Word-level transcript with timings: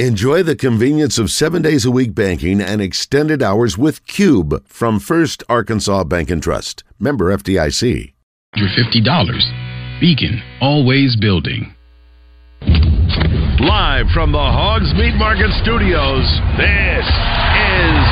Enjoy 0.00 0.42
the 0.42 0.56
convenience 0.56 1.20
of 1.20 1.30
seven 1.30 1.62
days 1.62 1.84
a 1.84 1.90
week 1.92 2.16
banking 2.16 2.60
and 2.60 2.82
extended 2.82 3.44
hours 3.44 3.78
with 3.78 4.04
Cube 4.08 4.66
from 4.66 4.98
First 4.98 5.44
Arkansas 5.48 6.02
Bank 6.02 6.30
and 6.30 6.42
Trust. 6.42 6.82
Member 6.98 7.26
FDIC. 7.30 8.12
Your 8.56 8.68
$50. 8.70 10.00
Beacon, 10.00 10.42
always 10.60 11.14
building. 11.14 11.76
Live 13.62 14.06
from 14.12 14.32
the 14.32 14.42
Hogs 14.42 14.92
Meat 14.94 15.14
Market 15.14 15.54
Studios, 15.62 16.26
this 16.58 17.06
is 17.06 18.02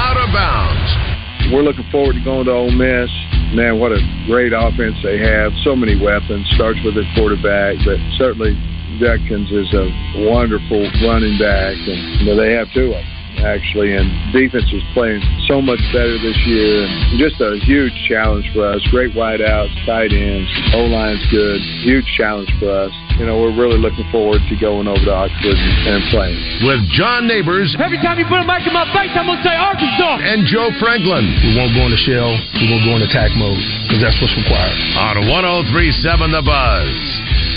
Out 0.00 0.16
of 0.16 0.32
Bounds. 0.32 1.52
We're 1.52 1.60
looking 1.60 1.84
forward 1.92 2.14
to 2.14 2.24
going 2.24 2.46
to 2.46 2.52
Ole 2.52 2.72
Miss. 2.72 3.10
Man, 3.52 3.78
what 3.78 3.92
a 3.92 4.00
great 4.24 4.54
offense 4.56 4.96
they 5.04 5.18
have. 5.18 5.52
So 5.62 5.76
many 5.76 6.00
weapons. 6.00 6.48
Starts 6.56 6.80
with 6.82 6.94
their 6.94 7.04
quarterback, 7.14 7.76
but 7.84 8.00
certainly 8.16 8.56
Judkins 8.98 9.50
is 9.50 9.72
a 9.74 9.86
wonderful 10.28 10.82
running 11.04 11.38
back, 11.38 11.76
and 11.76 12.20
you 12.20 12.26
know, 12.26 12.36
they 12.36 12.52
have 12.52 12.68
two 12.72 12.92
of 12.92 13.00
them 13.00 13.12
actually, 13.40 13.96
and 13.96 14.06
defense 14.32 14.68
is 14.72 14.82
playing 14.92 15.22
so 15.48 15.62
much 15.62 15.80
better 15.92 16.18
this 16.20 16.36
year, 16.44 16.84
and 16.84 17.16
just 17.16 17.40
a 17.40 17.56
huge 17.64 17.92
challenge 18.08 18.44
for 18.52 18.68
us. 18.68 18.84
Great 18.90 19.14
wideouts, 19.16 19.72
tight 19.86 20.12
ends, 20.12 20.48
O 20.74 20.84
line's 20.84 21.24
good, 21.30 21.60
huge 21.82 22.04
challenge 22.16 22.50
for 22.60 22.68
us. 22.68 22.92
You 23.16 23.26
know, 23.26 23.40
we're 23.40 23.54
really 23.54 23.78
looking 23.78 24.08
forward 24.10 24.40
to 24.48 24.54
going 24.56 24.88
over 24.88 25.04
to 25.04 25.14
Oxford 25.14 25.56
and, 25.56 25.76
and 25.88 26.00
playing. 26.10 26.36
With 26.64 26.82
John 26.92 27.28
Neighbors. 27.28 27.76
Every 27.78 28.00
time 28.00 28.18
you 28.18 28.26
put 28.26 28.40
a 28.40 28.46
mic 28.46 28.66
in 28.66 28.72
my 28.72 28.88
face, 28.92 29.12
I'm 29.16 29.28
gonna 29.28 29.42
say 29.44 29.54
Arkansas. 29.54 30.20
And 30.22 30.44
Joe 30.48 30.72
Franklin. 30.80 31.24
We 31.44 31.56
won't 31.56 31.72
go 31.76 31.88
into 31.88 32.00
shell. 32.00 32.32
We 32.60 32.68
won't 32.68 32.84
go 32.84 32.92
into 32.96 33.08
attack 33.08 33.32
mode 33.36 33.60
because 33.88 34.00
that's 34.00 34.18
what's 34.20 34.36
required. 34.36 34.76
On 34.96 35.16
1037 35.28 36.32
The 36.32 36.42
Buzz. 36.42 37.51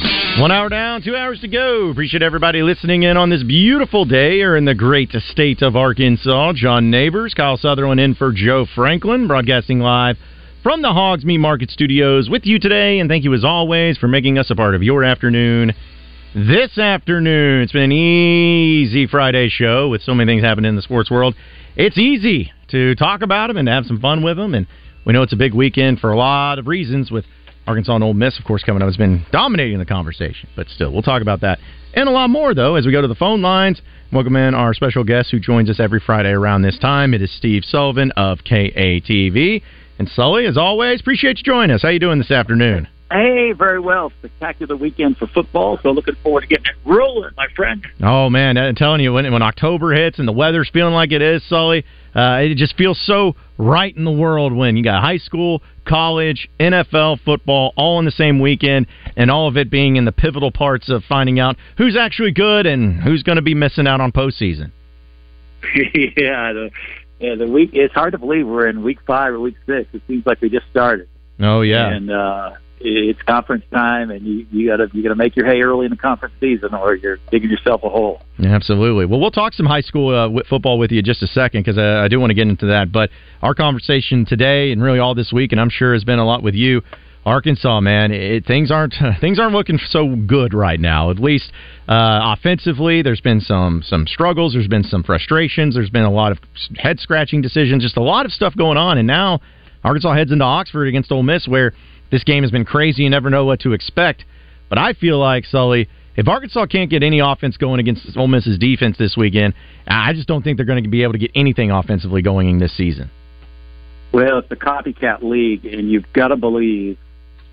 One 0.00 0.50
hour 0.50 0.70
down, 0.70 1.02
two 1.02 1.14
hours 1.14 1.40
to 1.40 1.48
go. 1.48 1.90
Appreciate 1.90 2.22
everybody 2.22 2.62
listening 2.62 3.02
in 3.02 3.18
on 3.18 3.28
this 3.28 3.42
beautiful 3.42 4.06
day 4.06 4.36
here 4.36 4.56
in 4.56 4.64
the 4.64 4.74
great 4.74 5.10
state 5.12 5.60
of 5.60 5.76
Arkansas. 5.76 6.54
John 6.54 6.90
Neighbors, 6.90 7.34
Kyle 7.34 7.58
Sutherland 7.58 8.00
in 8.00 8.14
for 8.14 8.32
Joe 8.32 8.66
Franklin, 8.74 9.26
broadcasting 9.26 9.80
live 9.80 10.16
from 10.62 10.80
the 10.80 10.92
Hogs 10.92 11.24
Market 11.24 11.70
Studios 11.70 12.30
with 12.30 12.46
you 12.46 12.58
today. 12.58 12.98
And 12.98 13.10
thank 13.10 13.24
you 13.24 13.34
as 13.34 13.44
always 13.44 13.98
for 13.98 14.08
making 14.08 14.38
us 14.38 14.50
a 14.50 14.54
part 14.54 14.74
of 14.74 14.82
your 14.82 15.04
afternoon. 15.04 15.74
This 16.34 16.78
afternoon, 16.78 17.62
it's 17.62 17.72
been 17.72 17.82
an 17.82 17.92
easy 17.92 19.06
Friday 19.06 19.50
show 19.50 19.88
with 19.88 20.00
so 20.00 20.14
many 20.14 20.32
things 20.32 20.42
happening 20.42 20.70
in 20.70 20.76
the 20.76 20.82
sports 20.82 21.10
world. 21.10 21.34
It's 21.76 21.98
easy 21.98 22.52
to 22.68 22.94
talk 22.94 23.20
about 23.20 23.48
them 23.48 23.58
and 23.58 23.66
to 23.66 23.72
have 23.72 23.84
some 23.84 24.00
fun 24.00 24.22
with 24.22 24.38
them. 24.38 24.54
And 24.54 24.66
we 25.04 25.12
know 25.12 25.22
it's 25.22 25.34
a 25.34 25.36
big 25.36 25.52
weekend 25.52 25.98
for 25.98 26.10
a 26.10 26.16
lot 26.16 26.58
of 26.58 26.66
reasons 26.66 27.10
with 27.10 27.26
Arkansas 27.66 27.94
and 27.94 28.04
Ole 28.04 28.14
Miss, 28.14 28.38
of 28.38 28.44
course, 28.44 28.62
coming 28.62 28.82
up 28.82 28.88
has 28.88 28.96
been 28.96 29.24
dominating 29.30 29.78
the 29.78 29.86
conversation. 29.86 30.48
But 30.56 30.68
still, 30.68 30.92
we'll 30.92 31.02
talk 31.02 31.22
about 31.22 31.40
that 31.42 31.58
and 31.94 32.08
a 32.08 32.12
lot 32.12 32.30
more, 32.30 32.54
though, 32.54 32.76
as 32.76 32.86
we 32.86 32.92
go 32.92 33.02
to 33.02 33.08
the 33.08 33.14
phone 33.14 33.42
lines. 33.42 33.80
Welcome 34.12 34.36
in 34.36 34.54
our 34.54 34.74
special 34.74 35.04
guest 35.04 35.30
who 35.30 35.40
joins 35.40 35.70
us 35.70 35.80
every 35.80 36.00
Friday 36.00 36.30
around 36.30 36.62
this 36.62 36.78
time. 36.78 37.14
It 37.14 37.22
is 37.22 37.34
Steve 37.36 37.64
Sullivan 37.64 38.12
of 38.12 38.40
KATV. 38.40 39.62
And 39.98 40.08
Sully, 40.08 40.46
as 40.46 40.56
always, 40.56 41.00
appreciate 41.00 41.38
you 41.38 41.44
joining 41.44 41.74
us. 41.74 41.82
How 41.82 41.88
you 41.88 41.98
doing 41.98 42.18
this 42.18 42.30
afternoon? 42.30 42.88
Hey, 43.10 43.52
very 43.52 43.80
well. 43.80 44.12
Spectacular 44.20 44.76
weekend 44.76 45.16
for 45.16 45.26
football, 45.26 45.80
so 45.82 45.90
looking 45.90 46.14
forward 46.22 46.42
to 46.42 46.46
getting 46.46 46.66
it 46.66 46.76
rolling, 46.88 47.30
my 47.36 47.48
friend. 47.56 47.84
Oh 48.00 48.30
man, 48.30 48.56
I'm 48.56 48.76
telling 48.76 49.00
you, 49.00 49.12
when 49.12 49.30
when 49.32 49.42
October 49.42 49.92
hits 49.92 50.20
and 50.20 50.28
the 50.28 50.32
weather's 50.32 50.70
feeling 50.72 50.94
like 50.94 51.10
it 51.10 51.20
is, 51.20 51.42
Sully, 51.48 51.84
uh, 52.14 52.38
it 52.42 52.56
just 52.56 52.76
feels 52.76 53.00
so 53.04 53.34
right 53.58 53.94
in 53.96 54.04
the 54.04 54.12
world 54.12 54.52
when 54.52 54.76
you 54.76 54.84
got 54.84 55.02
high 55.02 55.16
school, 55.16 55.60
college, 55.84 56.48
NFL, 56.60 57.18
football, 57.24 57.72
all 57.76 57.98
in 57.98 58.04
the 58.04 58.12
same 58.12 58.38
weekend, 58.38 58.86
and 59.16 59.28
all 59.28 59.48
of 59.48 59.56
it 59.56 59.70
being 59.70 59.96
in 59.96 60.04
the 60.04 60.12
pivotal 60.12 60.52
parts 60.52 60.88
of 60.88 61.02
finding 61.08 61.40
out 61.40 61.56
who's 61.78 61.96
actually 61.96 62.30
good 62.30 62.64
and 62.64 63.02
who's 63.02 63.24
going 63.24 63.36
to 63.36 63.42
be 63.42 63.54
missing 63.54 63.88
out 63.88 64.00
on 64.00 64.12
postseason. 64.12 64.70
yeah, 65.74 66.52
the, 66.52 66.70
yeah, 67.18 67.34
the 67.34 67.48
week. 67.48 67.70
It's 67.72 67.92
hard 67.92 68.12
to 68.12 68.18
believe 68.18 68.46
we're 68.46 68.68
in 68.68 68.84
week 68.84 68.98
five 69.04 69.34
or 69.34 69.40
week 69.40 69.56
six. 69.66 69.88
It 69.92 70.02
seems 70.06 70.24
like 70.26 70.40
we 70.40 70.48
just 70.48 70.66
started. 70.70 71.08
Oh 71.40 71.62
yeah, 71.62 71.88
and 71.88 72.10
uh, 72.10 72.52
it's 72.80 73.20
conference 73.22 73.64
time, 73.70 74.10
and 74.10 74.26
you 74.26 74.46
you 74.50 74.68
gotta 74.68 74.88
you 74.92 75.02
gotta 75.02 75.14
make 75.14 75.36
your 75.36 75.46
hay 75.46 75.60
early 75.60 75.84
in 75.84 75.90
the 75.90 75.96
conference 75.96 76.34
season, 76.40 76.74
or 76.74 76.94
you're 76.94 77.18
digging 77.30 77.50
yourself 77.50 77.82
a 77.84 77.88
hole. 77.88 78.22
Absolutely. 78.42 79.04
Well, 79.04 79.20
we'll 79.20 79.30
talk 79.30 79.52
some 79.52 79.66
high 79.66 79.82
school 79.82 80.14
uh, 80.14 80.42
football 80.48 80.78
with 80.78 80.90
you 80.90 81.00
in 81.00 81.04
just 81.04 81.22
a 81.22 81.26
second 81.26 81.64
because 81.64 81.78
I, 81.78 82.04
I 82.04 82.08
do 82.08 82.18
want 82.18 82.30
to 82.30 82.34
get 82.34 82.48
into 82.48 82.66
that. 82.66 82.90
But 82.90 83.10
our 83.42 83.54
conversation 83.54 84.24
today, 84.24 84.72
and 84.72 84.82
really 84.82 84.98
all 84.98 85.14
this 85.14 85.32
week, 85.32 85.52
and 85.52 85.60
I'm 85.60 85.70
sure 85.70 85.92
has 85.92 86.04
been 86.04 86.18
a 86.18 86.24
lot 86.24 86.42
with 86.42 86.54
you. 86.54 86.82
Arkansas, 87.26 87.82
man, 87.82 88.12
it, 88.12 88.46
things 88.46 88.70
aren't 88.70 88.94
things 89.20 89.38
aren't 89.38 89.52
looking 89.52 89.78
so 89.90 90.16
good 90.16 90.54
right 90.54 90.80
now. 90.80 91.10
At 91.10 91.18
least 91.18 91.52
uh, 91.86 92.34
offensively, 92.38 93.02
there's 93.02 93.20
been 93.20 93.40
some 93.40 93.82
some 93.84 94.06
struggles. 94.06 94.54
There's 94.54 94.68
been 94.68 94.84
some 94.84 95.02
frustrations. 95.02 95.74
There's 95.74 95.90
been 95.90 96.04
a 96.04 96.10
lot 96.10 96.32
of 96.32 96.38
head 96.76 96.98
scratching 96.98 97.42
decisions. 97.42 97.82
Just 97.82 97.98
a 97.98 98.02
lot 98.02 98.24
of 98.24 98.32
stuff 98.32 98.56
going 98.56 98.78
on. 98.78 98.96
And 98.96 99.06
now 99.06 99.40
Arkansas 99.84 100.14
heads 100.14 100.32
into 100.32 100.44
Oxford 100.44 100.86
against 100.86 101.12
Ole 101.12 101.22
Miss, 101.22 101.46
where 101.46 101.74
this 102.10 102.24
game 102.24 102.42
has 102.42 102.50
been 102.50 102.64
crazy. 102.64 103.02
You 103.02 103.10
never 103.10 103.30
know 103.30 103.44
what 103.44 103.60
to 103.60 103.72
expect. 103.72 104.24
But 104.68 104.78
I 104.78 104.92
feel 104.92 105.18
like, 105.18 105.44
Sully, 105.44 105.88
if 106.16 106.28
Arkansas 106.28 106.66
can't 106.66 106.90
get 106.90 107.02
any 107.02 107.20
offense 107.20 107.56
going 107.56 107.80
against 107.80 108.16
Ole 108.16 108.28
Miss's 108.28 108.58
defense 108.58 108.96
this 108.98 109.16
weekend, 109.16 109.54
I 109.86 110.12
just 110.12 110.28
don't 110.28 110.42
think 110.42 110.56
they're 110.56 110.66
going 110.66 110.82
to 110.82 110.88
be 110.88 111.02
able 111.02 111.14
to 111.14 111.18
get 111.18 111.30
anything 111.34 111.70
offensively 111.70 112.22
going 112.22 112.58
this 112.58 112.76
season. 112.76 113.10
Well, 114.12 114.38
it's 114.38 114.50
a 114.50 114.56
copycat 114.56 115.22
league, 115.22 115.64
and 115.66 115.90
you've 115.90 116.12
got 116.12 116.28
to 116.28 116.36
believe 116.36 116.98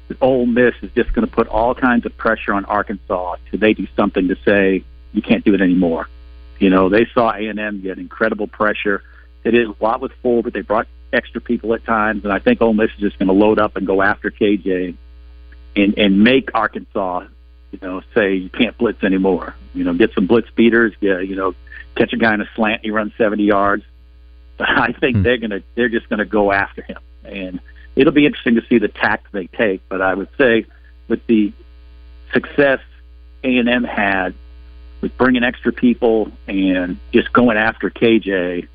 that 0.07 0.18
Ole 0.22 0.45
Miss 0.45 0.74
is 0.81 0.91
just 0.95 1.13
going 1.13 1.28
to 1.28 1.34
put 1.34 1.47
all 1.47 1.75
kinds 1.75 2.06
of 2.06 2.18
pressure 2.18 2.53
on 2.53 2.66
Arkansas 2.66 3.35
till 3.50 3.59
they 3.59 3.74
do 3.74 3.88
something 3.95 4.28
to 4.28 4.35
say 4.44 4.84
you 5.13 5.22
can't 5.22 5.44
do 5.44 5.53
it 5.53 5.62
anymore. 5.62 6.07
You 6.59 6.69
know, 6.69 6.89
they 6.89 7.06
saw 7.13 7.31
A 7.31 7.47
and 7.47 7.59
M 7.59 7.81
get 7.81 8.00
incredible 8.00 8.47
pressure. 8.47 9.03
They 9.44 9.51
did 9.51 9.68
a 9.68 9.75
lot 9.79 10.01
with 10.01 10.12
four, 10.24 10.41
but 10.41 10.53
they 10.53 10.62
brought 10.62 10.88
extra 11.13 11.41
people 11.41 11.73
at 11.73 11.85
times, 11.85 12.23
and 12.23 12.34
I 12.34 12.40
think 12.40 12.62
Ole 12.62 12.73
Miss 12.73 12.91
is 12.91 13.00
just 13.00 13.19
going 13.19 13.28
to 13.28 13.34
load 13.34 13.59
up 13.59 13.75
and 13.75 13.88
go 13.88 14.01
after 14.01 14.29
KJ 14.29 14.95
and 15.75 15.97
and 15.97 16.23
make 16.23 16.50
Arkansas, 16.53 17.25
you 17.72 17.79
know, 17.81 18.01
say 18.13 18.35
you 18.35 18.50
can't 18.50 18.78
blitz 18.78 19.03
anymore. 19.03 19.56
You 19.73 19.84
know, 19.84 19.94
get 19.94 20.13
some 20.13 20.28
blitz 20.28 20.50
beaters. 20.51 20.94
Yeah, 21.00 21.19
you 21.19 21.35
know, 21.35 21.56
catch 21.95 22.13
a 22.13 22.18
guy 22.18 22.34
in 22.34 22.41
a 22.41 22.50
slant, 22.56 22.81
he 22.84 22.91
runs 22.91 23.13
seventy 23.18 23.44
yards. 23.44 23.84
But 24.57 24.69
I 24.78 24.91
think 24.91 25.18
hmm. 25.18 25.23
they're 25.23 25.38
gonna 25.38 25.62
they're 25.75 25.90
just 25.90 26.09
going 26.09 26.19
to 26.19 26.25
go 26.25 26.51
after 26.51 26.81
him, 26.81 27.00
and 27.24 27.59
it'll 27.95 28.13
be 28.13 28.25
interesting 28.25 28.56
to 28.56 28.66
see 28.68 28.79
the 28.79 28.88
tact 28.88 29.31
they 29.31 29.47
take. 29.47 29.81
But 29.89 30.01
I 30.01 30.13
would 30.13 30.29
say 30.38 30.66
with 31.07 31.25
the 31.28 31.53
success 32.34 32.81
A 33.44 33.57
and 33.57 33.69
M 33.69 33.84
had 33.84 34.34
with 35.01 35.18
bringing 35.18 35.44
extra 35.44 35.72
people 35.72 36.31
and 36.47 36.97
just 37.13 37.31
going 37.31 37.57
after 37.57 37.89
KJ, 37.89 38.68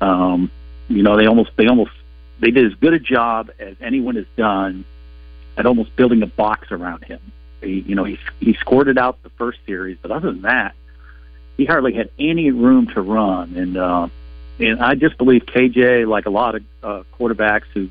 um, 0.00 0.50
you 0.88 1.02
know, 1.02 1.16
they 1.16 1.26
almost 1.26 1.50
they 1.56 1.66
almost 1.66 1.92
they 2.40 2.50
did 2.50 2.66
as 2.66 2.74
good 2.74 2.94
a 2.94 2.98
job 2.98 3.50
as 3.58 3.76
anyone 3.80 4.16
has 4.16 4.26
done 4.36 4.84
at 5.56 5.66
almost 5.66 5.94
building 5.96 6.22
a 6.22 6.26
box 6.26 6.70
around 6.70 7.04
him. 7.04 7.20
He, 7.60 7.80
you 7.80 7.94
know, 7.94 8.04
he 8.04 8.18
he 8.40 8.54
scored 8.54 8.88
it 8.88 8.98
out 8.98 9.22
the 9.22 9.30
first 9.30 9.58
series, 9.66 9.98
but 10.00 10.10
other 10.10 10.30
than 10.30 10.42
that, 10.42 10.74
he 11.56 11.64
hardly 11.64 11.92
had 11.92 12.10
any 12.18 12.50
room 12.50 12.86
to 12.88 13.02
run. 13.02 13.54
And 13.56 13.76
uh, 13.76 14.08
and 14.58 14.80
I 14.80 14.94
just 14.94 15.18
believe 15.18 15.44
KJ, 15.46 16.08
like 16.08 16.26
a 16.26 16.30
lot 16.30 16.54
of 16.54 16.64
uh, 16.82 17.02
quarterbacks 17.18 17.66
who, 17.74 17.88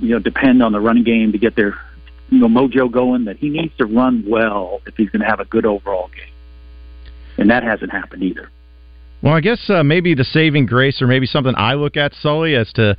you 0.00 0.10
know, 0.10 0.18
depend 0.18 0.62
on 0.62 0.72
the 0.72 0.80
running 0.80 1.04
game 1.04 1.32
to 1.32 1.38
get 1.38 1.56
their 1.56 1.78
you 2.30 2.38
know 2.38 2.48
mojo 2.48 2.90
going, 2.90 3.24
that 3.24 3.38
he 3.38 3.48
needs 3.48 3.76
to 3.78 3.86
run 3.86 4.24
well 4.28 4.80
if 4.86 4.96
he's 4.96 5.10
going 5.10 5.20
to 5.20 5.26
have 5.26 5.40
a 5.40 5.44
good 5.46 5.66
overall 5.66 6.10
game. 6.14 6.32
And 7.38 7.50
that 7.50 7.64
hasn't 7.64 7.90
happened 7.90 8.22
either. 8.22 8.50
Well, 9.24 9.32
I 9.32 9.40
guess 9.40 9.70
uh, 9.70 9.82
maybe 9.82 10.14
the 10.14 10.22
saving 10.22 10.66
grace, 10.66 11.00
or 11.00 11.06
maybe 11.06 11.24
something 11.24 11.54
I 11.56 11.74
look 11.74 11.96
at, 11.96 12.12
Sully, 12.12 12.54
as 12.54 12.70
to 12.74 12.94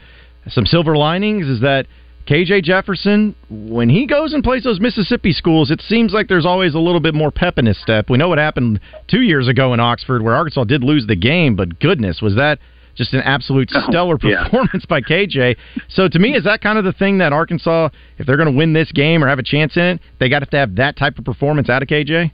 some 0.48 0.66
silver 0.66 0.98
linings, 0.98 1.46
is 1.46 1.62
that 1.62 1.86
KJ 2.28 2.64
Jefferson, 2.64 3.36
when 3.48 3.90
he 3.90 4.08
goes 4.08 4.34
and 4.34 4.44
plays 4.44 4.64
those 4.64 4.80
Mississippi 4.80 5.34
schools, 5.34 5.70
it 5.70 5.82
seems 5.82 6.14
like 6.14 6.28
there's 6.28 6.46
always 6.48 6.74
a 6.74 6.80
little 6.80 7.00
bit 7.00 7.14
more 7.14 7.30
pep 7.30 7.60
in 7.60 7.68
his 7.68 7.80
step. 7.80 8.10
We 8.10 8.18
know 8.18 8.28
what 8.28 8.40
happened 8.40 8.80
two 9.08 9.22
years 9.22 9.48
ago 9.48 9.72
in 9.76 9.80
Oxford, 9.80 10.24
where 10.24 10.34
Arkansas 10.34 10.64
did 10.64 10.84
lose 10.84 11.06
the 11.06 11.16
game, 11.16 11.56
but 11.56 11.80
goodness, 11.80 12.24
was 12.24 12.34
that 12.38 12.58
just 12.96 13.14
an 13.14 13.22
absolute 13.22 13.70
oh, 13.76 13.86
stellar 13.88 14.16
oh, 14.16 14.28
yeah. 14.28 14.46
performance 14.46 14.84
by 14.88 15.02
KJ. 15.02 15.58
So 15.90 16.08
to 16.08 16.18
me, 16.18 16.34
is 16.34 16.46
that 16.46 16.60
kind 16.60 16.80
of 16.80 16.86
the 16.86 16.94
thing 16.94 17.20
that 17.20 17.34
Arkansas, 17.34 17.90
if 18.18 18.26
they're 18.26 18.38
going 18.38 18.52
to 18.52 18.58
win 18.58 18.74
this 18.74 18.92
game 18.92 19.24
or 19.24 19.28
have 19.28 19.38
a 19.38 19.44
chance 19.44 19.78
in 19.78 19.84
it, 19.84 20.02
they 20.20 20.28
got 20.28 20.40
to 20.40 20.58
have 20.58 20.78
that 20.78 20.98
type 20.98 21.20
of 21.20 21.26
performance 21.26 21.70
out 21.70 21.84
of 21.84 21.88
KJ? 21.88 22.32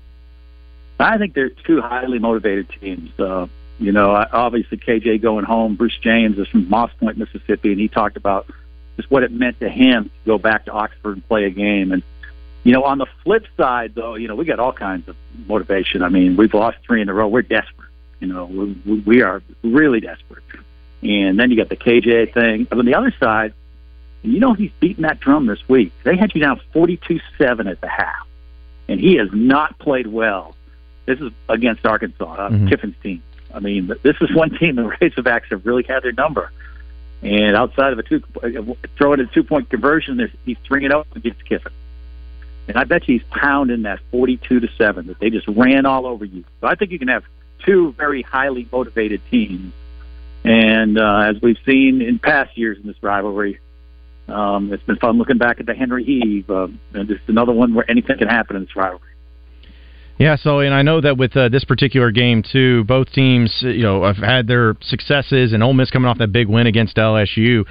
I 0.98 1.18
think 1.18 1.33
they're 1.33 1.50
two 1.50 1.81
highly 1.81 2.19
motivated 2.19 2.69
teams. 2.80 3.10
Uh, 3.19 3.48
you 3.81 3.92
know, 3.92 4.12
obviously 4.31 4.78
KJ 4.78 5.22
going 5.22 5.44
home. 5.44 5.75
Bruce 5.75 5.98
James 5.98 6.38
is 6.38 6.48
from 6.48 6.69
Moss 6.69 6.92
Point, 7.00 7.18
Mississippi, 7.18 7.72
and 7.72 7.80
he 7.80 7.88
talked 7.88 8.16
about 8.16 8.45
just 8.95 9.10
what 9.10 9.24
it 9.24 9.31
meant 9.31 9.60
to 9.60 9.69
him 9.69 10.06
to 10.06 10.12
go 10.25 10.38
back 10.38 10.66
to 10.66 10.72
Oxford 10.72 11.13
and 11.13 11.28
play 11.28 11.45
a 11.45 11.50
game. 11.50 11.92
And 11.92 12.04
you 12.63 12.74
know, 12.74 12.83
on 12.83 13.00
the 13.00 13.07
flip 13.24 13.45
side, 13.57 13.95
though, 13.95 14.13
you 14.13 14.28
know, 14.28 14.36
we 14.36 14.45
got 14.45 14.60
all 14.60 14.72
kinds 14.72 15.10
of 15.10 15.16
motivation. 15.48 16.04
I 16.04 16.10
mean, 16.10 16.38
we've 16.38 16.54
lost 16.54 16.78
three 16.86 17.01
in 17.01 17.10
a 17.10 17.13
row. 17.13 17.28
We're 17.28 17.42
desperate. 17.42 17.89
You 18.19 18.28
know, 18.28 18.45
we, 18.45 19.00
we 19.00 19.22
are 19.24 19.42
really 19.63 20.00
desperate. 20.00 20.44
And 21.01 21.39
then 21.39 21.50
you 21.50 21.57
got 21.57 21.69
the 21.69 21.75
KJ 21.75 22.36
thing. 22.36 22.66
But 22.66 22.78
on 22.78 22.86
the 22.86 22.94
other 22.94 23.12
side, 23.19 23.54
you 24.22 24.39
know, 24.39 24.54
he's 24.54 24.69
beating 24.80 25.01
that 25.01 25.19
drum 25.19 25.48
this 25.48 25.68
week. 25.68 25.92
They 26.04 26.16
had 26.16 26.36
you 26.36 26.42
down 26.42 26.62
forty-two-seven 26.72 27.68
at 27.68 27.81
the 27.81 27.88
half, 27.88 28.28
and 28.88 29.00
he 29.00 29.16
has 29.16 29.30
not 29.33 29.80
played 29.80 30.06
well 30.06 30.56
This 31.07 31.19
is 31.19 31.31
against 31.50 31.83
Arkansas, 31.83 32.31
uh, 32.31 32.50
Mhm. 32.51 32.69
Kiffin's 32.69 32.95
team. 33.01 33.24
I 33.53 33.59
mean, 33.59 33.88
this 34.03 34.15
is 34.21 34.31
one 34.36 34.51
team 34.57 34.75
the 34.75 34.83
Razorbacks 34.83 35.45
have 35.51 35.65
really 35.65 35.83
had 35.83 36.03
their 36.03 36.12
number. 36.12 36.51
And 37.21 37.56
outside 37.56 37.94
of 37.94 38.00
a 38.00 38.03
two, 38.03 38.21
throw 38.98 39.13
it 39.13 39.19
a 39.19 39.27
two 39.27 39.44
point 39.44 39.69
conversion, 39.69 40.18
there's, 40.18 40.31
he's 40.44 40.57
three 40.65 40.86
and 40.86 40.94
up 40.94 41.07
against 41.15 41.45
Kiffin. 41.45 41.71
And 42.68 42.77
I 42.77 42.83
bet 42.83 43.07
you 43.07 43.19
he's 43.19 43.27
pounding 43.30 43.83
that 43.83 44.00
42 44.12 44.62
to 44.62 44.68
7 44.77 45.07
that 45.07 45.19
they 45.19 45.30
just 45.30 45.48
ran 45.48 45.86
all 45.86 46.06
over 46.06 46.25
you. 46.25 46.44
So 46.62 46.68
I 46.68 46.75
think 46.75 46.92
you 46.92 47.00
can 47.00 47.09
have 47.09 47.24
two 47.59 47.92
very 47.94 48.21
highly 48.21 48.68
motivated 48.71 49.21
teams. 49.30 49.74
And 50.44 50.97
uh, 50.97 51.30
as 51.30 51.42
we've 51.42 51.57
seen 51.65 52.01
in 52.01 52.18
past 52.18 52.57
years 52.57 52.77
in 52.80 52.88
this 52.88 53.01
rivalry, 53.04 53.59
um, 54.27 54.74
it's 54.74 54.83
been 54.83 54.95
fun 54.97 55.18
looking 55.18 55.38
back 55.38 55.59
at 55.59 55.65
the 55.65 55.75
Henry 55.75 56.04
Heave. 56.04 56.50
Uh, 56.50 56.68
and 56.94 57.07
this 57.07 57.19
another 57.27 57.51
one 57.51 57.74
where 57.74 57.89
anything 57.89 58.18
can 58.18 58.27
happen 58.27 58.56
in 58.56 58.63
this 58.63 58.75
rivalry. 58.75 59.11
Yeah, 60.21 60.35
so 60.35 60.59
and 60.59 60.71
I 60.71 60.83
know 60.83 61.01
that 61.01 61.18
with 61.18 61.35
uh, 61.35 61.50
this 61.50 61.63
particular 61.63 62.12
game 62.12 62.44
too, 62.44 62.83
both 62.83 63.12
teams 63.12 63.63
uh, 63.63 63.69
you 63.69 63.81
know 63.81 64.03
have 64.03 64.18
had 64.18 64.45
their 64.45 64.75
successes, 64.79 65.51
and 65.51 65.63
Ole 65.63 65.73
Miss 65.73 65.89
coming 65.89 66.07
off 66.07 66.19
that 66.19 66.31
big 66.31 66.47
win 66.47 66.68
against 66.68 66.95
LSU. 66.97 67.65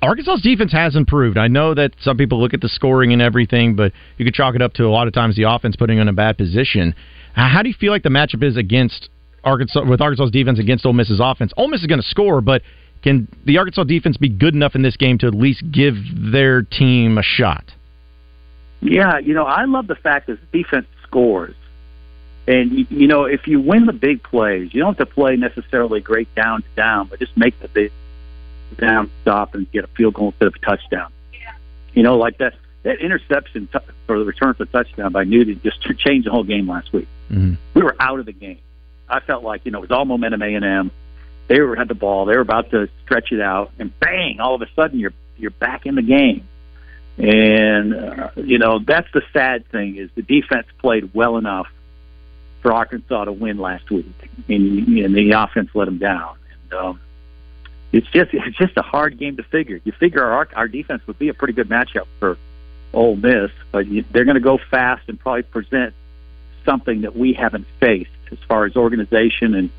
Arkansas's 0.00 0.40
defense 0.40 0.72
has 0.72 0.96
improved. 0.96 1.36
I 1.36 1.48
know 1.48 1.74
that 1.74 1.90
some 2.00 2.16
people 2.16 2.40
look 2.40 2.54
at 2.54 2.62
the 2.62 2.70
scoring 2.70 3.12
and 3.12 3.20
everything, 3.20 3.76
but 3.76 3.92
you 4.16 4.24
could 4.24 4.32
chalk 4.32 4.54
it 4.54 4.62
up 4.62 4.72
to 4.74 4.84
a 4.84 4.88
lot 4.88 5.08
of 5.08 5.12
times 5.12 5.36
the 5.36 5.42
offense 5.42 5.76
putting 5.76 5.98
in 5.98 6.08
a 6.08 6.12
bad 6.14 6.38
position. 6.38 6.94
How 7.34 7.60
do 7.60 7.68
you 7.68 7.74
feel 7.78 7.92
like 7.92 8.02
the 8.02 8.08
matchup 8.08 8.42
is 8.42 8.56
against 8.56 9.10
Arkansas 9.44 9.84
with 9.84 10.00
Arkansas's 10.00 10.30
defense 10.30 10.58
against 10.58 10.86
Ole 10.86 10.94
Miss's 10.94 11.20
offense? 11.22 11.52
Ole 11.58 11.68
Miss 11.68 11.82
is 11.82 11.86
going 11.86 12.00
to 12.00 12.08
score, 12.08 12.40
but 12.40 12.62
can 13.02 13.28
the 13.44 13.58
Arkansas 13.58 13.84
defense 13.84 14.16
be 14.16 14.30
good 14.30 14.54
enough 14.54 14.74
in 14.74 14.80
this 14.80 14.96
game 14.96 15.18
to 15.18 15.26
at 15.26 15.34
least 15.34 15.64
give 15.70 15.96
their 16.32 16.62
team 16.62 17.18
a 17.18 17.22
shot? 17.22 17.64
Yeah, 18.80 19.18
you 19.18 19.34
know, 19.34 19.44
I 19.44 19.66
love 19.66 19.86
the 19.86 19.96
fact 19.96 20.28
that 20.28 20.38
defense 20.50 20.86
scores. 21.02 21.54
And, 22.50 22.72
you, 22.72 22.86
you 22.90 23.06
know, 23.06 23.26
if 23.26 23.46
you 23.46 23.60
win 23.60 23.86
the 23.86 23.92
big 23.92 24.24
plays, 24.24 24.74
you 24.74 24.80
don't 24.80 24.98
have 24.98 25.08
to 25.08 25.14
play 25.14 25.36
necessarily 25.36 26.00
great 26.00 26.34
down 26.34 26.62
to 26.62 26.68
down, 26.74 27.06
but 27.06 27.20
just 27.20 27.36
make 27.36 27.56
the 27.60 27.68
big 27.68 27.92
down 28.76 29.08
stop 29.22 29.54
and 29.54 29.70
get 29.70 29.84
a 29.84 29.86
field 29.86 30.14
goal 30.14 30.30
instead 30.30 30.48
of 30.48 30.56
a 30.56 30.58
touchdown. 30.58 31.12
You 31.94 32.02
know, 32.02 32.18
like 32.18 32.38
that 32.38 32.54
that 32.82 32.98
interception 32.98 33.68
t- 33.72 33.78
for 34.08 34.18
the 34.18 34.24
return 34.24 34.54
for 34.54 34.64
the 34.64 34.72
touchdown 34.72 35.12
by 35.12 35.22
Newton 35.22 35.60
just 35.62 35.80
changed 35.98 36.26
the 36.26 36.32
whole 36.32 36.42
game 36.42 36.68
last 36.68 36.92
week. 36.92 37.06
Mm-hmm. 37.30 37.54
We 37.74 37.82
were 37.82 37.94
out 38.00 38.18
of 38.18 38.26
the 38.26 38.32
game. 38.32 38.58
I 39.08 39.20
felt 39.20 39.44
like, 39.44 39.64
you 39.64 39.70
know, 39.70 39.78
it 39.78 39.82
was 39.82 39.92
all 39.92 40.04
momentum 40.04 40.42
A&M. 40.42 40.90
They 41.46 41.60
were 41.60 41.76
had 41.76 41.86
the 41.86 41.94
ball. 41.94 42.24
They 42.24 42.34
were 42.34 42.42
about 42.42 42.72
to 42.72 42.88
stretch 43.04 43.30
it 43.30 43.40
out, 43.40 43.70
and 43.78 43.96
bang! 44.00 44.40
All 44.40 44.56
of 44.56 44.62
a 44.62 44.68
sudden, 44.74 44.98
you're 44.98 45.12
you're 45.36 45.52
back 45.52 45.86
in 45.86 45.94
the 45.94 46.02
game. 46.02 46.48
And 47.16 47.94
uh, 47.94 48.30
you 48.36 48.58
know 48.58 48.80
that's 48.80 49.08
the 49.12 49.22
sad 49.32 49.68
thing 49.68 49.96
is 49.96 50.10
the 50.16 50.22
defense 50.22 50.66
played 50.80 51.14
well 51.14 51.36
enough 51.36 51.68
for 52.60 52.72
Arkansas 52.72 53.24
to 53.24 53.32
win 53.32 53.58
last 53.58 53.90
week, 53.90 54.06
and, 54.48 54.88
and 54.88 55.14
the 55.14 55.32
offense 55.32 55.70
let 55.74 55.86
them 55.86 55.98
down. 55.98 56.36
And 56.52 56.72
um, 56.74 57.00
it's 57.92 58.06
just 58.08 58.32
it's 58.32 58.56
just 58.56 58.76
a 58.76 58.82
hard 58.82 59.18
game 59.18 59.36
to 59.36 59.42
figure. 59.42 59.80
You 59.84 59.92
figure 59.92 60.24
our 60.24 60.48
our 60.54 60.68
defense 60.68 61.06
would 61.06 61.18
be 61.18 61.28
a 61.28 61.34
pretty 61.34 61.54
good 61.54 61.68
matchup 61.68 62.06
for 62.18 62.38
Ole 62.92 63.16
Miss, 63.16 63.50
but 63.72 63.86
you, 63.86 64.04
they're 64.10 64.24
going 64.24 64.36
to 64.36 64.40
go 64.40 64.58
fast 64.58 65.08
and 65.08 65.18
probably 65.18 65.42
present 65.42 65.94
something 66.64 67.02
that 67.02 67.16
we 67.16 67.32
haven't 67.32 67.66
faced 67.78 68.10
as 68.30 68.38
far 68.46 68.64
as 68.64 68.76
organization 68.76 69.54
and 69.54 69.70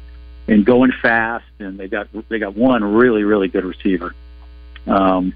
and 0.48 0.66
going 0.66 0.92
fast. 1.02 1.46
And 1.60 1.80
they 1.80 1.88
got 1.88 2.08
they 2.30 2.40
got 2.40 2.56
one 2.56 2.84
really 2.84 3.24
really 3.24 3.48
good 3.48 3.66
receiver. 3.66 4.14
Um, 4.88 5.34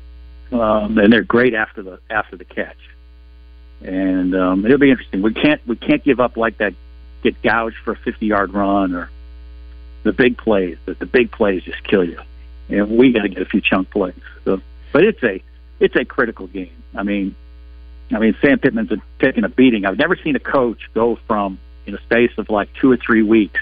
um, 0.52 0.98
and 0.98 1.12
they're 1.12 1.24
great 1.24 1.54
after 1.54 1.82
the 1.82 2.00
after 2.10 2.36
the 2.36 2.46
catch. 2.46 2.78
And 3.82 4.36
um, 4.36 4.66
it'll 4.66 4.78
be 4.78 4.90
interesting. 4.90 5.22
We 5.22 5.34
can't 5.34 5.66
we 5.68 5.76
can't 5.76 6.04
give 6.04 6.20
up 6.20 6.38
like 6.38 6.58
that. 6.58 6.74
Get 7.26 7.42
gouged 7.42 7.78
for 7.84 7.94
a 7.94 7.96
50 7.96 8.24
yard 8.28 8.54
run 8.54 8.94
or 8.94 9.10
the 10.04 10.14
big 10.14 10.38
plays. 10.38 10.78
The, 10.86 10.94
the 10.94 11.08
big 11.08 11.32
plays 11.32 11.64
just 11.64 11.84
kill 11.84 12.04
you. 12.04 12.20
And 12.70 12.88
we 13.00 13.12
got 13.12 13.24
to 13.24 13.30
get 13.30 13.42
a 13.42 13.46
few 13.46 13.62
chunk 13.62 13.90
plays. 13.90 14.14
So, 14.44 14.62
but 14.94 15.04
it's 15.04 15.24
a 15.24 15.42
it's 15.80 15.96
a 15.96 16.06
critical 16.06 16.46
game. 16.46 16.70
I 16.96 17.02
mean, 17.02 17.36
I 18.14 18.20
mean 18.20 18.36
Sam 18.42 18.60
Pittman's 18.60 18.92
taking 19.18 19.44
a 19.44 19.50
beating. 19.50 19.86
I've 19.86 19.98
never 19.98 20.16
seen 20.16 20.36
a 20.36 20.40
coach 20.40 20.88
go 20.94 21.16
from 21.28 21.58
in 21.88 21.96
a 21.96 22.02
space 22.02 22.32
of 22.38 22.52
like 22.52 22.70
two 22.76 22.92
or 22.92 22.98
three 22.98 23.24
weeks 23.24 23.60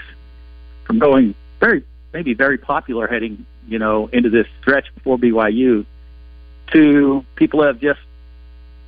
from 0.84 0.98
going 0.98 1.34
very 1.58 1.84
maybe 2.12 2.34
very 2.34 2.58
popular 2.58 3.06
heading 3.06 3.46
you 3.66 3.78
know 3.78 4.08
into 4.08 4.28
this 4.28 4.46
stretch 4.60 4.94
before 4.94 5.16
BYU 5.18 5.86
to 6.72 7.24
people 7.36 7.62
have 7.62 7.80
just 7.80 8.00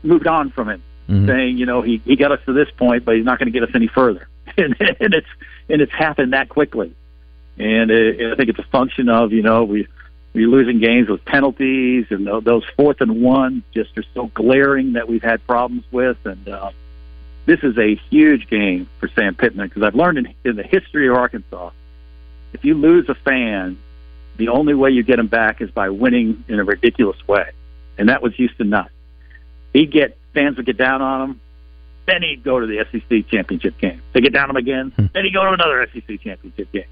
moved 0.02 0.26
on 0.26 0.50
from 0.50 0.68
him, 0.68 0.82
Mhm. 1.08 1.26
saying, 1.26 1.56
you 1.58 1.64
know, 1.66 1.80
he, 1.82 2.00
he 2.04 2.16
got 2.16 2.32
us 2.32 2.40
to 2.46 2.52
this 2.52 2.68
point, 2.76 3.04
but 3.06 3.16
he's 3.16 3.24
not 3.24 3.38
going 3.38 3.50
to 3.52 3.58
get 3.58 3.62
us 3.68 3.74
any 3.74 3.86
further. 3.86 4.28
and, 4.80 4.96
and 5.00 5.14
it's 5.14 5.28
and 5.68 5.80
it's 5.80 5.92
happened 5.92 6.32
that 6.32 6.48
quickly. 6.48 6.94
And 7.58 7.90
it, 7.90 8.32
I 8.32 8.36
think 8.36 8.50
it's 8.50 8.58
a 8.58 8.70
function 8.70 9.08
of 9.08 9.32
you 9.32 9.42
know 9.42 9.64
we 9.64 9.88
we're 10.32 10.48
losing 10.48 10.80
games 10.80 11.08
with 11.08 11.24
penalties 11.24 12.06
and 12.10 12.26
those 12.44 12.64
fourth 12.76 13.00
and 13.00 13.22
ones 13.22 13.62
just 13.72 13.96
are 13.96 14.04
so 14.14 14.26
glaring 14.34 14.92
that 14.94 15.08
we've 15.08 15.22
had 15.22 15.46
problems 15.46 15.84
with. 15.90 16.18
And 16.24 16.46
uh, 16.46 16.72
this 17.46 17.60
is 17.62 17.78
a 17.78 17.94
huge 18.10 18.48
game 18.50 18.86
for 19.00 19.08
Sam 19.08 19.34
Pittman 19.34 19.68
because 19.68 19.82
I've 19.82 19.94
learned 19.94 20.18
in, 20.18 20.34
in 20.44 20.56
the 20.56 20.62
history 20.62 21.08
of 21.08 21.14
Arkansas, 21.14 21.70
if 22.52 22.66
you 22.66 22.74
lose 22.74 23.08
a 23.08 23.14
fan, 23.14 23.78
the 24.36 24.48
only 24.48 24.74
way 24.74 24.90
you 24.90 25.02
get 25.02 25.18
him 25.18 25.28
back 25.28 25.62
is 25.62 25.70
by 25.70 25.88
winning 25.88 26.44
in 26.48 26.60
a 26.60 26.64
ridiculous 26.64 27.16
way 27.26 27.50
and 27.98 28.08
that 28.08 28.22
was 28.22 28.34
Houston 28.34 28.70
Nutt. 28.70 28.90
He'd 29.72 29.90
get 29.90 30.16
fans 30.34 30.56
would 30.56 30.66
get 30.66 30.76
down 30.76 31.02
on 31.02 31.30
him, 31.30 31.40
then 32.06 32.22
he'd 32.22 32.42
go 32.44 32.60
to 32.60 32.66
the 32.66 32.84
SEC 32.92 33.28
championship 33.30 33.78
game. 33.78 34.00
They 34.12 34.20
get 34.20 34.32
down 34.32 34.50
him 34.50 34.56
again, 34.56 34.92
then 34.96 35.24
he'd 35.24 35.34
go 35.34 35.44
to 35.44 35.52
another 35.52 35.86
SEC 35.92 36.20
championship 36.20 36.70
game. 36.72 36.84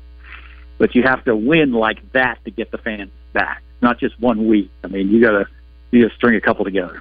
But 0.79 0.95
you 0.95 1.03
have 1.05 1.25
to 1.25 1.37
win 1.37 1.73
like 1.73 1.99
that 2.13 2.45
to 2.45 2.51
get 2.51 2.71
the 2.71 2.79
fans 2.79 3.11
back, 3.33 3.63
not 3.81 3.99
just 3.99 4.19
one 4.21 4.49
week. 4.49 4.71
I 4.83 4.89
mean, 4.89 5.09
you 5.09 5.21
gotta 5.21 5.47
you 5.93 6.03
gotta 6.03 6.15
string 6.17 6.37
a 6.37 6.41
couple 6.41 6.65
together. 6.65 7.01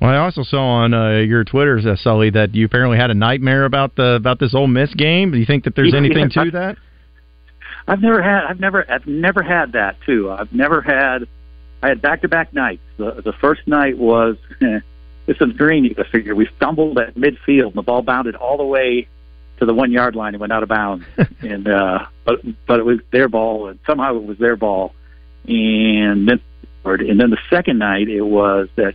Well, 0.00 0.10
I 0.10 0.16
also 0.16 0.42
saw 0.42 0.62
on 0.82 0.94
uh, 0.94 1.18
your 1.18 1.44
Twitter, 1.44 1.78
uh, 1.78 1.94
Sully, 1.96 2.30
that 2.30 2.54
you 2.54 2.64
apparently 2.64 2.96
had 2.98 3.10
a 3.10 3.14
nightmare 3.14 3.64
about 3.64 3.96
the 3.96 4.14
about 4.16 4.38
this 4.38 4.54
Ole 4.54 4.66
Miss 4.66 4.92
game. 4.94 5.30
Do 5.30 5.38
you 5.38 5.46
think 5.46 5.64
that 5.64 5.74
there's 5.76 5.94
anything 5.94 6.30
Yeah. 6.34 6.44
to 6.44 6.50
that? 6.52 6.76
I've 7.88 8.00
never 8.02 8.22
had 8.22 8.44
I've 8.44 8.60
never 8.60 8.84
I've 8.90 9.06
never 9.06 9.42
had 9.42 9.72
that 9.72 9.96
too. 10.06 10.30
I've 10.30 10.52
never 10.52 10.80
had 10.80 11.26
I 11.82 11.88
had 11.88 12.02
back 12.02 12.22
to 12.22 12.28
back 12.28 12.52
nights. 12.52 12.82
The 12.98 13.22
the 13.24 13.32
first 13.40 13.66
night 13.66 13.96
was 13.98 14.36
it's 15.30 15.40
a 15.40 15.46
dream 15.46 15.84
you 15.84 15.94
could 15.94 16.08
figure. 16.08 16.34
We 16.34 16.48
stumbled 16.56 16.98
at 16.98 17.14
midfield 17.14 17.68
and 17.68 17.74
the 17.74 17.82
ball 17.82 18.02
bounded 18.02 18.34
all 18.34 18.56
the 18.56 18.64
way 18.64 19.06
to 19.58 19.64
the 19.64 19.72
one 19.72 19.92
yard 19.92 20.16
line 20.16 20.34
and 20.34 20.40
went 20.40 20.52
out 20.52 20.64
of 20.64 20.68
bounds. 20.68 21.04
and 21.40 21.68
uh 21.68 22.06
but 22.24 22.40
but 22.66 22.80
it 22.80 22.84
was 22.84 22.98
their 23.12 23.28
ball 23.28 23.68
and 23.68 23.78
somehow 23.86 24.16
it 24.16 24.24
was 24.24 24.38
their 24.38 24.56
ball. 24.56 24.92
And 25.46 26.28
then 26.28 26.40
and 26.84 27.20
then 27.20 27.30
the 27.30 27.38
second 27.48 27.78
night 27.78 28.08
it 28.08 28.22
was 28.22 28.68
that 28.74 28.94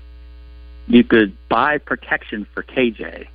you 0.88 1.06
could 1.06 1.38
buy 1.48 1.78
protection 1.78 2.46
for 2.54 2.64
KJ. 2.64 3.28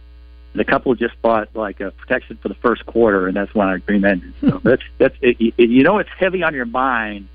The 0.52 0.64
couple 0.64 0.94
just 0.94 1.20
bought 1.22 1.56
like 1.56 1.80
a 1.80 1.92
protection 1.92 2.36
for 2.42 2.48
the 2.48 2.54
first 2.56 2.84
quarter, 2.84 3.28
and 3.28 3.36
that's 3.36 3.54
when 3.54 3.68
our 3.68 3.78
dream 3.78 4.04
ended. 4.04 4.34
So 4.40 4.60
that's 4.64 4.82
that's 4.98 5.14
it, 5.22 5.36
it, 5.56 5.70
you 5.70 5.84
know 5.84 5.98
it's 5.98 6.10
heavy 6.18 6.42
on 6.42 6.54
your 6.54 6.66
mind 6.66 7.28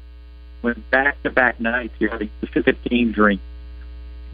when 0.61 0.83
back 0.91 1.21
to 1.23 1.31
back 1.31 1.59
nights 1.59 1.93
you're 1.97 2.11
having 2.11 2.29
the 2.41 2.47
15 2.47 3.13
drink. 3.13 3.41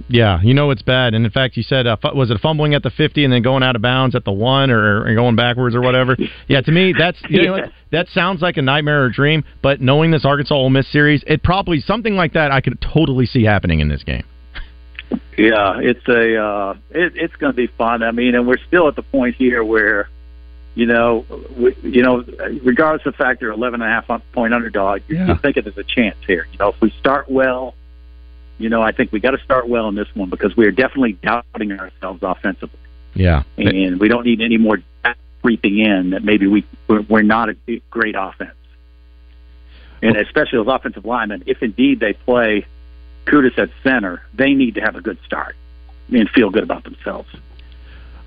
Yeah, 0.08 0.40
you 0.42 0.54
know 0.54 0.72
it's 0.72 0.82
bad. 0.82 1.14
And 1.14 1.26
in 1.26 1.32
fact, 1.32 1.56
you 1.58 1.64
said 1.64 1.86
uh, 1.86 1.96
fu- 1.96 2.16
was 2.16 2.32
it 2.32 2.40
fumbling 2.42 2.74
at 2.74 2.82
the 2.82 2.90
50 2.90 3.24
and 3.24 3.32
then 3.32 3.42
going 3.44 3.62
out 3.62 3.76
of 3.76 3.82
bounds 3.82 4.16
at 4.16 4.26
the 4.26 4.32
one, 4.32 4.72
or, 4.72 5.06
or 5.06 5.14
going 5.16 5.36
backwards 5.36 5.76
or 5.76 5.82
whatever? 5.82 6.18
Yeah, 6.48 6.62
to 6.62 6.72
me 6.72 6.94
that's 6.98 7.18
you 7.30 7.44
know, 7.46 7.56
Yeah. 7.58 7.68
that 7.92 8.08
sounds 8.10 8.42
like 8.42 8.58
a 8.58 8.62
nightmare 8.62 9.04
or 9.04 9.06
a 9.08 9.12
dream. 9.12 9.44
But 9.62 9.80
knowing 9.80 10.12
this 10.12 10.26
Arkansas 10.26 10.56
Ole 10.56 10.70
Miss 10.70 10.92
series, 10.92 11.24
it 11.28 11.44
probably 11.44 11.80
something 11.80 12.16
like 12.16 12.34
that 12.34 12.52
I 12.52 12.62
could 12.62 12.82
totally 12.82 13.26
see 13.26 13.44
happening 13.44 13.80
in 13.80 13.90
this 13.90 14.04
game. 14.04 14.24
Yeah, 15.38 15.80
it's 15.80 16.08
a 16.08 16.38
uh, 16.42 16.74
it, 16.90 17.14
it's 17.16 17.36
going 17.36 17.52
to 17.54 17.58
be 17.58 17.68
fun. 17.68 18.02
I 18.04 18.12
mean, 18.12 18.36
and 18.36 18.48
we're 18.48 18.58
still 18.68 18.88
at 18.88 18.96
the 18.96 19.04
point 19.04 19.36
here 19.36 19.64
where 19.64 20.10
you 20.74 20.86
know 20.86 21.26
we, 21.58 21.76
you 21.84 22.02
know 22.02 22.24
regardless 22.64 23.06
of 23.06 23.14
the 23.14 23.18
fact 23.18 23.42
they're 23.42 23.52
11 23.52 23.82
and 23.82 23.90
a 23.90 23.94
half 24.02 24.22
point 24.34 24.54
underdog, 24.54 25.02
Yeah. 25.08 25.28
you're 25.28 25.38
thinking 25.38 25.64
there's 25.64 25.78
a 25.78 25.84
chance 25.84 26.18
here. 26.26 26.48
You 26.52 26.58
know, 26.60 26.70
if 26.70 26.82
we 26.82 26.92
start 27.00 27.30
well. 27.30 27.76
You 28.58 28.70
know, 28.70 28.82
I 28.82 28.92
think 28.92 29.12
we 29.12 29.20
got 29.20 29.32
to 29.32 29.44
start 29.44 29.68
well 29.68 29.88
in 29.88 29.96
this 29.96 30.08
one 30.14 30.30
because 30.30 30.56
we 30.56 30.68
are 30.68 30.72
definitely 30.72 31.14
doubting 31.14 31.72
ourselves 31.72 32.20
offensively. 32.22 32.80
Yeah, 33.14 33.44
and 33.58 34.00
we 34.00 34.08
don't 34.08 34.26
need 34.26 34.42
any 34.42 34.58
more 34.58 34.78
creeping 35.42 35.80
in 35.80 36.12
that 36.12 36.24
maybe 36.24 36.48
we 36.48 36.66
we're, 36.88 37.22
not 37.24 37.50
a 37.50 37.56
great 37.90 38.16
offense. 38.18 38.52
And 40.02 40.16
especially 40.16 40.60
those 40.60 40.68
offensive 40.68 41.06
linemen, 41.06 41.44
if 41.46 41.62
indeed 41.62 42.00
they 42.00 42.14
play 42.14 42.66
Kudus 43.26 43.58
at 43.58 43.70
center, 43.84 44.22
they 44.34 44.54
need 44.54 44.76
to 44.76 44.82
have 44.82 44.96
a 44.96 45.02
good 45.02 45.18
start 45.26 45.56
and 46.12 46.30
feel 46.30 46.50
good 46.50 46.64
about 46.64 46.84
themselves. 46.84 47.30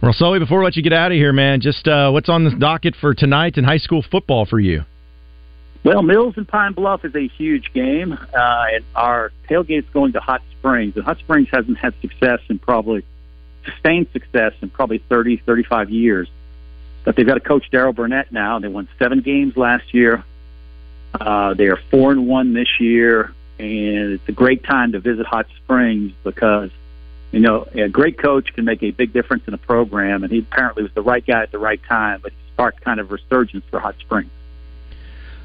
Well, 0.00 0.12
Sully, 0.12 0.38
before 0.38 0.58
we 0.58 0.64
let 0.64 0.76
you 0.76 0.82
get 0.82 0.92
out 0.92 1.12
of 1.12 1.16
here, 1.16 1.32
man, 1.32 1.60
just 1.60 1.88
uh, 1.88 2.10
what's 2.10 2.28
on 2.28 2.44
the 2.44 2.50
docket 2.50 2.94
for 3.00 3.14
tonight 3.14 3.56
in 3.56 3.64
high 3.64 3.78
school 3.78 4.04
football 4.08 4.44
for 4.44 4.60
you? 4.60 4.84
Well, 5.84 6.02
Mills 6.02 6.34
and 6.38 6.48
Pine 6.48 6.72
Bluff 6.72 7.04
is 7.04 7.14
a 7.14 7.28
huge 7.28 7.70
game, 7.74 8.14
uh, 8.14 8.64
and 8.72 8.84
our 8.96 9.32
tailgate's 9.50 9.88
going 9.90 10.12
to 10.14 10.20
Hot 10.20 10.40
Springs, 10.52 10.96
and 10.96 11.04
Hot 11.04 11.18
Springs 11.18 11.48
hasn't 11.52 11.76
had 11.76 11.92
success 12.00 12.40
in 12.48 12.58
probably 12.58 13.04
sustained 13.66 14.06
success 14.14 14.54
in 14.62 14.70
probably 14.70 14.98
30, 15.10 15.38
35 15.44 15.90
years. 15.90 16.28
But 17.04 17.16
they've 17.16 17.26
got 17.26 17.36
a 17.36 17.40
coach 17.40 17.70
Daryl 17.70 17.94
Burnett 17.94 18.32
now. 18.32 18.58
They 18.60 18.68
won 18.68 18.88
seven 18.98 19.20
games 19.20 19.58
last 19.58 19.92
year. 19.92 20.24
Uh, 21.12 21.52
they 21.52 21.66
are 21.66 21.78
four 21.90 22.12
and 22.12 22.26
one 22.26 22.54
this 22.54 22.80
year, 22.80 23.34
and 23.58 24.12
it's 24.14 24.28
a 24.28 24.32
great 24.32 24.64
time 24.64 24.92
to 24.92 25.00
visit 25.00 25.26
Hot 25.26 25.46
Springs 25.62 26.12
because 26.24 26.70
you 27.30 27.40
know 27.40 27.68
a 27.74 27.90
great 27.90 28.16
coach 28.16 28.54
can 28.54 28.64
make 28.64 28.82
a 28.82 28.90
big 28.90 29.12
difference 29.12 29.46
in 29.46 29.52
a 29.52 29.58
program, 29.58 30.24
and 30.24 30.32
he 30.32 30.38
apparently 30.38 30.82
was 30.82 30.92
the 30.94 31.02
right 31.02 31.24
guy 31.24 31.42
at 31.42 31.52
the 31.52 31.58
right 31.58 31.80
time. 31.86 32.20
But 32.22 32.32
he 32.32 32.38
sparked 32.54 32.80
kind 32.80 33.00
of 33.00 33.12
resurgence 33.12 33.66
for 33.70 33.80
Hot 33.80 33.96
Springs. 34.00 34.30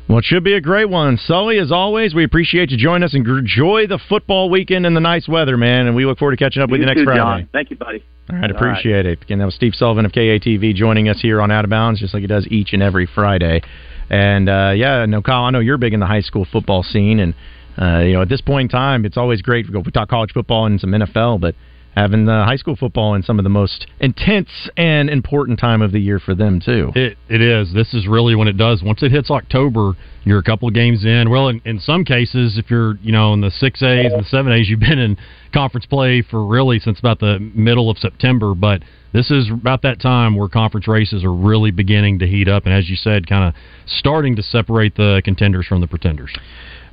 Well, 0.10 0.18
it 0.18 0.26
should 0.26 0.44
be 0.44 0.54
a 0.54 0.62
great 0.62 0.90
one. 0.90 1.18
Sully, 1.18 1.60
as 1.60 1.72
always, 1.72 2.16
we 2.16 2.24
appreciate 2.24 2.72
you 2.72 2.78
joining 2.78 3.04
us 3.04 3.14
and 3.14 3.26
enjoy 3.28 3.86
the 3.86 4.00
football 4.10 4.50
weekend 4.50 4.88
and 4.88 4.96
the 4.96 5.00
nice 5.00 5.28
weather, 5.28 5.56
man. 5.56 5.86
And 5.86 5.96
we 5.96 6.04
look 6.08 6.18
forward 6.18 6.32
to 6.32 6.44
catching 6.44 6.64
up 6.64 6.72
with 6.72 6.80
you, 6.80 6.88
next 6.88 7.02
too, 7.02 7.06
Friday. 7.06 7.20
John. 7.20 7.50
Thank 7.54 7.70
you, 7.70 7.78
buddy. 7.78 8.04
All 8.32 8.40
right, 8.40 8.50
appreciate 8.50 9.06
it. 9.06 9.22
Again, 9.22 9.38
that 9.38 9.46
was 9.46 9.54
Steve 9.54 9.76
Sullivan 9.76 10.06
of 10.06 10.12
KATV 10.12 10.74
joining 10.74 11.10
us 11.10 11.22
here 11.22 11.40
on 11.40 11.52
Out 11.52 11.64
of 11.64 11.70
Bounds, 11.70 12.00
just 12.00 12.16
like 12.16 12.22
he 12.22 12.28
does 12.28 12.48
each 12.50 12.74
and 12.74 12.82
every 12.82 13.06
Friday. 13.06 13.62
And 14.10 14.50
uh, 14.50 14.74
yeah, 14.76 15.06
no, 15.06 15.22
Kyle, 15.22 15.44
I 15.44 15.52
know 15.52 15.60
you're 15.60 15.78
big 15.78 15.94
in 15.94 16.00
the 16.00 16.08
high 16.08 16.22
school 16.22 16.48
football 16.52 16.82
scene, 16.82 17.20
and 17.20 17.36
uh, 17.80 18.00
you 18.00 18.14
know 18.14 18.24
at 18.24 18.30
this 18.30 18.42
point 18.42 18.72
in 18.72 18.76
time, 18.76 19.06
it's 19.06 19.18
always 19.18 19.44
great. 19.44 19.68
We 19.72 19.92
talk 19.92 20.10
college 20.10 20.32
football 20.34 20.66
and 20.66 20.82
some 20.82 20.90
NFL, 20.90 21.40
but 21.40 21.54
having 21.96 22.26
the 22.26 22.44
high 22.46 22.56
school 22.56 22.76
football 22.76 23.16
in 23.16 23.24
some 23.24 23.40
of 23.40 23.44
the 23.44 23.50
most 23.50 23.88
intense 24.00 24.50
and 24.78 25.10
important 25.10 25.60
time 25.60 25.82
of 25.82 25.92
the 25.92 26.00
year 26.00 26.20
for 26.20 26.36
them 26.36 26.60
too. 26.60 26.92
It 26.96 27.18
it 27.30 27.42
is. 27.42 27.74
This 27.74 27.94
is 27.94 28.08
really 28.08 28.36
when 28.36 28.48
it 28.48 28.58
does. 28.58 28.84
Once 28.84 29.04
it 29.04 29.12
hits 29.12 29.30
October, 29.30 29.94
you're 30.24 30.40
a 30.40 30.44
couple 30.44 30.68
of 30.68 30.74
games 30.74 31.06
in. 31.06 31.30
Well, 31.30 31.48
in, 31.48 31.62
in 31.66 31.80
some 31.80 32.06
cases, 32.06 32.58
if 32.58 32.70
you're 32.70 32.96
you 32.98 33.12
know 33.12 33.34
in 33.34 33.42
the 33.42 33.52
six 33.52 33.82
A's 33.82 34.12
and 34.12 34.24
the 34.24 34.28
seven 34.30 34.52
A's, 34.52 34.70
you've 34.70 34.80
been 34.80 35.00
in 35.00 35.18
conference 35.54 35.86
play 35.86 36.22
for 36.22 36.46
really 36.46 36.80
since 36.80 37.00
about 37.00 37.20
the 37.20 37.40
middle 37.54 37.90
of 37.90 37.98
September. 37.98 38.54
But 38.54 38.84
this 39.12 39.32
is 39.32 39.50
about 39.50 39.82
that 39.82 40.00
time 40.00 40.36
where 40.36 40.48
conference 40.48 40.88
races 40.88 41.24
are 41.24 41.34
really 41.34 41.72
beginning 41.72 42.20
to 42.20 42.28
heat 42.28 42.48
up, 42.48 42.66
and 42.66 42.74
as 42.74 42.90
you 42.90 42.96
said, 42.96 43.28
kind 43.28 43.44
of 43.44 43.56
starting 43.88 44.36
to 44.36 44.44
separate 44.44 44.96
the 44.96 45.22
contenders 45.26 45.66
from 45.66 45.82
the 45.82 45.88
pretenders. 45.88 46.32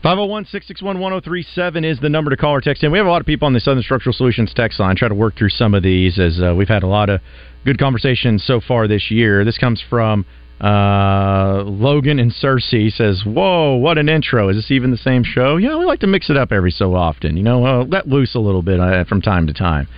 501-661-1037 0.06 1.84
is 1.84 1.98
the 1.98 2.08
number 2.08 2.30
to 2.30 2.36
call 2.36 2.52
or 2.52 2.60
text 2.60 2.84
in. 2.84 2.92
We 2.92 2.98
have 2.98 3.08
a 3.08 3.10
lot 3.10 3.20
of 3.20 3.26
people 3.26 3.46
on 3.46 3.54
the 3.54 3.58
Southern 3.58 3.82
Structural 3.82 4.12
Solutions 4.12 4.52
text 4.54 4.78
line. 4.78 4.94
Try 4.94 5.08
to 5.08 5.16
work 5.16 5.36
through 5.36 5.48
some 5.48 5.74
of 5.74 5.82
these 5.82 6.20
as 6.20 6.40
uh, 6.40 6.54
we've 6.54 6.68
had 6.68 6.84
a 6.84 6.86
lot 6.86 7.10
of 7.10 7.20
good 7.64 7.76
conversations 7.76 8.44
so 8.44 8.60
far 8.60 8.86
this 8.86 9.10
year. 9.10 9.44
This 9.44 9.58
comes 9.58 9.82
from 9.90 10.24
uh, 10.60 11.64
Logan 11.64 12.20
and 12.20 12.32
Searcy 12.32 12.92
says, 12.92 13.24
"Whoa, 13.26 13.74
what 13.74 13.98
an 13.98 14.08
intro! 14.08 14.48
Is 14.48 14.54
this 14.54 14.70
even 14.70 14.92
the 14.92 14.96
same 14.96 15.24
show? 15.24 15.56
Yeah, 15.56 15.76
we 15.76 15.84
like 15.84 15.98
to 16.00 16.06
mix 16.06 16.30
it 16.30 16.36
up 16.36 16.52
every 16.52 16.70
so 16.70 16.94
often. 16.94 17.36
You 17.36 17.42
know, 17.42 17.66
uh, 17.66 17.84
let 17.84 18.06
loose 18.06 18.36
a 18.36 18.38
little 18.38 18.62
bit 18.62 18.78
uh, 18.78 19.02
from 19.06 19.20
time 19.20 19.48
to 19.48 19.52
time." 19.52 19.88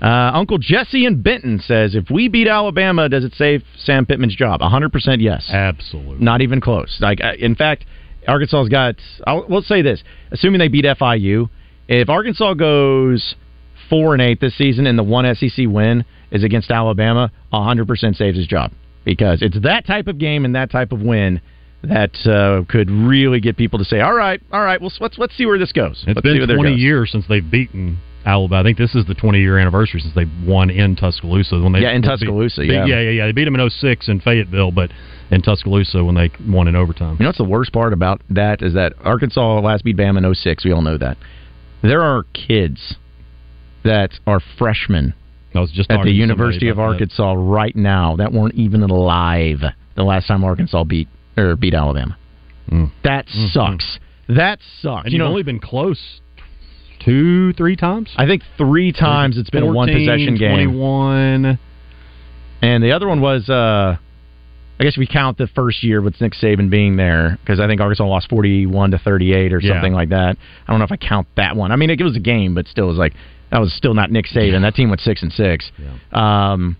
Uh, 0.00 0.30
Uncle 0.32 0.56
Jesse 0.56 1.04
in 1.04 1.20
Benton 1.20 1.58
says, 1.58 1.94
"If 1.94 2.10
we 2.10 2.28
beat 2.28 2.48
Alabama, 2.48 3.10
does 3.10 3.22
it 3.22 3.34
save 3.34 3.64
Sam 3.76 4.06
Pittman's 4.06 4.34
job? 4.34 4.62
100 4.62 4.90
percent 4.90 5.20
yes. 5.20 5.50
Absolutely, 5.52 6.24
not 6.24 6.40
even 6.40 6.62
close. 6.62 6.96
Like, 7.02 7.22
uh, 7.22 7.34
in 7.38 7.54
fact." 7.54 7.84
Arkansas's 8.28 8.68
got. 8.68 8.96
I'll, 9.26 9.46
let's 9.48 9.66
say 9.66 9.82
this: 9.82 10.02
assuming 10.30 10.58
they 10.58 10.68
beat 10.68 10.84
FIU, 10.84 11.48
if 11.88 12.08
Arkansas 12.08 12.54
goes 12.54 13.34
four 13.88 14.12
and 14.12 14.22
eight 14.22 14.40
this 14.40 14.56
season, 14.56 14.86
and 14.86 14.98
the 14.98 15.02
one 15.02 15.24
SEC 15.34 15.66
win 15.66 16.04
is 16.30 16.44
against 16.44 16.70
Alabama, 16.70 17.32
hundred 17.52 17.88
percent 17.88 18.16
saves 18.16 18.36
his 18.36 18.46
job 18.46 18.72
because 19.04 19.42
it's 19.42 19.60
that 19.62 19.86
type 19.86 20.06
of 20.06 20.18
game 20.18 20.44
and 20.44 20.54
that 20.54 20.70
type 20.70 20.92
of 20.92 21.00
win 21.00 21.40
that 21.82 22.14
uh, 22.26 22.64
could 22.70 22.90
really 22.90 23.40
get 23.40 23.56
people 23.56 23.78
to 23.78 23.84
say, 23.84 24.00
"All 24.00 24.14
right, 24.14 24.40
all 24.52 24.62
right, 24.62 24.80
well, 24.80 24.92
let's 25.00 25.16
let's 25.18 25.36
see 25.36 25.46
where 25.46 25.58
this 25.58 25.72
goes." 25.72 26.04
It's 26.06 26.16
let's 26.16 26.20
been 26.20 26.56
twenty 26.56 26.74
years 26.74 27.10
since 27.10 27.26
they've 27.28 27.48
beaten 27.48 27.98
Alabama. 28.26 28.60
I 28.60 28.62
think 28.64 28.78
this 28.78 28.94
is 28.94 29.06
the 29.06 29.14
20 29.14 29.38
year 29.38 29.58
anniversary 29.58 30.00
since 30.00 30.14
they 30.14 30.26
won 30.46 30.70
in 30.70 30.96
Tuscaloosa. 30.96 31.60
When 31.60 31.72
they 31.72 31.80
yeah, 31.80 31.92
in 31.92 32.02
Tuscaloosa, 32.02 32.62
beat, 32.62 32.72
yeah, 32.72 32.84
yeah, 32.84 33.00
yeah, 33.00 33.10
yeah. 33.10 33.26
They 33.26 33.32
beat 33.32 33.44
them 33.44 33.54
in 33.56 33.70
06 33.70 34.08
in 34.08 34.20
Fayetteville, 34.20 34.70
but 34.72 34.90
in 35.30 35.42
Tuscaloosa 35.42 36.04
when 36.04 36.14
they 36.14 36.30
won 36.46 36.68
in 36.68 36.76
overtime. 36.76 37.16
You 37.18 37.24
know 37.24 37.28
what's 37.28 37.38
the 37.38 37.44
worst 37.44 37.72
part 37.72 37.92
about 37.92 38.22
that 38.30 38.62
is 38.62 38.74
that 38.74 38.94
Arkansas 39.04 39.60
last 39.60 39.84
beat 39.84 39.96
Bama 39.96 40.24
in 40.24 40.34
06. 40.34 40.64
We 40.64 40.72
all 40.72 40.82
know 40.82 40.98
that. 40.98 41.16
There 41.82 42.02
are 42.02 42.24
kids 42.34 42.96
that 43.84 44.10
are 44.26 44.40
freshmen 44.58 45.14
I 45.54 45.60
was 45.60 45.70
just 45.72 45.90
at 45.90 46.02
the 46.04 46.10
University 46.10 46.68
of 46.68 46.76
that. 46.76 46.82
Arkansas 46.82 47.32
right 47.36 47.74
now 47.74 48.16
that 48.16 48.32
weren't 48.32 48.54
even 48.54 48.82
alive 48.82 49.60
the 49.96 50.02
last 50.04 50.26
time 50.26 50.44
Arkansas 50.44 50.84
beat 50.84 51.08
or 51.36 51.56
beat 51.56 51.74
Alabama. 51.74 52.16
Mm. 52.70 52.90
That 53.04 53.26
Mm-hmm. 53.26 53.46
sucks. 53.48 53.98
That 54.28 54.58
sucks. 54.82 55.04
And 55.04 55.12
you 55.12 55.18
you've 55.18 55.24
know, 55.24 55.30
only 55.30 55.42
been 55.42 55.58
close 55.58 56.20
two, 57.04 57.52
three 57.54 57.76
times. 57.76 58.10
I 58.16 58.26
think 58.26 58.42
three 58.56 58.92
times 58.92 59.38
it's 59.38 59.50
been 59.50 59.62
a 59.62 59.72
one 59.72 59.88
possession 59.88 60.36
game. 60.36 60.70
21. 60.70 61.58
And 62.62 62.82
the 62.82 62.92
other 62.92 63.06
one 63.06 63.20
was, 63.20 63.48
uh, 63.48 63.96
I 64.80 64.84
guess 64.84 64.96
we 64.96 65.06
count 65.06 65.38
the 65.38 65.46
first 65.48 65.82
year 65.82 66.00
with 66.00 66.20
Nick 66.20 66.34
Saban 66.34 66.70
being 66.70 66.96
there 66.96 67.38
because 67.40 67.58
I 67.60 67.66
think 67.66 67.80
Arkansas 67.80 68.04
lost 68.06 68.28
forty-one 68.28 68.92
to 68.92 68.98
thirty-eight 68.98 69.52
or 69.52 69.60
Yeah. 69.60 69.72
something 69.74 69.92
like 69.92 70.10
that. 70.10 70.36
I 70.66 70.72
don't 70.72 70.78
know 70.78 70.84
if 70.84 70.92
I 70.92 70.96
count 70.96 71.26
that 71.36 71.56
one. 71.56 71.72
I 71.72 71.76
mean, 71.76 71.90
it 71.90 72.00
was 72.02 72.16
a 72.16 72.20
game, 72.20 72.54
but 72.54 72.66
still, 72.68 72.84
it 72.84 72.88
was 72.88 72.98
like 72.98 73.14
that 73.50 73.58
was 73.60 73.72
still 73.72 73.94
not 73.94 74.10
Nick 74.12 74.26
Saban. 74.26 74.60
That 74.62 74.74
team 74.76 74.88
went 74.88 75.00
six 75.00 75.22
and 75.22 75.32
six. 75.32 75.70
Um, 76.12 76.76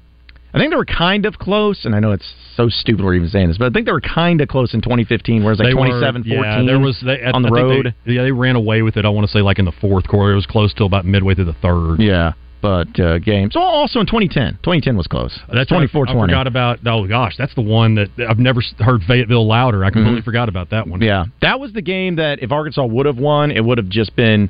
I 0.54 0.58
think 0.58 0.70
they 0.72 0.76
were 0.76 0.84
kind 0.86 1.26
of 1.26 1.38
close, 1.38 1.84
and 1.84 1.94
I 1.94 2.00
know 2.00 2.12
it's 2.12 2.32
so 2.56 2.68
stupid 2.68 3.04
we're 3.04 3.14
even 3.14 3.28
saying 3.28 3.48
this, 3.48 3.58
but 3.58 3.66
I 3.66 3.70
think 3.70 3.86
they 3.86 3.92
were 3.92 4.00
kind 4.00 4.40
of 4.40 4.48
close 4.48 4.72
in 4.74 4.80
2015, 4.80 5.44
where 5.44 5.52
it 5.52 5.58
like 5.58 5.68
They 5.68 5.74
were- 5.74 5.86
27 5.86 6.24
14 6.24 6.42
Yeah, 6.42 6.62
there 6.64 6.78
was 6.80 6.98
they, 7.04 7.22
on 7.24 7.42
the 7.42 7.48
I 7.48 7.52
road. 7.52 7.94
They, 8.06 8.12
yeah, 8.14 8.22
they 8.22 8.32
ran 8.32 8.56
away 8.56 8.82
with 8.82 8.96
it. 8.96 9.04
I 9.04 9.08
want 9.10 9.26
to 9.26 9.32
say 9.32 9.40
like 9.42 9.58
in 9.58 9.64
the 9.66 9.72
fourth 9.72 10.08
quarter. 10.08 10.32
It 10.32 10.36
was 10.36 10.46
close 10.46 10.72
till 10.72 10.86
about 10.86 11.04
midway 11.04 11.34
through 11.34 11.44
the 11.44 11.52
third. 11.62 11.98
Yeah, 12.00 12.32
but 12.62 12.98
uh, 12.98 13.18
game. 13.18 13.50
So 13.52 13.60
also 13.60 14.00
in 14.00 14.06
2010, 14.06 14.54
2010 14.64 14.96
was 14.96 15.06
close. 15.06 15.38
That's 15.52 15.68
24 15.68 16.08
I, 16.08 16.12
I 16.12 16.14
forgot 16.26 16.46
about. 16.46 16.78
Oh 16.86 17.06
gosh, 17.06 17.36
that's 17.36 17.54
the 17.54 17.60
one 17.62 17.94
that 17.96 18.08
I've 18.28 18.38
never 18.38 18.60
heard 18.78 19.02
Fayetteville 19.06 19.46
louder. 19.46 19.84
I 19.84 19.90
completely 19.90 20.22
Mhm. 20.22 20.24
forgot 20.24 20.48
about 20.48 20.70
that 20.70 20.88
one. 20.88 21.00
Yeah, 21.02 21.26
that 21.42 21.60
was 21.60 21.72
the 21.74 21.82
game 21.82 22.16
that 22.16 22.42
if 22.42 22.50
Arkansas 22.50 22.84
would 22.86 23.06
have 23.06 23.18
won, 23.18 23.50
it 23.50 23.64
would 23.64 23.78
have 23.78 23.88
just 23.90 24.16
been, 24.16 24.48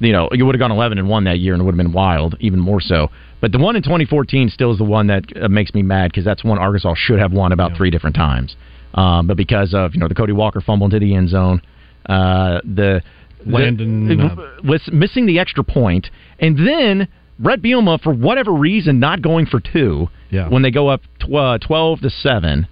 you 0.00 0.12
know, 0.12 0.28
you 0.32 0.44
would 0.46 0.54
have 0.54 0.60
gone 0.60 0.72
11 0.72 0.98
and 0.98 1.08
one 1.08 1.24
that 1.24 1.38
year, 1.38 1.52
and 1.54 1.60
it 1.60 1.64
would 1.64 1.74
have 1.74 1.78
been 1.84 1.92
wild, 1.92 2.36
even 2.40 2.58
more 2.58 2.80
so. 2.80 3.10
But 3.40 3.52
the 3.52 3.58
one 3.58 3.76
in 3.76 3.82
2014 3.82 4.48
still 4.50 4.72
is 4.72 4.78
the 4.78 4.84
one 4.84 5.06
that 5.06 5.24
uh, 5.40 5.48
makes 5.48 5.72
me 5.72 5.82
mad 5.82 6.10
because 6.10 6.24
that's 6.24 6.42
one 6.42 6.58
Arkansas 6.58 6.94
should 6.96 7.18
have 7.18 7.32
won 7.32 7.52
about 7.52 7.76
three 7.76 7.90
different 7.90 8.16
times. 8.16 8.56
Um, 8.94 9.26
but 9.26 9.36
because 9.36 9.72
of 9.72 9.94
you 9.94 10.00
know 10.00 10.08
the 10.08 10.14
Cody 10.14 10.32
Walker 10.32 10.60
fumble 10.60 10.86
into 10.86 10.98
the 10.98 11.14
end 11.14 11.28
zone, 11.28 11.62
uh, 12.06 12.60
the 12.64 13.02
Landon, 13.46 14.08
the, 14.08 14.24
uh, 14.24 14.56
was 14.64 14.88
missing 14.92 15.26
the 15.26 15.38
extra 15.38 15.62
point, 15.64 16.10
and 16.38 16.58
then 16.58 17.08
Bret 17.38 17.62
Bielema 17.62 18.00
for 18.00 18.12
whatever 18.12 18.52
reason 18.52 18.98
not 19.00 19.22
going 19.22 19.46
for 19.46 19.60
two 19.60 20.08
Yeah. 20.30 20.48
when 20.48 20.62
they 20.62 20.70
go 20.70 20.88
up 20.88 21.02
tw- 21.18 21.34
uh, 21.34 21.58
12 21.58 22.00
to 22.00 22.10
seven. 22.10 22.66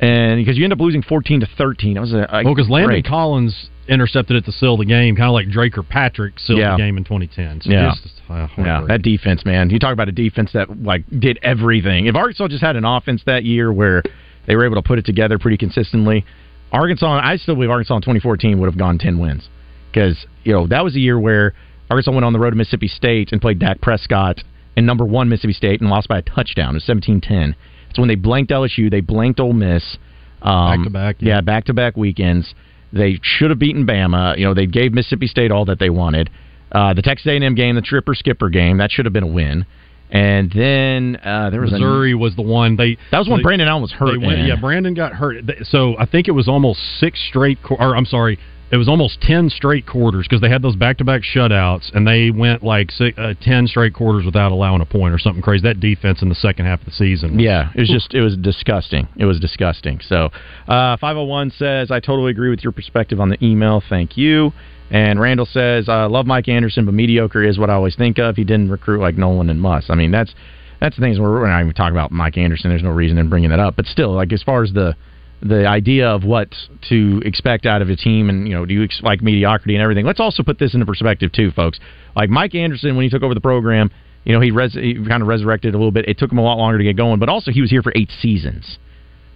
And 0.00 0.38
because 0.38 0.56
you 0.56 0.64
end 0.64 0.72
up 0.72 0.78
losing 0.80 1.02
fourteen 1.02 1.40
to 1.40 1.48
thirteen, 1.58 1.96
it 1.96 2.00
was 2.00 2.12
a, 2.12 2.26
a 2.30 2.44
Well, 2.44 2.54
because 2.54 2.68
Landon. 2.70 3.02
Collins 3.02 3.68
intercepted 3.88 4.36
it 4.36 4.44
to 4.44 4.52
seal 4.52 4.76
the 4.76 4.84
game, 4.84 5.16
kind 5.16 5.26
of 5.28 5.32
like 5.32 5.48
Drake 5.48 5.76
or 5.78 5.82
Patrick 5.82 6.38
sealed 6.38 6.58
Yeah. 6.60 6.72
the 6.72 6.76
game 6.76 6.98
in 6.98 7.04
2010. 7.04 7.62
So 7.62 7.70
Yeah. 7.70 7.94
just, 8.02 8.20
uh, 8.28 8.46
Yeah, 8.58 8.84
that 8.86 9.00
defense, 9.02 9.44
man. 9.46 9.70
You 9.70 9.78
talk 9.78 9.94
about 9.94 10.08
a 10.08 10.12
defense 10.12 10.52
that 10.52 10.82
like 10.82 11.04
did 11.18 11.38
everything. 11.42 12.06
If 12.06 12.14
Arkansas 12.14 12.48
just 12.48 12.62
had 12.62 12.76
an 12.76 12.84
offense 12.84 13.22
that 13.24 13.44
year 13.44 13.72
where 13.72 14.02
they 14.46 14.56
were 14.56 14.64
able 14.66 14.76
to 14.76 14.82
put 14.82 14.98
it 14.98 15.06
together 15.06 15.38
pretty 15.38 15.56
consistently, 15.56 16.24
Arkansas, 16.70 17.20
I 17.24 17.36
still 17.36 17.54
believe 17.54 17.70
Arkansas 17.70 17.96
in 17.96 18.02
2014 18.02 18.58
would 18.60 18.66
have 18.66 18.76
gone 18.76 18.98
10 18.98 19.18
wins 19.18 19.48
because 19.90 20.26
you 20.44 20.52
know 20.52 20.66
that 20.66 20.84
was 20.84 20.94
a 20.94 21.00
year 21.00 21.18
where 21.18 21.54
Arkansas 21.90 22.12
went 22.12 22.26
on 22.26 22.34
the 22.34 22.38
road 22.38 22.50
to 22.50 22.56
Mississippi 22.56 22.88
State 22.88 23.32
and 23.32 23.40
played 23.40 23.58
Dak 23.58 23.80
Prescott 23.80 24.44
in 24.76 24.84
number 24.84 25.06
one 25.06 25.30
Mississippi 25.30 25.54
State 25.54 25.80
and 25.80 25.88
lost 25.88 26.08
by 26.08 26.18
a 26.18 26.22
touchdown. 26.22 26.70
It 26.70 26.74
was 26.74 26.84
17-10. 26.84 27.54
It's 27.90 27.98
when 27.98 28.08
they 28.08 28.14
blanked 28.14 28.50
LSU, 28.50 28.90
they 28.90 29.00
blanked 29.00 29.40
Ole 29.40 29.52
Miss. 29.52 29.96
Um, 30.42 30.76
Back-to-back, 30.82 31.16
yeah, 31.20 31.40
back 31.40 31.64
to 31.64 31.74
back 31.74 31.96
weekends. 31.96 32.54
They 32.92 33.18
should 33.22 33.50
have 33.50 33.58
beaten 33.58 33.86
Bama. 33.86 34.38
You 34.38 34.44
know, 34.44 34.54
they 34.54 34.66
gave 34.66 34.92
Mississippi 34.92 35.26
State 35.26 35.50
all 35.50 35.64
that 35.66 35.78
they 35.78 35.90
wanted. 35.90 36.30
Uh, 36.70 36.94
the 36.94 37.02
Texas 37.02 37.26
A&M 37.26 37.54
game, 37.54 37.74
the 37.74 37.82
Tripper 37.82 38.14
Skipper 38.14 38.48
game, 38.50 38.78
that 38.78 38.90
should 38.90 39.04
have 39.06 39.12
been 39.12 39.24
a 39.24 39.26
win. 39.26 39.66
And 40.10 40.50
then 40.52 41.16
uh, 41.22 41.50
there 41.50 41.60
was 41.60 41.70
a- 41.70 41.74
Missouri 41.74 42.14
was 42.14 42.34
the 42.36 42.42
one 42.42 42.76
they. 42.76 42.96
that 43.10 43.18
was 43.18 43.28
when 43.28 43.38
they- 43.38 43.42
Brandon 43.42 43.68
Allen 43.68 43.82
was 43.82 43.92
hurt. 43.92 44.18
Went, 44.20 44.46
yeah, 44.46 44.56
Brandon 44.56 44.94
got 44.94 45.12
hurt. 45.12 45.36
So 45.64 45.96
I 45.98 46.06
think 46.06 46.28
it 46.28 46.32
was 46.32 46.48
almost 46.48 46.80
six 46.98 47.20
straight. 47.28 47.58
Or 47.70 47.94
I'm 47.96 48.06
sorry, 48.06 48.38
it 48.70 48.76
was 48.76 48.88
almost 48.88 49.20
ten 49.20 49.48
straight 49.50 49.86
quarters 49.86 50.26
because 50.28 50.40
they 50.40 50.48
had 50.48 50.60
those 50.62 50.76
back-to-back 50.76 51.22
shutouts, 51.22 51.90
and 51.94 52.06
they 52.06 52.30
went 52.30 52.62
like 52.62 52.90
six, 52.90 53.16
uh, 53.18 53.34
ten 53.40 53.66
straight 53.66 53.94
quarters 53.94 54.24
without 54.24 54.52
allowing 54.52 54.80
a 54.80 54.84
point 54.86 55.14
or 55.14 55.18
something 55.18 55.42
crazy. 55.42 55.62
That 55.62 55.80
defense 55.80 56.20
in 56.22 56.28
the 56.28 56.34
second 56.34 56.66
half 56.66 56.80
of 56.80 56.86
the 56.86 56.92
season. 56.92 57.36
was- 57.36 57.42
Yeah, 57.44 57.70
it 57.74 57.80
was 57.80 57.88
just 57.88 58.14
it 58.14 58.20
was 58.20 58.36
disgusting. 58.36 59.08
It 59.16 59.24
was 59.24 59.40
disgusting. 59.40 60.00
So, 60.00 60.30
uh, 60.68 60.96
501 60.98 61.50
says 61.52 61.90
I 61.90 62.00
totally 62.00 62.30
agree 62.30 62.50
with 62.50 62.62
your 62.62 62.72
perspective 62.72 63.20
on 63.20 63.28
the 63.30 63.42
email. 63.44 63.82
Thank 63.88 64.16
you. 64.16 64.52
And 64.90 65.20
Randall 65.20 65.46
says 65.46 65.88
I 65.88 66.04
love 66.06 66.26
Mike 66.26 66.48
Anderson, 66.48 66.84
but 66.86 66.94
mediocre 66.94 67.42
is 67.42 67.58
what 67.58 67.68
I 67.70 67.74
always 67.74 67.94
think 67.96 68.18
of. 68.18 68.36
He 68.36 68.44
didn't 68.44 68.70
recruit 68.70 69.00
like 69.00 69.16
Nolan 69.18 69.50
and 69.50 69.60
Muss. 69.60 69.86
I 69.90 69.94
mean, 69.94 70.10
that's 70.10 70.34
that's 70.80 70.94
the 70.96 71.02
things 71.02 71.18
we're 71.18 71.46
not 71.48 71.60
even 71.60 71.74
talking 71.74 71.94
about 71.96 72.10
Mike 72.12 72.38
Anderson. 72.38 72.70
There's 72.70 72.82
no 72.82 72.90
reason 72.90 73.18
in 73.18 73.28
bringing 73.28 73.50
that 73.50 73.58
up, 73.60 73.76
but 73.76 73.86
still, 73.86 74.12
like 74.12 74.32
as 74.32 74.42
far 74.42 74.62
as 74.62 74.72
the 74.72 74.94
the 75.40 75.66
idea 75.66 76.08
of 76.08 76.24
what 76.24 76.48
to 76.88 77.22
expect 77.24 77.66
out 77.66 77.82
of 77.82 77.90
a 77.90 77.96
team, 77.96 78.28
and 78.28 78.48
you 78.48 78.54
know, 78.54 78.66
do 78.66 78.74
you 78.74 78.84
ex- 78.84 79.00
like 79.02 79.22
mediocrity 79.22 79.74
and 79.74 79.82
everything? 79.82 80.04
Let's 80.04 80.20
also 80.20 80.42
put 80.42 80.58
this 80.58 80.74
into 80.74 80.86
perspective 80.86 81.32
too, 81.32 81.50
folks. 81.52 81.78
Like 82.16 82.28
Mike 82.28 82.54
Anderson, 82.54 82.96
when 82.96 83.04
he 83.04 83.10
took 83.10 83.22
over 83.22 83.34
the 83.34 83.40
program, 83.40 83.90
you 84.24 84.32
know, 84.32 84.40
he, 84.40 84.50
res- 84.50 84.74
he 84.74 84.94
kind 84.94 85.22
of 85.22 85.28
resurrected 85.28 85.74
a 85.74 85.78
little 85.78 85.92
bit. 85.92 86.08
It 86.08 86.18
took 86.18 86.32
him 86.32 86.38
a 86.38 86.42
lot 86.42 86.58
longer 86.58 86.78
to 86.78 86.84
get 86.84 86.96
going, 86.96 87.20
but 87.20 87.28
also 87.28 87.50
he 87.50 87.60
was 87.60 87.70
here 87.70 87.82
for 87.82 87.92
eight 87.94 88.10
seasons. 88.20 88.78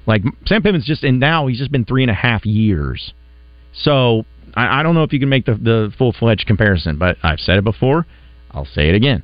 Like 0.07 0.23
Sam 0.47 0.63
Pittman's 0.63 0.85
just 0.85 1.05
and 1.05 1.21
now 1.21 1.47
he's 1.47 1.59
just 1.59 1.71
been 1.71 1.85
three 1.85 2.03
and 2.03 2.11
a 2.11 2.15
half 2.15 2.45
years. 2.45 3.13
So 3.73 4.25
I, 4.55 4.81
I 4.81 4.83
don't 4.83 4.95
know 4.95 5.05
if 5.05 5.13
you 5.13 5.21
can 5.21 5.29
make 5.29 5.47
the, 5.47 5.55
the 5.55 5.93
full 5.97 6.13
fledged 6.13 6.47
comparison, 6.47 6.99
but 6.99 7.17
I've 7.23 7.39
said 7.39 7.59
it 7.59 7.65
before. 7.65 8.07
I'll 8.51 8.67
say 8.67 8.89
it 8.89 8.95
again. 8.95 9.23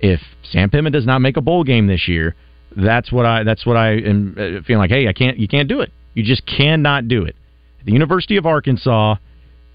If 0.00 0.20
Sam 0.50 0.68
Pittman 0.68 0.92
does 0.92 1.06
not 1.06 1.20
make 1.20 1.36
a 1.36 1.40
bowl 1.40 1.62
game 1.62 1.86
this 1.86 2.08
year, 2.08 2.34
that's 2.76 3.12
what 3.12 3.26
I 3.26 3.42
that's 3.44 3.64
what 3.66 3.76
I 3.76 3.92
am 3.92 4.34
uh, 4.36 4.62
feeling 4.66 4.78
like. 4.78 4.90
Hey, 4.90 5.08
I 5.08 5.12
can't. 5.12 5.38
You 5.38 5.48
can't 5.48 5.68
do 5.68 5.80
it. 5.80 5.92
You 6.14 6.22
just 6.22 6.46
cannot 6.46 7.08
do 7.08 7.24
it. 7.24 7.36
The 7.84 7.92
University 7.92 8.36
of 8.36 8.46
Arkansas, 8.46 9.16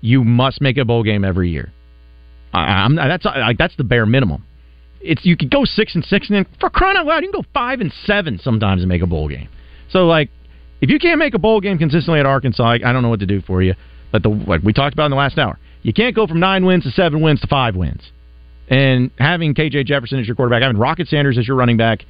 you 0.02 0.24
must 0.24 0.62
make 0.62 0.78
a 0.78 0.86
bowl 0.86 1.04
game 1.04 1.26
every 1.26 1.50
year. 1.50 1.74
I, 2.54 2.88
that's 2.96 3.26
like 3.26 3.58
that's 3.58 3.76
the 3.76 3.84
bare 3.84 4.06
minimum. 4.06 4.46
It's 5.02 5.26
you 5.26 5.38
could 5.38 5.52
go 5.52 5.66
six 5.66 5.96
and 5.96 6.04
six, 6.06 6.30
and 6.30 6.38
then 6.38 6.46
for 6.60 6.70
crying 6.70 6.98
out 6.98 7.06
loud, 7.06 7.24
you 7.24 7.32
can 7.32 7.42
go 7.42 7.48
five 7.54 7.82
and 7.82 7.94
seven 8.06 8.40
sometimes 8.40 8.82
and 8.82 8.90
make 8.90 9.02
a 9.02 9.08
bowl 9.08 9.28
game. 9.28 9.50
So 9.90 10.08
like, 10.08 10.30
if 10.82 10.90
you 10.90 11.00
can't 11.00 11.20
make 11.20 11.34
a 11.34 11.40
bowl 11.40 11.62
game 11.62 11.78
consistently 11.78 12.20
at 12.20 12.26
Arkansas, 12.26 12.64
I, 12.64 12.76
I 12.76 12.94
don't 12.94 13.04
know 13.04 13.10
what 13.10 13.20
to 13.20 13.26
do 13.26 13.42
for 13.42 13.62
you. 13.62 13.76
But 14.12 14.24
the 14.24 14.30
like 14.30 14.62
we 14.64 14.74
talked 14.74 14.94
about 14.94 15.06
in 15.06 15.12
the 15.12 15.18
last 15.18 15.38
hour, 15.38 15.60
you 15.82 15.94
can't 15.94 16.16
go 16.16 16.28
from 16.28 16.40
nine 16.40 16.66
wins 16.66 16.84
to 16.84 16.92
seven 16.92 17.22
wins 17.22 17.42
to 17.42 17.48
five 17.48 17.76
wins. 17.76 18.02
And 18.70 19.12
having 19.18 19.54
KJ 19.54 19.86
Jefferson 19.86 20.20
as 20.20 20.28
your 20.28 20.36
quarterback, 20.36 20.62
having 20.62 20.78
Rocket 20.78 21.08
Sanders 21.08 21.38
as 21.38 21.48
your 21.48 21.56
running 21.56 21.78
back, 21.78 22.06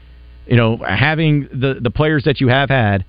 you 0.47 0.55
know, 0.55 0.77
having 0.77 1.47
the 1.51 1.79
the 1.81 1.91
players 1.91 2.23
that 2.25 2.39
you 2.39 2.47
have 2.47 2.69
had, 2.69 3.05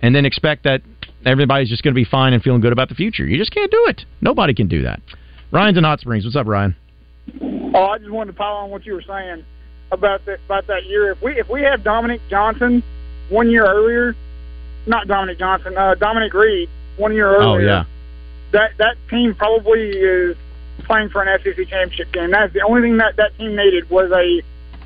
and 0.00 0.14
then 0.14 0.24
expect 0.24 0.64
that 0.64 0.82
everybody's 1.24 1.68
just 1.68 1.82
going 1.82 1.94
to 1.94 1.98
be 1.98 2.04
fine 2.04 2.32
and 2.32 2.42
feeling 2.42 2.60
good 2.60 2.72
about 2.72 2.88
the 2.88 2.94
future. 2.94 3.26
You 3.26 3.38
just 3.38 3.52
can't 3.52 3.70
do 3.70 3.86
it. 3.88 4.04
Nobody 4.20 4.54
can 4.54 4.68
do 4.68 4.82
that. 4.82 5.00
Ryan's 5.50 5.78
in 5.78 5.84
Hot 5.84 6.00
Springs. 6.00 6.24
What's 6.24 6.36
up, 6.36 6.46
Ryan? 6.46 6.74
Oh, 7.74 7.84
I 7.86 7.98
just 7.98 8.10
wanted 8.10 8.32
to 8.32 8.38
pile 8.38 8.56
on 8.56 8.70
what 8.70 8.84
you 8.84 8.94
were 8.94 9.02
saying 9.02 9.44
about 9.90 10.24
that 10.26 10.40
about 10.46 10.66
that 10.66 10.86
year. 10.86 11.12
If 11.12 11.22
we 11.22 11.38
if 11.38 11.48
we 11.48 11.62
had 11.62 11.84
Dominic 11.84 12.20
Johnson 12.28 12.82
one 13.28 13.50
year 13.50 13.64
earlier, 13.66 14.16
not 14.86 15.06
Dominic 15.06 15.38
Johnson, 15.38 15.76
uh, 15.76 15.94
Dominique 15.94 16.34
Reed 16.34 16.68
one 16.96 17.14
year 17.14 17.34
earlier. 17.34 17.46
Oh 17.48 17.58
yeah. 17.58 17.84
That 18.52 18.72
that 18.78 18.96
team 19.08 19.34
probably 19.34 19.90
is 19.90 20.36
playing 20.84 21.10
for 21.10 21.22
an 21.22 21.38
SEC 21.42 21.54
championship 21.68 22.12
game. 22.12 22.30
That's 22.30 22.52
the 22.52 22.62
only 22.62 22.82
thing 22.82 22.96
that 22.98 23.16
that 23.16 23.36
team 23.38 23.56
needed 23.56 23.88
was 23.88 24.10
a 24.10 24.42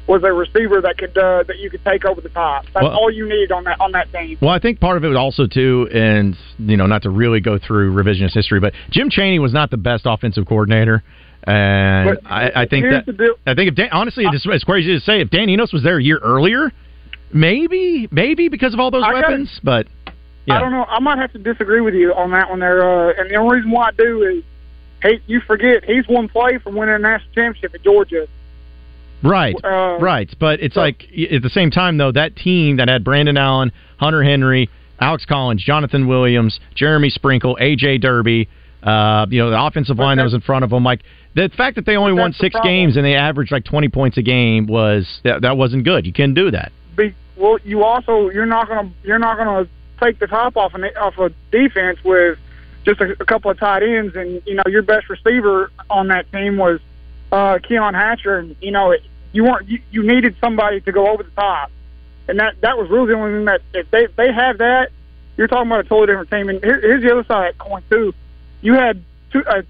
was 0.07 0.23
a 0.23 0.33
receiver 0.33 0.81
that 0.81 0.97
could 0.99 1.17
uh, 1.19 1.43
that 1.45 1.59
you 1.59 1.69
could 1.71 1.85
take 1.85 2.05
over 2.05 2.21
the 2.21 2.29
top. 2.29 2.65
That's 2.75 2.85
Well- 2.85 2.97
all 2.97 3.11
you 3.11 3.29
needed 3.29 3.53
on 3.53 3.65
that 3.65 3.81
on 3.81 3.93
that 3.93 4.13
team. 4.13 4.39
Well, 4.41 4.51
I 4.51 4.59
think 4.59 4.79
part 4.81 4.97
of 4.97 5.05
it 5.05 5.09
was 5.09 5.17
also 5.19 5.47
too, 5.47 5.89
and 5.93 6.37
you 6.59 6.77
know, 6.77 6.87
not 6.87 7.03
to 7.03 7.11
really 7.11 7.41
go 7.41 7.59
through 7.59 7.93
revisionist 7.95 8.35
history, 8.35 8.61
but 8.61 8.73
Jim 8.91 9.11
Chaney 9.11 9.39
was 9.39 9.53
not 9.53 9.71
the 9.71 9.77
best 9.77 10.05
offensive 10.07 10.47
coordinator, 10.47 11.03
and 11.45 12.11
But 12.23 12.31
I, 12.31 12.63
I 12.63 12.67
think 12.67 12.85
that. 12.87 13.35
I 13.47 13.55
think 13.55 13.71
if 13.71 13.75
Dan, 13.75 13.89
honestly, 13.93 14.25
it's, 14.27 14.45
it's 14.47 14.65
crazy 14.65 14.95
to 14.95 15.01
say 15.01 15.21
if 15.21 15.31
Dan 15.31 15.49
Enos 15.49 15.73
was 15.73 15.83
there 15.83 15.99
a 15.99 16.03
year 16.03 16.19
earlier, 16.23 16.73
maybe, 17.33 18.09
maybe 18.11 18.49
because 18.49 18.75
of 18.75 18.81
all 18.81 18.91
those 18.91 19.03
I 19.05 19.13
gotta- 19.13 19.29
weapons, 19.29 19.61
but 19.63 19.87
I 20.49 20.61
don't 20.61 20.71
know. 20.71 20.85
I 20.85 21.01
might 21.01 21.19
have 21.19 21.33
to 21.33 21.39
disagree 21.39 21.81
with 21.81 21.95
you 21.95 22.15
on 22.15 22.31
that 22.31 22.49
one 22.51 22.61
there. 22.61 22.81
Uh, 23.09 23.13
and 23.19 23.29
the 23.29 23.35
only 23.35 23.57
reason 23.57 23.73
why 23.73 23.89
I 23.89 23.91
do 23.93 24.23
is, 24.23 24.45
hey, 25.03 25.21
you 25.27 25.41
forget 25.41 25.85
he's 25.85 26.07
one 26.07 26.29
play 26.29 26.59
from 26.59 26.77
winning 26.77 26.95
a 26.95 26.99
national 27.01 27.33
championship 27.35 27.75
at 27.75 27.83
Georgia. 27.83 28.29
Right, 29.23 29.57
Uh, 29.65 29.99
right. 30.01 30.33
But 30.39 30.61
it's 30.61 30.77
like 30.77 31.05
at 31.33 31.43
the 31.43 31.51
same 31.51 31.71
time 31.71 31.97
though, 31.97 32.13
that 32.13 32.37
team 32.37 32.77
that 32.77 32.89
had 32.89 33.05
Brandon 33.05 33.37
Allen, 33.37 33.73
Hunter 33.99 34.23
Henry, 34.23 34.69
Alex 35.01 35.25
Collins, 35.25 35.63
Jonathan 35.63 36.07
Williams, 36.07 36.59
Jeremy 36.75 37.11
Sprinkle, 37.11 37.57
AJ 37.61 38.01
Derby, 38.01 38.49
uh, 38.83 39.27
you 39.31 39.41
know, 39.41 39.51
the 39.51 39.61
offensive 39.61 39.99
line 39.99 40.19
that 40.19 40.25
was 40.25 40.35
in 40.35 40.41
front 40.41 40.65
of 40.65 40.71
them, 40.71 40.85
like. 40.85 41.03
The 41.35 41.51
fact 41.55 41.77
that 41.77 41.85
they 41.85 41.97
only 41.97 42.15
won 42.15 42.33
six 42.33 42.57
games 42.63 42.97
and 42.97 43.05
they 43.05 43.15
averaged 43.15 43.53
like 43.53 43.65
twenty 43.65 43.91
points 43.91 44.17
a 44.17 44.23
game 44.23 44.67
was 44.67 45.21
that, 45.23 45.43
that 45.43 45.59
wasn't 45.59 45.85
good. 45.85 46.07
You 46.07 46.13
couldn't 46.15 46.33
do 46.33 46.51
that. 46.53 46.73
Be, 46.97 47.15
well, 47.37 47.59
you 47.63 47.85
also 47.85 48.31
you're 48.31 48.47
not 48.47 48.69
gonna 48.69 48.91
you're 49.05 49.19
not 49.19 49.37
gonna 49.37 49.69
take 50.01 50.19
the 50.19 50.27
top 50.29 50.57
off 50.57 50.73
an 50.73 50.85
off 50.99 51.19
a 51.19 51.29
defense 51.51 51.99
with 52.03 52.39
just 52.87 53.03
a, 53.03 53.15
a 53.21 53.25
couple 53.27 53.51
of 53.51 53.59
tight 53.59 53.83
ends, 53.83 54.17
and 54.17 54.41
you 54.47 54.55
know 54.55 54.63
your 54.67 54.81
best 54.81 55.11
receiver 55.11 55.71
on 55.91 56.09
that 56.09 56.33
team 56.33 56.57
was 56.57 56.81
uh, 57.37 57.59
Keon 57.59 57.93
Hatcher, 57.93 58.39
and 58.39 58.57
you 58.63 58.71
know 58.71 58.93
it, 58.93 59.03
you 59.33 59.45
weren't 59.45 59.69
you, 59.69 59.81
you 59.91 60.03
needed 60.03 60.37
somebody 60.41 60.81
to 60.81 60.93
go 60.93 61.09
over 61.09 61.23
the 61.23 61.31
top, 61.31 61.71
and 62.29 62.39
that 62.39 62.61
that 62.63 62.79
was 62.79 62.89
really 62.89 63.09
the 63.09 63.15
only 63.15 63.39
thing 63.39 63.45
that 63.45 63.61
if 63.75 63.91
they 63.91 64.05
if 64.05 64.17
they 64.17 64.33
have 64.33 64.59
that, 64.59 64.91
you're 65.37 65.47
talking 65.47 65.71
about 65.71 65.81
a 65.81 65.89
totally 65.89 66.07
different 66.07 66.31
team. 66.31 66.49
And 66.49 66.65
here, 66.65 66.81
here's 66.81 67.03
the 67.03 67.13
other 67.13 67.25
side 67.25 67.49
of 67.49 67.59
that 67.59 67.59
coin 67.59 67.83
too. 67.91 68.15
You 68.63 68.75
had 68.75 69.05
two 69.33 69.45
uh, 69.45 69.63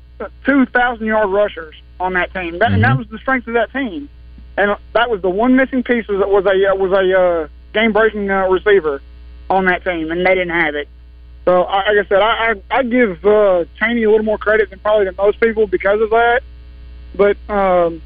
two 0.45 0.67
thousand 0.67 1.07
yard 1.07 1.29
rushers 1.29 1.75
on 1.99 2.13
that 2.13 2.33
team, 2.33 2.59
that, 2.61 2.73
and 2.73 2.85
that 2.85 2.97
was 2.97 3.09
the 3.09 3.19
strength 3.19 3.49
of 3.49 3.55
that 3.55 3.73
team. 3.73 4.09
And 4.57 4.77
that 4.93 5.11
was 5.11 5.21
the 5.21 5.31
one 5.31 5.57
missing 5.57 5.83
piece 5.83 6.07
was 6.07 6.19
was 6.19 6.47
a 6.47 6.71
uh, 6.71 6.75
was 6.77 6.93
a 6.93 7.21
uh, 7.21 7.49
game 7.73 7.93
breaking 7.93 8.31
uh, 8.31 8.47
receiver 8.49 9.03
on 9.51 9.65
that 9.65 9.85
team, 9.85 10.13
and 10.13 10.25
they 10.25 10.35
didn't 10.35 10.51
have 10.55 10.77
it. 10.77 10.89
So, 11.45 11.63
like 11.63 11.99
I 11.99 12.05
said, 12.09 12.23
I 12.23 12.55
I, 12.71 12.79
I 12.79 12.83
give 12.85 13.27
uh, 13.27 13.65
Chaney 13.79 14.05
a 14.05 14.11
little 14.11 14.25
more 14.25 14.39
credit 14.39 14.71
than 14.71 14.79
probably 14.79 15.07
than 15.07 15.17
most 15.17 15.41
people 15.41 15.67
because 15.67 16.01
of 16.01 16.11
that. 16.11 16.43
But 17.17 17.37
um, 17.49 18.03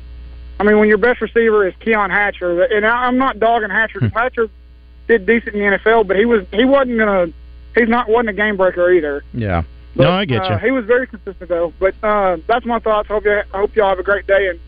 I 0.58 0.64
mean, 0.64 0.78
when 0.78 0.88
your 0.88 0.98
best 0.98 1.20
receiver 1.20 1.66
is 1.66 1.74
Keon 1.80 2.10
Hatcher, 2.10 2.62
and 2.64 2.86
I, 2.86 3.06
I'm 3.06 3.18
not 3.18 3.38
dogging 3.38 3.70
Hatcher. 3.70 4.00
'cause 4.00 4.12
Hatcher 4.12 4.48
did 5.08 5.26
decent 5.26 5.54
in 5.54 5.60
the 5.70 5.76
NFL, 5.78 6.06
but 6.06 6.16
he 6.16 6.24
was 6.24 6.44
he 6.52 6.64
wasn't 6.64 6.98
gonna 6.98 7.26
he's 7.74 7.88
not 7.88 8.08
wasn't 8.08 8.28
a 8.30 8.32
game 8.34 8.56
breaker 8.56 8.90
either. 8.92 9.24
Yeah. 9.32 9.62
But, 9.96 10.04
no, 10.04 10.10
I 10.12 10.24
get 10.24 10.44
you. 10.44 10.54
uh, 10.54 10.58
He 10.58 10.70
was 10.70 10.84
very 10.84 11.06
consistent 11.08 11.48
though. 11.48 11.72
But 11.80 11.94
uh, 12.02 12.36
that's 12.46 12.64
my 12.64 12.78
thoughts. 12.78 13.08
Hope 13.08 13.24
you 13.24 13.32
I 13.52 13.58
hope 13.58 13.74
y'all 13.74 13.88
have 13.88 13.98
a 13.98 14.04
great 14.04 14.26
day 14.26 14.48
and 14.48 14.60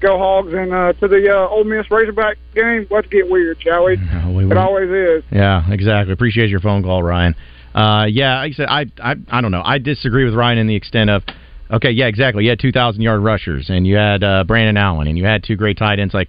go 0.00 0.16
Hogs. 0.18 0.54
And 0.54 0.72
uh, 0.72 0.94
to 0.94 1.08
the 1.08 1.28
uh, 1.36 1.48
Ole 1.48 1.64
Miss 1.64 1.90
Razorback 1.90 2.38
game, 2.54 2.86
let's 2.90 3.06
get 3.08 3.28
weird, 3.30 3.60
shall 3.60 3.84
we? 3.84 3.96
we 4.28 4.44
It 4.44 4.46
will. 4.48 4.58
always 4.58 4.88
is. 4.90 5.24
Yeah, 5.30 5.70
exactly. 5.70 6.12
Appreciate 6.14 6.48
your 6.48 6.60
phone 6.60 6.82
call, 6.82 7.02
Ryan. 7.02 7.34
Uh, 7.74 8.06
yeah, 8.08 8.38
like 8.38 8.52
I 8.52 8.54
said, 8.54 8.66
I, 8.68 8.86
I 9.02 9.14
I 9.30 9.40
don't 9.42 9.50
know. 9.50 9.62
I 9.64 9.76
disagree 9.78 10.24
with 10.24 10.34
Ryan 10.34 10.58
in 10.58 10.66
the 10.66 10.74
extent 10.76 11.10
of, 11.10 11.22
okay, 11.72 11.90
yeah, 11.90 12.06
exactly. 12.06 12.44
You 12.44 12.50
had 12.50 12.60
two 12.60 12.72
thousand 12.72 13.02
yard 13.02 13.22
rushers, 13.22 13.70
and 13.70 13.86
you 13.86 13.96
had 13.96 14.22
uh, 14.22 14.44
Brandon 14.44 14.76
Allen, 14.76 15.08
and 15.08 15.16
you 15.18 15.24
had 15.24 15.42
two 15.44 15.56
great 15.56 15.76
tight 15.78 15.98
ends. 15.98 16.14
Like, 16.14 16.28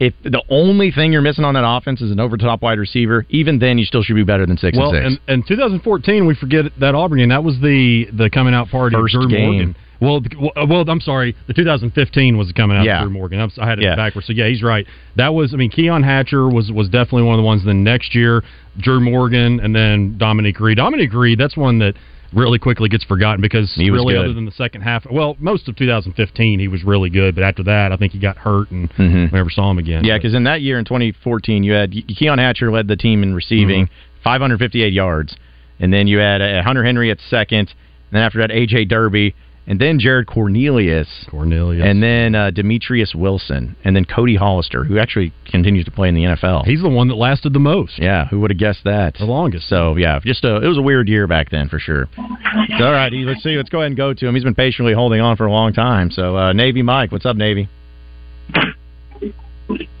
if 0.00 0.14
the 0.24 0.42
only 0.48 0.90
thing 0.90 1.12
you're 1.12 1.22
missing 1.22 1.44
on 1.44 1.54
that 1.54 1.64
offense 1.66 2.00
is 2.00 2.10
an 2.10 2.18
over-top 2.18 2.60
wide 2.62 2.78
receiver, 2.78 3.24
even 3.30 3.58
then 3.58 3.78
you 3.78 3.84
still 3.84 4.02
should 4.02 4.16
be 4.16 4.24
better 4.24 4.46
than 4.46 4.56
six 4.58 4.76
well, 4.76 4.94
and 4.94 5.14
six. 5.14 5.22
and, 5.28 5.38
and 5.40 5.48
2014, 5.48 6.26
we 6.26 6.34
forget 6.34 6.64
that 6.80 6.94
Auburn 6.94 7.18
game. 7.18 7.28
That 7.28 7.44
was 7.44 7.60
the 7.60 8.06
the 8.12 8.28
coming 8.30 8.54
out 8.54 8.68
party 8.68 8.96
First 8.96 9.14
of 9.14 9.22
Drew 9.22 9.30
game. 9.30 9.50
Morgan. 9.52 9.76
Well, 10.00 10.20
well, 10.56 10.66
well, 10.66 10.84
I'm 10.88 11.00
sorry. 11.00 11.36
The 11.46 11.54
2015 11.54 12.36
was 12.36 12.48
the 12.48 12.54
coming 12.54 12.76
out 12.76 12.84
Yeah. 12.84 13.02
of 13.02 13.08
Drew 13.08 13.12
Morgan. 13.16 13.38
I'm, 13.40 13.52
I 13.60 13.68
had 13.68 13.78
it 13.78 13.84
Yeah. 13.84 13.94
backwards. 13.94 14.26
So 14.26 14.32
yeah, 14.32 14.48
he's 14.48 14.60
right. 14.60 14.84
That 15.14 15.32
was. 15.32 15.54
I 15.54 15.56
mean, 15.56 15.70
Keon 15.70 16.02
Hatcher 16.02 16.48
was 16.48 16.72
was 16.72 16.88
definitely 16.88 17.22
one 17.22 17.34
of 17.34 17.38
the 17.38 17.46
ones. 17.46 17.64
Then 17.64 17.84
next 17.84 18.12
year, 18.12 18.42
Drew 18.78 18.98
Morgan, 18.98 19.60
and 19.60 19.72
then 19.76 20.18
Dominique 20.18 20.58
Reed. 20.58 20.78
Dominique 20.78 21.12
Reed. 21.14 21.38
That's 21.38 21.56
one 21.56 21.78
that 21.78 21.94
really 22.32 22.58
quickly 22.58 22.88
gets 22.88 23.04
forgotten 23.04 23.40
because 23.40 23.72
He 23.74 23.90
was 23.90 23.98
really, 24.00 24.14
good. 24.14 24.24
other 24.24 24.32
than 24.32 24.44
the 24.46 24.50
second 24.52 24.80
half, 24.82 25.04
well, 25.10 25.36
most 25.38 25.68
of 25.68 25.76
2015 25.76 26.58
he 26.60 26.68
was 26.68 26.82
really 26.84 27.10
good. 27.10 27.34
But 27.34 27.44
after 27.44 27.62
that, 27.64 27.92
I 27.92 27.96
think 27.96 28.12
he 28.12 28.18
got 28.18 28.36
hurt 28.38 28.70
and 28.70 28.90
Mhm. 28.94 29.30
we 29.32 29.36
never 29.38 29.50
saw 29.50 29.70
him 29.70 29.78
again. 29.78 30.04
Yeah, 30.04 30.16
because 30.16 30.34
in 30.34 30.44
that 30.44 30.62
year 30.62 30.78
in 30.78 30.84
2014, 30.84 31.62
you 31.64 31.72
had 31.72 31.92
Keon 32.08 32.38
Hatcher 32.38 32.70
led 32.70 32.88
the 32.88 32.96
team 32.96 33.22
in 33.22 33.34
receiving, 33.34 33.84
Mm-hmm. 33.86 34.22
558 34.24 34.92
yards, 34.92 35.36
and 35.80 35.92
then 35.92 36.06
you 36.06 36.18
had 36.18 36.40
uh, 36.40 36.62
Hunter 36.62 36.84
Henry 36.84 37.10
at 37.10 37.18
second, 37.28 37.58
and 37.68 38.12
then 38.12 38.22
after 38.22 38.38
that 38.38 38.50
AJ 38.50 38.84
Derby, 38.88 39.34
and 39.66 39.80
then 39.80 39.98
Jared 39.98 40.26
Cornelius, 40.26 41.08
Cornelius, 41.30 41.84
and 41.86 42.02
then 42.02 42.34
uh, 42.34 42.50
Demetrius 42.50 43.14
Wilson, 43.14 43.76
and 43.84 43.94
then 43.94 44.04
Cody 44.04 44.36
Hollister, 44.36 44.84
who 44.84 44.98
actually 44.98 45.32
continues 45.46 45.84
to 45.84 45.90
play 45.90 46.08
in 46.08 46.14
the 46.14 46.22
NFL. 46.22 46.64
he's 46.66 46.82
the 46.82 46.88
one 46.88 47.08
that 47.08 47.14
lasted 47.14 47.52
the 47.52 47.60
most, 47.60 47.98
yeah, 47.98 48.26
who 48.28 48.40
would 48.40 48.50
have 48.50 48.58
guessed 48.58 48.84
that? 48.84 49.14
the 49.14 49.24
longest. 49.24 49.68
So 49.68 49.96
yeah, 49.96 50.18
just 50.24 50.44
a, 50.44 50.56
it 50.56 50.66
was 50.66 50.78
a 50.78 50.82
weird 50.82 51.08
year 51.08 51.26
back 51.26 51.50
then 51.50 51.68
for 51.68 51.78
sure. 51.78 52.08
All 52.18 52.92
right, 52.92 53.12
let's 53.12 53.42
see. 53.42 53.56
Let's 53.56 53.68
go 53.68 53.78
ahead 53.78 53.88
and 53.88 53.96
go 53.96 54.14
to 54.14 54.26
him. 54.26 54.34
He's 54.34 54.44
been 54.44 54.54
patiently 54.54 54.94
holding 54.94 55.20
on 55.20 55.36
for 55.36 55.46
a 55.46 55.52
long 55.52 55.72
time. 55.72 56.10
So 56.10 56.36
uh, 56.36 56.52
Navy 56.52 56.82
Mike, 56.82 57.12
what's 57.12 57.26
up, 57.26 57.36
Navy? 57.36 57.68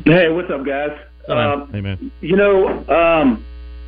Hey, 0.04 0.28
what's 0.28 0.50
up, 0.50 0.66
guys? 0.66 0.98
Um, 1.28 1.70
hey 1.72 1.80
man. 1.80 2.10
you 2.20 2.36
know, 2.36 2.66
um, 2.88 3.44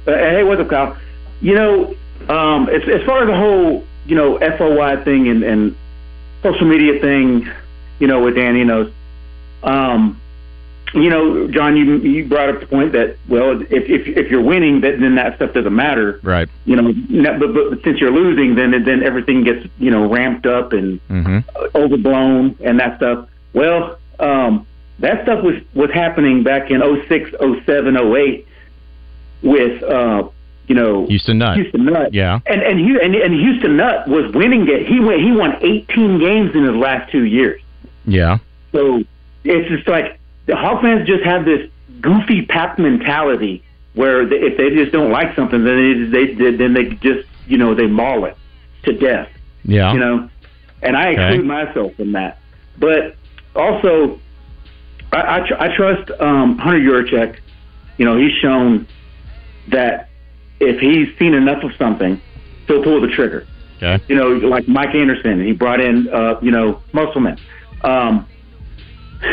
uh, 0.06 0.12
hey, 0.12 0.44
what's 0.44 0.60
up, 0.60 0.70
Kyle? 0.70 0.96
You 1.40 1.54
know, 1.54 1.94
um, 2.28 2.68
as, 2.68 2.82
as 2.82 3.04
far 3.04 3.22
as 3.22 3.28
the 3.28 3.36
whole, 3.36 3.84
you 4.06 4.14
know, 4.16 4.38
FOI 4.38 5.02
thing 5.04 5.28
and, 5.28 5.42
and 5.42 5.76
social 6.42 6.66
media 6.66 7.00
thing, 7.00 7.50
you 7.98 8.06
know, 8.06 8.22
with 8.22 8.34
Dan, 8.36 8.56
you 8.56 8.64
know, 8.64 8.90
um, 9.62 10.20
you 10.92 11.10
know, 11.10 11.48
John, 11.48 11.76
you 11.76 11.96
you 11.96 12.24
brought 12.26 12.50
up 12.50 12.60
the 12.60 12.66
point 12.66 12.92
that 12.92 13.16
well, 13.28 13.60
if 13.62 13.70
if 13.90 14.06
if 14.06 14.30
you're 14.30 14.42
winning, 14.42 14.82
that 14.82 15.00
then 15.00 15.16
that 15.16 15.36
stuff 15.36 15.52
doesn't 15.52 15.74
matter. 15.74 16.20
Right. 16.22 16.48
You 16.66 16.76
know, 16.76 16.92
no- 17.08 17.38
but, 17.38 17.52
but 17.70 17.82
since 17.82 17.98
you're 18.00 18.12
losing, 18.12 18.54
then 18.54 18.70
then 18.84 19.02
everything 19.02 19.42
gets 19.42 19.66
you 19.78 19.90
know 19.90 20.06
ramped 20.08 20.46
up 20.46 20.72
and 20.72 21.00
Mm-hmm. 21.08 21.38
overblown 21.74 22.56
and 22.62 22.78
that 22.78 22.98
stuff. 22.98 23.28
Well, 23.54 23.98
um, 24.20 24.66
that 25.00 25.24
stuff 25.24 25.42
was 25.42 25.56
was 25.74 25.90
happening 25.90 26.44
back 26.44 26.70
in 26.70 26.80
06, 27.08 27.30
07, 27.64 27.96
08 27.96 28.46
with 29.42 29.82
uh, 29.82 30.28
you 30.66 30.74
know 30.74 31.06
Houston 31.06 31.38
Nutt. 31.38 31.56
Houston 31.56 31.84
Nutt. 31.84 32.12
Yeah. 32.14 32.40
And 32.46 32.62
and, 32.62 32.80
and 32.80 33.14
and 33.14 33.34
Houston 33.34 33.76
Nutt 33.76 34.08
was 34.08 34.32
winning 34.32 34.66
it. 34.68 34.86
He 34.86 35.00
went 35.00 35.20
he 35.20 35.32
won 35.32 35.56
18 35.60 36.18
games 36.18 36.54
in 36.54 36.64
his 36.64 36.74
last 36.74 37.10
two 37.12 37.24
years. 37.24 37.60
Yeah. 38.06 38.38
So 38.72 39.02
it's 39.44 39.68
just 39.68 39.86
like 39.88 40.18
the 40.46 40.56
Hawk 40.56 40.82
fans 40.82 41.06
just 41.06 41.24
have 41.24 41.44
this 41.44 41.70
goofy 42.00 42.44
pap 42.46 42.78
mentality 42.78 43.62
where 43.94 44.26
they, 44.26 44.36
if 44.36 44.56
they 44.56 44.70
just 44.70 44.92
don't 44.92 45.10
like 45.12 45.34
something, 45.36 45.64
then 45.64 46.10
they, 46.10 46.34
they 46.34 46.56
then 46.56 46.72
they 46.74 46.90
just 46.96 47.28
you 47.46 47.58
know 47.58 47.74
they 47.74 47.86
maul 47.86 48.24
it 48.24 48.36
to 48.84 48.92
death. 48.92 49.28
Yeah. 49.64 49.92
You 49.92 49.98
know, 50.00 50.30
and 50.82 50.96
I 50.96 51.12
Okay. 51.12 51.26
exclude 51.28 51.46
myself 51.46 51.94
from 51.94 52.12
that. 52.12 52.38
But 52.78 53.16
also, 53.54 54.20
I, 55.12 55.36
I, 55.40 55.46
tr- 55.46 55.54
I 55.58 55.76
trust 55.76 56.10
um, 56.20 56.58
Hunter 56.58 56.80
Yurachek. 56.80 57.38
You 57.96 58.04
know, 58.04 58.18
he's 58.18 58.32
shown 58.42 58.86
that 59.68 60.08
if 60.64 60.80
he's 60.80 61.16
seen 61.18 61.34
enough 61.34 61.62
of 61.62 61.74
something, 61.76 62.20
he'll 62.66 62.82
pull 62.82 63.00
the 63.00 63.08
trigger. 63.08 63.46
Okay. 63.76 64.02
You 64.08 64.16
know, 64.16 64.28
like 64.28 64.68
Mike 64.68 64.94
Anderson, 64.94 65.44
he 65.44 65.52
brought 65.52 65.80
in, 65.80 66.08
uh, 66.08 66.38
you 66.40 66.50
know, 66.50 66.82
Musselman. 66.92 67.38
Um, 67.82 68.26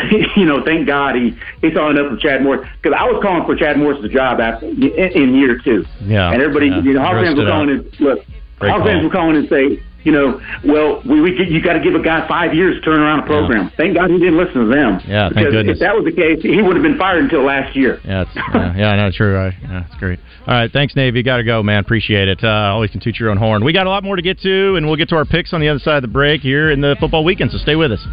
you 0.36 0.44
know, 0.44 0.64
thank 0.64 0.86
God 0.86 1.16
he 1.16 1.36
he 1.60 1.72
saw 1.72 1.90
enough 1.90 2.12
of 2.12 2.20
Chad 2.20 2.42
Morris 2.42 2.68
because 2.80 2.96
I 2.98 3.04
was 3.04 3.22
calling 3.22 3.44
for 3.44 3.54
Chad 3.54 3.78
Morris' 3.78 4.10
job 4.10 4.40
after 4.40 4.66
in, 4.66 4.82
in 4.82 5.34
year 5.34 5.58
two. 5.58 5.84
Yeah. 6.00 6.32
and 6.32 6.40
everybody, 6.40 6.68
yeah. 6.68 6.80
you 6.80 6.94
know, 6.94 7.02
Hog 7.02 7.24
fans 7.24 7.38
were 7.38 7.46
calling 7.46 7.70
and 7.70 8.00
look, 8.00 8.24
Great 8.58 8.70
Hog 8.70 8.84
fans 8.84 9.04
were 9.04 9.10
calling 9.10 9.36
and 9.36 9.48
say, 9.48 9.82
you 10.04 10.12
know, 10.12 10.40
well, 10.64 11.02
we, 11.08 11.20
we 11.20 11.36
get, 11.36 11.48
you 11.48 11.62
got 11.62 11.74
to 11.74 11.80
give 11.80 11.94
a 11.94 12.02
guy 12.02 12.26
five 12.26 12.54
years 12.54 12.76
to 12.76 12.80
turn 12.80 13.00
around 13.00 13.20
a 13.20 13.26
program. 13.26 13.70
Thank 13.76 13.94
God 13.94 14.10
he 14.10 14.18
didn't 14.18 14.36
listen 14.36 14.66
to 14.66 14.68
them. 14.68 15.00
Yeah, 15.06 15.28
thank 15.28 15.46
because 15.46 15.52
goodness. 15.52 15.76
if 15.76 15.80
that 15.80 15.94
was 15.94 16.04
the 16.04 16.12
case, 16.12 16.42
he 16.42 16.62
would 16.62 16.76
have 16.76 16.82
been 16.82 16.98
fired 16.98 17.24
until 17.24 17.44
last 17.44 17.76
year. 17.76 18.00
Yeah, 18.04 18.22
it's, 18.22 18.30
yeah, 18.34 18.76
yeah, 18.76 18.96
no, 18.96 19.10
true. 19.10 19.34
Right. 19.34 19.54
Yeah, 19.62 19.84
that's 19.86 19.98
great. 19.98 20.18
All 20.46 20.54
right, 20.54 20.70
thanks, 20.70 20.96
Navy. 20.96 21.22
Got 21.22 21.38
to 21.38 21.44
go, 21.44 21.62
man. 21.62 21.80
Appreciate 21.80 22.28
it. 22.28 22.42
Uh, 22.42 22.74
always 22.74 22.90
can 22.90 23.00
toot 23.00 23.18
your 23.18 23.30
own 23.30 23.36
horn. 23.36 23.64
We 23.64 23.72
got 23.72 23.86
a 23.86 23.90
lot 23.90 24.04
more 24.04 24.16
to 24.16 24.22
get 24.22 24.40
to, 24.40 24.76
and 24.76 24.86
we'll 24.86 24.96
get 24.96 25.08
to 25.10 25.16
our 25.16 25.24
picks 25.24 25.52
on 25.52 25.60
the 25.60 25.68
other 25.68 25.80
side 25.80 25.96
of 25.96 26.02
the 26.02 26.08
break 26.08 26.40
here 26.40 26.70
in 26.70 26.80
the 26.80 26.96
football 26.98 27.24
weekend. 27.24 27.52
So 27.52 27.58
stay 27.58 27.76
with 27.76 27.92
us. 27.92 28.04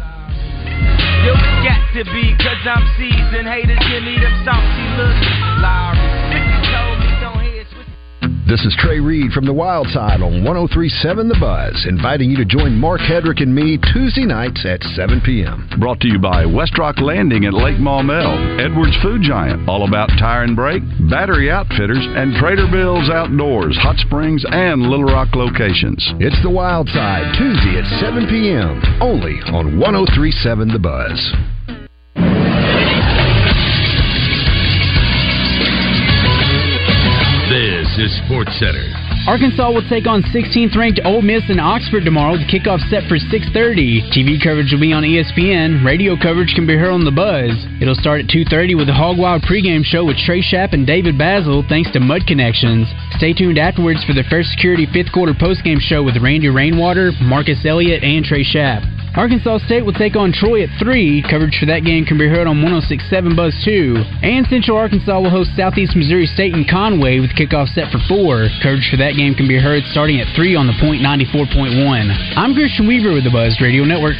Yo, 1.26 1.34
got 1.34 1.84
to 1.94 2.04
be, 2.04 2.34
cause 2.38 2.64
I'm 2.64 2.86
seasoned. 2.96 3.46
Haters 3.46 3.78
give 3.90 4.02
me 4.02 4.16
them 4.18 4.42
salty 4.44 4.86
looks. 4.96 5.39
This 8.50 8.66
is 8.66 8.74
Trey 8.80 8.98
Reed 8.98 9.30
from 9.30 9.46
the 9.46 9.54
Wild 9.54 9.86
Side 9.90 10.20
on 10.20 10.42
1037 10.42 11.28
The 11.28 11.38
Buzz, 11.38 11.86
inviting 11.88 12.32
you 12.32 12.36
to 12.36 12.44
join 12.44 12.74
Mark 12.74 13.00
Hedrick 13.00 13.40
and 13.40 13.54
me 13.54 13.78
Tuesday 13.94 14.26
nights 14.26 14.66
at 14.66 14.82
7 14.82 15.20
p.m. 15.24 15.70
Brought 15.78 16.00
to 16.00 16.08
you 16.08 16.18
by 16.18 16.42
Westrock 16.42 17.00
Landing 17.00 17.44
at 17.44 17.54
Lake 17.54 17.78
Maumelle, 17.78 18.58
Edwards 18.58 18.96
Food 19.04 19.22
Giant, 19.22 19.68
all 19.68 19.86
about 19.86 20.08
tire 20.18 20.42
and 20.42 20.56
brake, 20.56 20.82
battery 21.08 21.48
outfitters, 21.48 22.02
and 22.02 22.34
Trader 22.42 22.66
Bill's 22.66 23.08
Outdoors, 23.08 23.78
Hot 23.82 23.98
Springs, 23.98 24.44
and 24.50 24.82
Little 24.82 25.06
Rock 25.06 25.36
locations. 25.36 26.02
It's 26.18 26.42
The 26.42 26.50
Wild 26.50 26.88
Side, 26.88 27.30
Tuesday 27.38 27.78
at 27.78 28.00
7 28.02 28.26
p.m., 28.26 28.82
only 29.00 29.38
on 29.54 29.78
1037 29.78 30.72
The 30.72 30.78
Buzz. 30.80 31.59
Sports 38.08 38.58
Center. 38.58 39.19
Arkansas 39.28 39.70
will 39.70 39.86
take 39.88 40.06
on 40.06 40.22
16th 40.32 40.74
ranked 40.76 41.00
Ole 41.04 41.20
Miss 41.20 41.42
in 41.50 41.60
Oxford 41.60 42.04
tomorrow. 42.04 42.36
The 42.36 42.48
kickoff 42.48 42.80
set 42.88 43.04
for 43.04 43.18
6:30. 43.18 44.10
TV 44.10 44.40
coverage 44.42 44.72
will 44.72 44.80
be 44.80 44.92
on 44.92 45.04
ESPN. 45.04 45.84
Radio 45.84 46.16
coverage 46.16 46.54
can 46.54 46.66
be 46.66 46.74
heard 46.74 46.90
on 46.90 47.04
the 47.04 47.12
Buzz. 47.12 47.52
It'll 47.80 47.94
start 47.94 48.20
at 48.20 48.28
2:30 48.28 48.74
with 48.74 48.86
the 48.86 48.94
Hog 48.94 49.18
Wild 49.18 49.42
pregame 49.42 49.84
show 49.84 50.04
with 50.04 50.16
Trey 50.16 50.40
Shapp 50.40 50.72
and 50.72 50.86
David 50.86 51.18
Bazzel, 51.18 51.68
thanks 51.68 51.90
to 51.92 52.00
Mud 52.00 52.26
Connections. 52.26 52.88
Stay 53.16 53.34
tuned 53.34 53.58
afterwards 53.58 54.02
for 54.04 54.14
the 54.14 54.24
First 54.24 54.50
Security 54.52 54.86
fifth 54.86 55.12
quarter 55.12 55.34
postgame 55.34 55.80
show 55.80 56.02
with 56.02 56.16
Randy 56.16 56.48
Rainwater, 56.48 57.12
Marcus 57.20 57.64
Elliott, 57.64 58.02
and 58.02 58.24
Trey 58.24 58.42
Shapp. 58.42 58.82
Arkansas 59.16 59.58
State 59.66 59.84
will 59.84 59.92
take 59.92 60.14
on 60.14 60.30
Troy 60.30 60.62
at 60.62 60.70
3. 60.78 61.22
Coverage 61.28 61.58
for 61.58 61.66
that 61.66 61.82
game 61.82 62.04
can 62.04 62.16
be 62.16 62.28
heard 62.28 62.46
on 62.46 62.62
1067 62.62 63.34
Buzz 63.34 63.54
2. 63.64 63.98
And 64.22 64.46
Central 64.46 64.78
Arkansas 64.78 65.18
will 65.18 65.30
host 65.30 65.50
Southeast 65.56 65.96
Missouri 65.96 66.26
State 66.26 66.54
in 66.54 66.64
Conway 66.64 67.18
with 67.18 67.34
kickoff 67.34 67.66
set 67.74 67.90
for 67.90 67.98
4. 68.06 68.46
Coverage 68.62 68.88
for 68.88 68.98
that 68.98 69.09
game 69.16 69.34
can 69.34 69.48
be 69.48 69.58
heard 69.58 69.82
starting 69.90 70.20
at 70.20 70.34
3 70.36 70.56
on 70.56 70.66
the 70.66 70.74
point 70.80 71.02
94.1. 71.02 72.36
I'm 72.36 72.54
Christian 72.54 72.86
Weaver 72.86 73.12
with 73.12 73.24
the 73.24 73.30
Buzz 73.30 73.58
Radio 73.60 73.84
Network. 73.84 74.16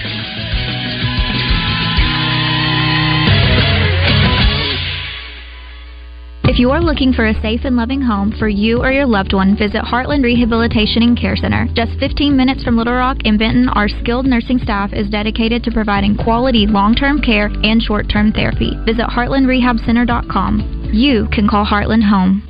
If 6.50 6.58
you 6.58 6.72
are 6.72 6.82
looking 6.82 7.12
for 7.12 7.26
a 7.26 7.40
safe 7.40 7.60
and 7.62 7.76
loving 7.76 8.02
home 8.02 8.32
for 8.36 8.48
you 8.48 8.82
or 8.82 8.90
your 8.90 9.06
loved 9.06 9.32
one, 9.32 9.56
visit 9.56 9.82
Heartland 9.84 10.24
Rehabilitation 10.24 11.04
and 11.04 11.16
Care 11.16 11.36
Center. 11.36 11.68
Just 11.74 11.96
15 12.00 12.36
minutes 12.36 12.64
from 12.64 12.76
Little 12.76 12.94
Rock 12.94 13.18
and 13.24 13.38
Benton, 13.38 13.68
our 13.68 13.88
skilled 13.88 14.26
nursing 14.26 14.58
staff 14.58 14.92
is 14.92 15.08
dedicated 15.08 15.62
to 15.62 15.70
providing 15.70 16.16
quality 16.16 16.66
long 16.66 16.96
term 16.96 17.22
care 17.22 17.46
and 17.62 17.80
short 17.80 18.08
term 18.10 18.32
therapy. 18.32 18.72
Visit 18.84 19.06
heartlandrehabcenter.com. 19.06 20.90
You 20.92 21.28
can 21.30 21.48
call 21.48 21.64
Heartland 21.64 22.02
home. 22.10 22.49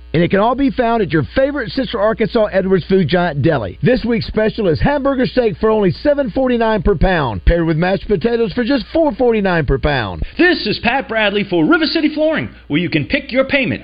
And 0.13 0.21
it 0.21 0.29
can 0.29 0.39
all 0.39 0.55
be 0.55 0.71
found 0.71 1.01
at 1.01 1.11
your 1.11 1.23
favorite 1.35 1.71
Central 1.71 2.03
Arkansas 2.03 2.45
Edwards 2.45 2.85
Food 2.87 3.07
Giant 3.07 3.41
deli. 3.41 3.79
This 3.81 4.03
week's 4.05 4.27
special 4.27 4.67
is 4.67 4.81
hamburger 4.81 5.25
steak 5.25 5.55
for 5.57 5.69
only 5.69 5.91
$7.49 5.91 6.83
per 6.83 6.95
pound, 6.95 7.45
paired 7.45 7.65
with 7.65 7.77
mashed 7.77 8.07
potatoes 8.07 8.51
for 8.53 8.63
just 8.63 8.85
$4.49 8.93 9.67
per 9.67 9.79
pound. 9.79 10.23
This 10.37 10.67
is 10.67 10.79
Pat 10.83 11.07
Bradley 11.07 11.45
for 11.49 11.65
River 11.65 11.85
City 11.85 12.13
Flooring, 12.13 12.53
where 12.67 12.81
you 12.81 12.89
can 12.89 13.07
pick 13.07 13.31
your 13.31 13.45
payment. 13.45 13.83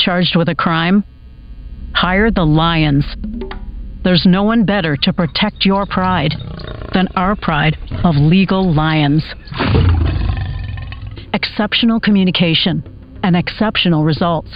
Charged 0.00 0.34
with 0.34 0.48
a 0.48 0.54
crime? 0.54 1.04
Hire 1.92 2.30
the 2.30 2.44
Lions. 2.44 3.04
There's 4.02 4.24
no 4.24 4.42
one 4.42 4.64
better 4.64 4.96
to 5.02 5.12
protect 5.12 5.66
your 5.66 5.84
pride 5.84 6.32
than 6.94 7.06
our 7.16 7.36
pride 7.36 7.76
of 8.02 8.14
legal 8.16 8.72
lions. 8.72 9.22
Exceptional 11.34 12.00
communication 12.00 12.82
and 13.22 13.36
exceptional 13.36 14.02
results 14.02 14.48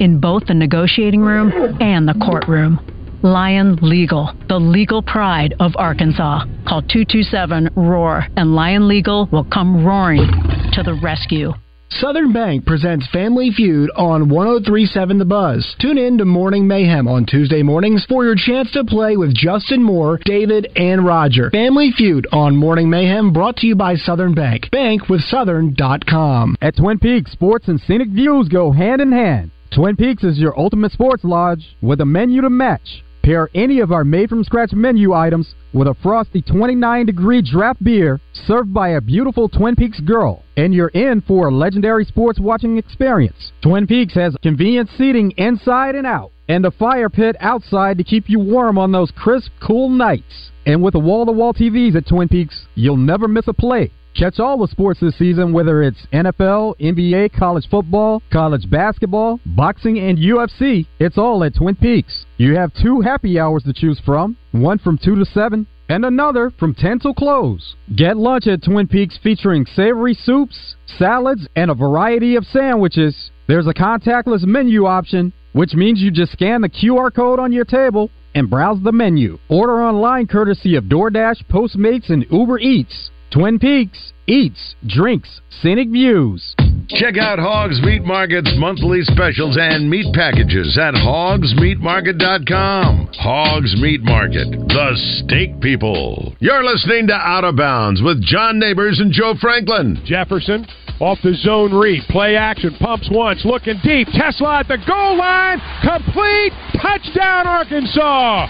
in 0.00 0.18
both 0.18 0.46
the 0.46 0.54
negotiating 0.54 1.20
room 1.20 1.52
and 1.80 2.08
the 2.08 2.14
courtroom. 2.14 2.80
Lion 3.22 3.76
Legal, 3.82 4.34
the 4.48 4.58
legal 4.58 5.02
pride 5.02 5.54
of 5.60 5.70
Arkansas. 5.76 6.44
Call 6.66 6.82
227 6.82 7.70
ROAR 7.76 8.26
and 8.36 8.56
Lion 8.56 8.88
Legal 8.88 9.28
will 9.30 9.44
come 9.44 9.84
roaring 9.86 10.26
to 10.72 10.82
the 10.82 10.98
rescue. 11.00 11.52
Southern 11.94 12.32
Bank 12.32 12.64
presents 12.66 13.08
Family 13.08 13.50
Feud 13.50 13.90
on 13.96 14.28
1037 14.28 15.18
The 15.18 15.24
Buzz. 15.24 15.74
Tune 15.80 15.98
in 15.98 16.18
to 16.18 16.24
Morning 16.24 16.66
Mayhem 16.66 17.08
on 17.08 17.26
Tuesday 17.26 17.64
mornings 17.64 18.06
for 18.08 18.24
your 18.24 18.36
chance 18.36 18.70
to 18.72 18.84
play 18.84 19.16
with 19.16 19.34
Justin 19.34 19.82
Moore, 19.82 20.20
David, 20.24 20.70
and 20.76 21.04
Roger. 21.04 21.50
Family 21.50 21.90
Feud 21.96 22.28
on 22.32 22.56
Morning 22.56 22.88
Mayhem 22.88 23.32
brought 23.32 23.56
to 23.56 23.66
you 23.66 23.74
by 23.74 23.96
Southern 23.96 24.34
Bank. 24.34 24.70
Bank 24.70 25.08
with 25.08 25.20
Southern.com. 25.22 26.56
At 26.62 26.76
Twin 26.76 27.00
Peaks, 27.00 27.32
sports 27.32 27.66
and 27.66 27.80
scenic 27.80 28.08
views 28.10 28.48
go 28.48 28.70
hand 28.70 29.00
in 29.00 29.10
hand. 29.10 29.50
Twin 29.74 29.96
Peaks 29.96 30.22
is 30.22 30.38
your 30.38 30.58
ultimate 30.58 30.92
sports 30.92 31.24
lodge 31.24 31.76
with 31.82 32.00
a 32.00 32.06
menu 32.06 32.40
to 32.40 32.50
match. 32.50 33.02
Pair 33.22 33.50
any 33.54 33.80
of 33.80 33.92
our 33.92 34.02
made 34.02 34.30
from 34.30 34.44
scratch 34.44 34.72
menu 34.72 35.12
items 35.12 35.54
with 35.74 35.88
a 35.88 35.94
frosty 36.02 36.40
29 36.40 37.04
degree 37.04 37.42
draft 37.42 37.82
beer 37.84 38.18
served 38.32 38.72
by 38.72 38.90
a 38.90 39.00
beautiful 39.00 39.48
Twin 39.48 39.76
Peaks 39.76 40.00
girl, 40.00 40.42
and 40.56 40.72
you're 40.72 40.88
in 40.88 41.20
for 41.20 41.48
a 41.48 41.54
legendary 41.54 42.04
sports 42.06 42.40
watching 42.40 42.78
experience. 42.78 43.52
Twin 43.62 43.86
Peaks 43.86 44.14
has 44.14 44.34
convenient 44.42 44.88
seating 44.96 45.32
inside 45.36 45.96
and 45.96 46.06
out, 46.06 46.32
and 46.48 46.64
a 46.64 46.70
fire 46.70 47.10
pit 47.10 47.36
outside 47.40 47.98
to 47.98 48.04
keep 48.04 48.30
you 48.30 48.38
warm 48.38 48.78
on 48.78 48.90
those 48.90 49.10
crisp, 49.10 49.50
cool 49.60 49.90
nights. 49.90 50.50
And 50.64 50.82
with 50.82 50.92
the 50.92 51.00
wall 51.00 51.26
to 51.26 51.32
wall 51.32 51.52
TVs 51.52 51.96
at 51.96 52.06
Twin 52.06 52.28
Peaks, 52.28 52.66
you'll 52.74 52.96
never 52.96 53.28
miss 53.28 53.48
a 53.48 53.52
play. 53.52 53.90
Catch 54.16 54.40
all 54.40 54.58
the 54.58 54.66
sports 54.66 55.00
this 55.00 55.16
season, 55.16 55.52
whether 55.52 55.82
it's 55.82 56.06
NFL, 56.12 56.78
NBA, 56.80 57.32
college 57.32 57.66
football, 57.70 58.22
college 58.32 58.68
basketball, 58.68 59.40
boxing, 59.46 59.98
and 59.98 60.18
UFC. 60.18 60.86
It's 60.98 61.16
all 61.16 61.44
at 61.44 61.54
Twin 61.54 61.76
Peaks. 61.76 62.26
You 62.36 62.56
have 62.56 62.72
two 62.74 63.00
happy 63.00 63.38
hours 63.38 63.62
to 63.64 63.72
choose 63.72 64.00
from 64.04 64.36
one 64.52 64.78
from 64.78 64.98
2 64.98 65.16
to 65.16 65.24
7 65.24 65.66
and 65.88 66.04
another 66.04 66.50
from 66.58 66.74
10 66.74 67.00
till 67.00 67.14
close. 67.14 67.76
Get 67.94 68.16
lunch 68.16 68.46
at 68.46 68.64
Twin 68.64 68.88
Peaks 68.88 69.18
featuring 69.22 69.64
savory 69.64 70.14
soups, 70.14 70.76
salads, 70.86 71.46
and 71.56 71.70
a 71.70 71.74
variety 71.74 72.36
of 72.36 72.44
sandwiches. 72.44 73.30
There's 73.46 73.66
a 73.66 73.74
contactless 73.74 74.44
menu 74.44 74.86
option, 74.86 75.32
which 75.52 75.74
means 75.74 76.00
you 76.00 76.10
just 76.10 76.32
scan 76.32 76.60
the 76.60 76.68
QR 76.68 77.14
code 77.14 77.38
on 77.38 77.52
your 77.52 77.64
table 77.64 78.10
and 78.34 78.50
browse 78.50 78.82
the 78.82 78.92
menu. 78.92 79.38
Order 79.48 79.82
online 79.82 80.26
courtesy 80.26 80.76
of 80.76 80.84
DoorDash, 80.84 81.44
Postmates, 81.46 82.10
and 82.10 82.26
Uber 82.30 82.58
Eats. 82.58 83.10
Twin 83.30 83.58
Peaks 83.60 84.12
eats, 84.26 84.74
drinks, 84.86 85.40
scenic 85.62 85.88
views. 85.88 86.54
Check 86.88 87.16
out 87.16 87.38
Hogs 87.38 87.80
Meat 87.82 88.02
Market's 88.02 88.52
monthly 88.56 89.02
specials 89.02 89.56
and 89.60 89.88
meat 89.88 90.12
packages 90.12 90.76
at 90.76 90.94
hogsmeatmarket.com. 90.94 93.10
Hogs 93.14 93.80
Meat 93.80 94.02
Market, 94.02 94.50
the 94.50 94.96
steak 95.22 95.60
people. 95.60 96.34
You're 96.40 96.64
listening 96.64 97.06
to 97.06 97.14
Out 97.14 97.44
of 97.44 97.54
Bounds 97.56 98.02
with 98.02 98.20
John 98.20 98.58
Neighbors 98.58 98.98
and 98.98 99.12
Joe 99.12 99.34
Franklin. 99.40 100.02
Jefferson 100.04 100.66
off 101.00 101.18
the 101.22 101.34
zone 101.34 101.72
read. 101.72 102.02
Play 102.08 102.36
action. 102.36 102.74
Pumps 102.78 103.08
once. 103.10 103.44
Looking 103.44 103.80
deep. 103.82 104.08
Tesla 104.12 104.60
at 104.60 104.68
the 104.68 104.78
goal 104.86 105.16
line. 105.16 105.60
Complete. 105.82 106.52
Touchdown, 106.80 107.46
Arkansas. 107.46 108.46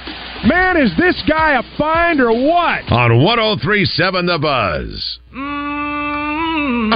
Man, 0.47 0.79
is 0.79 0.91
this 0.97 1.23
guy 1.29 1.59
a 1.59 1.63
find 1.77 2.19
or 2.19 2.33
what? 2.33 2.91
On 2.91 3.23
1037 3.23 4.27
The 4.27 4.39
Buzz. 4.39 5.19
Mm, 5.37 6.89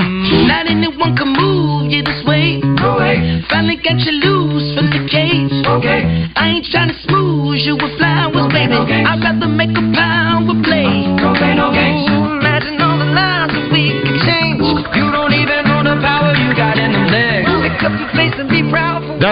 not 0.49 0.67
anyone 0.67 1.15
can 1.15 1.29
move 1.37 1.93
you 1.93 2.03
this 2.03 2.25
way. 2.25 2.61
Go 2.81 2.97
away. 2.97 3.45
Finally 3.51 3.77
got 3.85 4.01
you 4.01 4.13
loose 4.13 4.75
from 4.75 4.89
the 4.89 5.05
cage. 5.13 5.53
Okay. 5.61 6.33
I 6.37 6.57
ain't 6.57 6.65
trying 6.73 6.89
to 6.89 6.97
smooth 7.05 7.61
you 7.61 7.77
with 7.77 7.94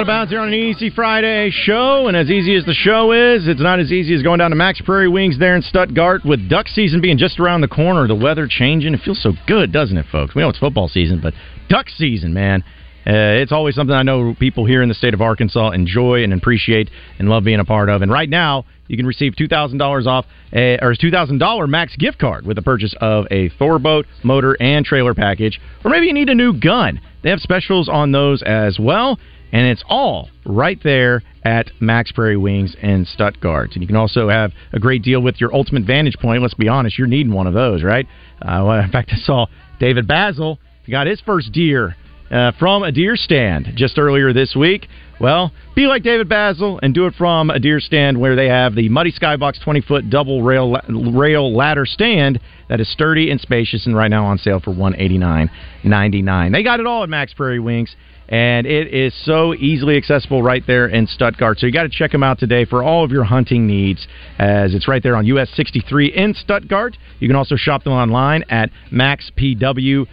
Out 0.02 0.08
of 0.08 0.14
bounds 0.14 0.32
here 0.32 0.40
on 0.40 0.48
an 0.48 0.54
Easy 0.54 0.90
Friday 0.90 1.50
show, 1.52 2.08
and 2.08 2.16
as 2.16 2.28
easy 2.28 2.56
as 2.56 2.64
the 2.64 2.74
show 2.74 3.12
is, 3.12 3.46
it's 3.46 3.60
not 3.60 3.78
as 3.78 3.92
easy 3.92 4.16
as 4.16 4.22
going 4.24 4.40
down 4.40 4.50
to 4.50 4.56
Max 4.56 4.80
Prairie 4.80 5.06
Wings 5.06 5.38
there 5.38 5.54
in 5.54 5.62
Stuttgart 5.62 6.24
with 6.24 6.48
duck 6.50 6.66
season 6.66 7.00
being 7.00 7.18
just 7.18 7.38
around 7.38 7.60
the 7.60 7.68
corner, 7.68 8.08
the 8.08 8.14
weather 8.16 8.48
changing. 8.50 8.94
It 8.94 9.00
feels 9.04 9.22
so 9.22 9.32
good, 9.46 9.70
doesn't 9.70 9.96
it, 9.96 10.06
folks? 10.10 10.34
We 10.34 10.42
know 10.42 10.48
it's 10.48 10.58
football 10.58 10.88
season, 10.88 11.20
but 11.22 11.34
duck 11.68 11.88
season, 11.88 12.34
man. 12.34 12.64
Uh, 13.06 13.38
it's 13.38 13.52
always 13.52 13.76
something 13.76 13.94
I 13.94 14.02
know 14.02 14.34
people 14.34 14.64
here 14.66 14.82
in 14.82 14.88
the 14.88 14.94
state 14.96 15.14
of 15.14 15.20
Arkansas 15.20 15.70
enjoy 15.70 16.24
and 16.24 16.32
appreciate 16.32 16.90
and 17.20 17.28
love 17.28 17.44
being 17.44 17.60
a 17.60 17.64
part 17.64 17.88
of. 17.88 18.02
And 18.02 18.10
right 18.10 18.28
now, 18.28 18.64
you 18.88 18.96
can 18.96 19.06
receive 19.06 19.36
two 19.36 19.46
thousand 19.46 19.78
dollars 19.78 20.08
off 20.08 20.26
a, 20.52 20.78
or 20.82 20.96
two 21.00 21.12
thousand 21.12 21.38
dollar 21.38 21.68
max 21.68 21.94
gift 21.94 22.18
card 22.18 22.44
with 22.44 22.56
the 22.56 22.62
purchase 22.62 22.92
of 23.00 23.26
a 23.30 23.50
Thor 23.50 23.78
boat, 23.78 24.06
motor, 24.24 24.56
and 24.60 24.84
trailer 24.84 25.14
package, 25.14 25.60
or 25.84 25.92
maybe 25.92 26.06
you 26.08 26.12
need 26.12 26.28
a 26.28 26.34
new 26.34 26.58
gun. 26.58 27.00
They 27.22 27.30
have 27.30 27.38
specials 27.38 27.88
on 27.88 28.10
those 28.10 28.42
as 28.42 28.80
well, 28.80 29.20
and 29.52 29.66
it's 29.66 29.84
all 29.88 30.30
right 30.44 30.78
there 30.82 31.22
at 31.44 31.70
Max 31.80 32.10
Prairie 32.10 32.36
Wings 32.36 32.74
in 32.80 33.04
Stuttgart. 33.04 33.72
And 33.74 33.82
you 33.82 33.86
can 33.86 33.96
also 33.96 34.28
have 34.28 34.52
a 34.72 34.78
great 34.78 35.02
deal 35.02 35.20
with 35.20 35.40
your 35.40 35.54
Ultimate 35.54 35.84
Vantage 35.84 36.16
Point. 36.18 36.42
Let's 36.42 36.54
be 36.54 36.68
honest, 36.68 36.98
you're 36.98 37.06
needing 37.06 37.32
one 37.32 37.46
of 37.46 37.54
those, 37.54 37.82
right? 37.82 38.06
Uh, 38.40 38.64
well, 38.66 38.80
in 38.80 38.90
fact, 38.90 39.10
I 39.12 39.16
saw 39.18 39.46
David 39.78 40.08
Bazzel 40.08 40.58
got 40.90 41.06
his 41.06 41.20
first 41.20 41.52
deer 41.52 41.96
uh, 42.30 42.52
from 42.58 42.82
a 42.82 42.90
deer 42.90 43.14
stand 43.14 43.72
just 43.76 43.98
earlier 43.98 44.32
this 44.32 44.56
week. 44.56 44.88
Well, 45.20 45.52
be 45.76 45.86
like 45.86 46.02
David 46.02 46.28
Bazzel 46.28 46.80
and 46.82 46.94
do 46.94 47.06
it 47.06 47.14
from 47.14 47.50
a 47.50 47.60
deer 47.60 47.78
stand 47.78 48.18
where 48.18 48.34
they 48.34 48.48
have 48.48 48.74
the 48.74 48.88
Muddy 48.88 49.12
Skybox 49.12 49.62
20 49.62 49.80
foot 49.82 50.10
double 50.10 50.42
rail 50.42 50.76
rail 50.88 51.54
ladder 51.54 51.86
stand 51.86 52.40
that 52.68 52.80
is 52.80 52.90
sturdy 52.90 53.30
and 53.30 53.40
spacious 53.40 53.86
and 53.86 53.94
right 53.94 54.08
now 54.08 54.24
on 54.24 54.38
sale 54.38 54.60
for 54.60 54.72
$189.99. 54.72 56.52
They 56.52 56.62
got 56.62 56.80
it 56.80 56.86
all 56.86 57.02
at 57.02 57.08
Max 57.08 57.34
Prairie 57.34 57.60
Wings. 57.60 57.94
And 58.28 58.66
it 58.66 58.94
is 58.94 59.12
so 59.24 59.54
easily 59.54 59.96
accessible 59.96 60.42
right 60.42 60.62
there 60.66 60.87
in 60.87 61.06
Stuttgart. 61.06 61.58
So 61.58 61.66
you 61.66 61.72
got 61.72 61.82
to 61.82 61.88
check 61.90 62.12
them 62.12 62.22
out 62.22 62.38
today 62.38 62.64
for 62.64 62.82
all 62.82 63.04
of 63.04 63.11
your 63.11 63.24
hunting 63.24 63.66
needs, 63.66 64.06
as 64.38 64.74
it's 64.74 64.88
right 64.88 65.02
there 65.02 65.16
on 65.16 65.26
US 65.26 65.50
63 65.54 66.14
in 66.14 66.32
Stuttgart. 66.35 66.96
You 67.18 67.28
can 67.28 67.37
also 67.37 67.56
shop 67.56 67.85
them 67.85 67.92
online 67.92 68.44
at 68.48 68.70
maxpw.com. 68.90 70.08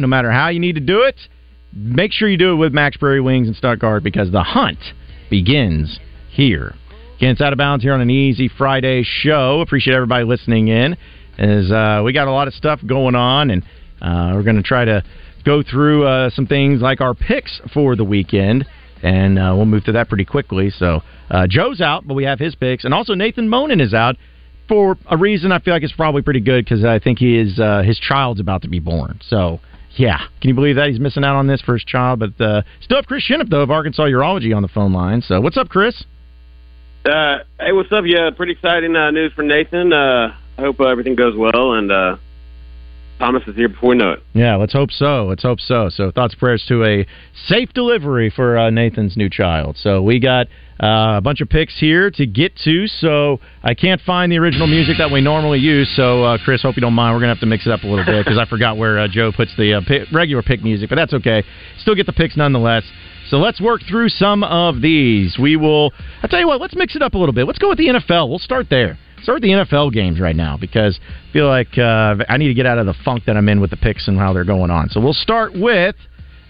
No 0.00 0.06
matter 0.06 0.30
how 0.30 0.48
you 0.48 0.60
need 0.60 0.76
to 0.76 0.80
do 0.80 1.02
it, 1.02 1.20
make 1.74 2.12
sure 2.12 2.28
you 2.28 2.38
do 2.38 2.52
it 2.52 2.56
with 2.56 2.72
Max 2.72 2.96
Prairie 2.96 3.20
Wings 3.20 3.48
in 3.48 3.54
Stuttgart 3.54 4.02
because 4.02 4.30
the 4.30 4.42
hunt 4.42 4.78
begins 5.28 5.98
here. 6.30 6.74
Again, 7.16 7.30
it's 7.30 7.40
out 7.40 7.52
of 7.52 7.58
bounds 7.58 7.84
here 7.84 7.92
on 7.92 8.00
an 8.00 8.10
easy 8.10 8.48
Friday 8.48 9.02
show. 9.04 9.60
Appreciate 9.60 9.94
everybody 9.94 10.24
listening 10.24 10.68
in. 10.68 10.96
As 11.38 11.70
uh, 11.70 12.02
we 12.04 12.12
got 12.12 12.28
a 12.28 12.32
lot 12.32 12.48
of 12.48 12.54
stuff 12.54 12.80
going 12.86 13.14
on, 13.14 13.50
and 13.50 13.62
uh, 14.00 14.32
we're 14.34 14.42
going 14.42 14.56
to 14.56 14.62
try 14.62 14.84
to 14.84 15.02
go 15.44 15.62
through 15.62 16.06
uh, 16.06 16.30
some 16.30 16.46
things 16.46 16.80
like 16.80 17.00
our 17.00 17.14
picks 17.14 17.60
for 17.72 17.96
the 17.96 18.04
weekend, 18.04 18.66
and 19.02 19.38
uh, 19.38 19.52
we'll 19.54 19.66
move 19.66 19.84
through 19.84 19.94
that 19.94 20.08
pretty 20.08 20.24
quickly. 20.24 20.70
So 20.70 21.02
uh, 21.30 21.46
Joe's 21.48 21.80
out, 21.80 22.06
but 22.06 22.14
we 22.14 22.24
have 22.24 22.38
his 22.38 22.54
picks, 22.54 22.84
and 22.84 22.94
also 22.94 23.14
Nathan 23.14 23.48
Monin 23.48 23.80
is 23.80 23.94
out 23.94 24.16
for 24.68 24.96
a 25.10 25.16
reason 25.16 25.52
I 25.52 25.58
feel 25.58 25.74
like 25.74 25.82
it's 25.82 25.92
probably 25.92 26.22
pretty 26.22 26.40
good 26.40 26.64
because 26.64 26.84
I 26.84 26.98
think 26.98 27.18
he 27.18 27.38
is 27.38 27.58
uh, 27.58 27.82
his 27.82 27.98
child's 27.98 28.40
about 28.40 28.62
to 28.62 28.68
be 28.68 28.78
born. 28.78 29.20
So 29.28 29.60
yeah, 29.96 30.18
can 30.40 30.48
you 30.48 30.54
believe 30.54 30.76
that 30.76 30.88
he's 30.88 31.00
missing 31.00 31.24
out 31.24 31.36
on 31.36 31.46
this 31.46 31.60
for 31.60 31.74
his 31.74 31.84
child? 31.84 32.20
But 32.20 32.40
uh, 32.42 32.62
still 32.80 32.96
have 32.96 33.06
Chris 33.06 33.28
Shinup 33.28 33.50
though 33.50 33.62
of 33.62 33.70
Arkansas 33.70 34.04
Urology 34.04 34.54
on 34.54 34.62
the 34.62 34.68
phone 34.68 34.92
line. 34.92 35.22
So 35.22 35.40
what's 35.40 35.56
up, 35.56 35.68
Chris? 35.68 36.04
Uh, 37.04 37.38
hey, 37.60 37.72
what's 37.72 37.92
up? 37.92 38.04
Yeah, 38.06 38.30
pretty 38.34 38.52
exciting 38.52 38.92
news 38.92 39.32
for 39.34 39.42
Nathan. 39.42 39.92
Uh, 39.92 40.34
I 40.56 40.62
hope 40.62 40.80
everything 40.80 41.16
goes 41.16 41.36
well, 41.36 41.74
and 41.74 41.90
Thomas 43.18 43.42
is 43.46 43.54
here 43.54 43.68
before 43.68 43.90
we 43.90 43.96
know 43.96 44.12
it. 44.12 44.22
Yeah, 44.32 44.56
let's 44.56 44.72
hope 44.72 44.90
so. 44.90 45.26
Let's 45.26 45.42
hope 45.42 45.60
so. 45.60 45.88
So 45.88 46.10
thoughts, 46.10 46.34
prayers 46.34 46.64
to 46.68 46.84
a 46.84 47.06
safe 47.46 47.72
delivery 47.72 48.30
for 48.30 48.58
uh, 48.58 48.70
Nathan's 48.70 49.16
new 49.16 49.30
child. 49.30 49.76
So 49.78 50.02
we 50.02 50.18
got 50.18 50.48
uh, 50.82 51.16
a 51.18 51.20
bunch 51.22 51.40
of 51.40 51.48
picks 51.48 51.78
here 51.78 52.10
to 52.10 52.26
get 52.26 52.56
to. 52.64 52.86
So 52.88 53.38
I 53.62 53.74
can't 53.74 54.00
find 54.00 54.32
the 54.32 54.38
original 54.38 54.66
music 54.66 54.96
that 54.98 55.10
we 55.10 55.20
normally 55.20 55.60
use. 55.60 55.90
So 55.94 56.24
uh, 56.24 56.38
Chris, 56.44 56.62
hope 56.62 56.76
you 56.76 56.80
don't 56.82 56.94
mind. 56.94 57.14
We're 57.14 57.20
gonna 57.20 57.34
have 57.34 57.40
to 57.40 57.46
mix 57.46 57.66
it 57.66 57.72
up 57.72 57.84
a 57.84 57.86
little 57.86 58.04
bit 58.04 58.24
because 58.24 58.38
I 58.38 58.46
forgot 58.46 58.76
where 58.76 58.98
uh, 58.98 59.08
Joe 59.08 59.30
puts 59.30 59.56
the 59.56 59.74
uh, 59.74 59.80
pick, 59.86 60.08
regular 60.12 60.42
pick 60.42 60.62
music, 60.62 60.88
but 60.88 60.96
that's 60.96 61.14
okay. 61.14 61.44
Still 61.78 61.94
get 61.94 62.06
the 62.06 62.12
picks 62.12 62.36
nonetheless. 62.36 62.84
So 63.28 63.38
let's 63.38 63.60
work 63.60 63.80
through 63.88 64.10
some 64.10 64.42
of 64.44 64.82
these. 64.82 65.38
We 65.38 65.56
will. 65.56 65.92
I 66.22 66.26
tell 66.26 66.40
you 66.40 66.48
what. 66.48 66.60
Let's 66.60 66.74
mix 66.74 66.96
it 66.96 67.02
up 67.02 67.14
a 67.14 67.18
little 67.18 67.32
bit. 67.32 67.46
Let's 67.46 67.58
go 67.58 67.68
with 67.68 67.78
the 67.78 67.86
NFL. 67.86 68.28
We'll 68.28 68.38
start 68.38 68.66
there 68.68 68.98
start 69.24 69.36
with 69.36 69.42
the 69.42 69.64
NFL 69.64 69.92
games 69.92 70.20
right 70.20 70.36
now 70.36 70.56
because 70.56 71.00
I 71.00 71.32
feel 71.32 71.48
like 71.48 71.76
uh, 71.78 72.16
I 72.28 72.36
need 72.36 72.48
to 72.48 72.54
get 72.54 72.66
out 72.66 72.78
of 72.78 72.86
the 72.86 72.94
funk 73.04 73.24
that 73.26 73.36
I'm 73.36 73.48
in 73.48 73.60
with 73.60 73.70
the 73.70 73.76
picks 73.76 74.06
and 74.06 74.18
how 74.18 74.32
they're 74.32 74.44
going 74.44 74.70
on. 74.70 74.90
So 74.90 75.00
we'll 75.00 75.14
start 75.14 75.52
with 75.54 75.96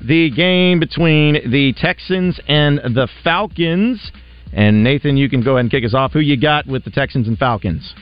the 0.01 0.31
game 0.31 0.81
between 0.81 1.51
the 1.51 1.73
Texans 1.77 2.39
and 2.49 2.79
the 2.79 3.09
Falcons. 3.23 4.13
And 4.53 4.85
Nathan, 4.85 5.17
you 5.17 5.31
can 5.31 5.43
go 5.43 5.53
ahead 5.53 5.61
and 5.61 5.71
kick 5.71 5.85
us 5.85 5.95
off. 5.95 6.13
Who 6.13 6.21
you 6.21 6.39
got 6.39 6.67
with 6.67 6.85
the 6.85 6.91
Texans 6.91 7.29
and 7.29 7.39
Falcons? 7.39 7.95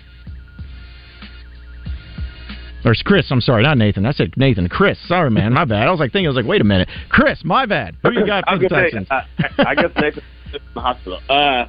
Or 2.85 2.93
it's 2.93 3.03
Chris, 3.03 3.31
I'm 3.31 3.41
sorry, 3.41 3.63
not 3.63 3.79
Nathan. 3.79 4.07
I 4.07 4.13
said 4.13 4.33
Nathan. 4.37 4.69
Chris, 4.69 4.99
sorry, 5.07 5.31
man, 5.31 5.53
my 5.53 5.65
bad. 5.65 5.87
I 5.87 5.91
was 5.91 6.01
like 6.01 6.13
thinking, 6.13 6.27
I 6.27 6.31
was 6.31 6.37
like, 6.37 6.47
wait 6.47 6.61
a 6.61 6.65
minute, 6.65 6.89
Chris, 7.11 7.41
my 7.45 7.65
bad. 7.65 7.97
Who 8.03 8.11
you 8.11 8.27
got 8.27 8.43
for 8.49 8.59
the 8.59 8.69
Texans? 8.69 9.07
Say, 9.09 9.15
uh, 9.15 9.65
I 9.65 9.75
guess 9.77 9.91
Nathan's 9.95 10.25
in 10.53 10.61
the 10.75 10.81
hospital. 10.81 11.21
Uh, 11.29 11.67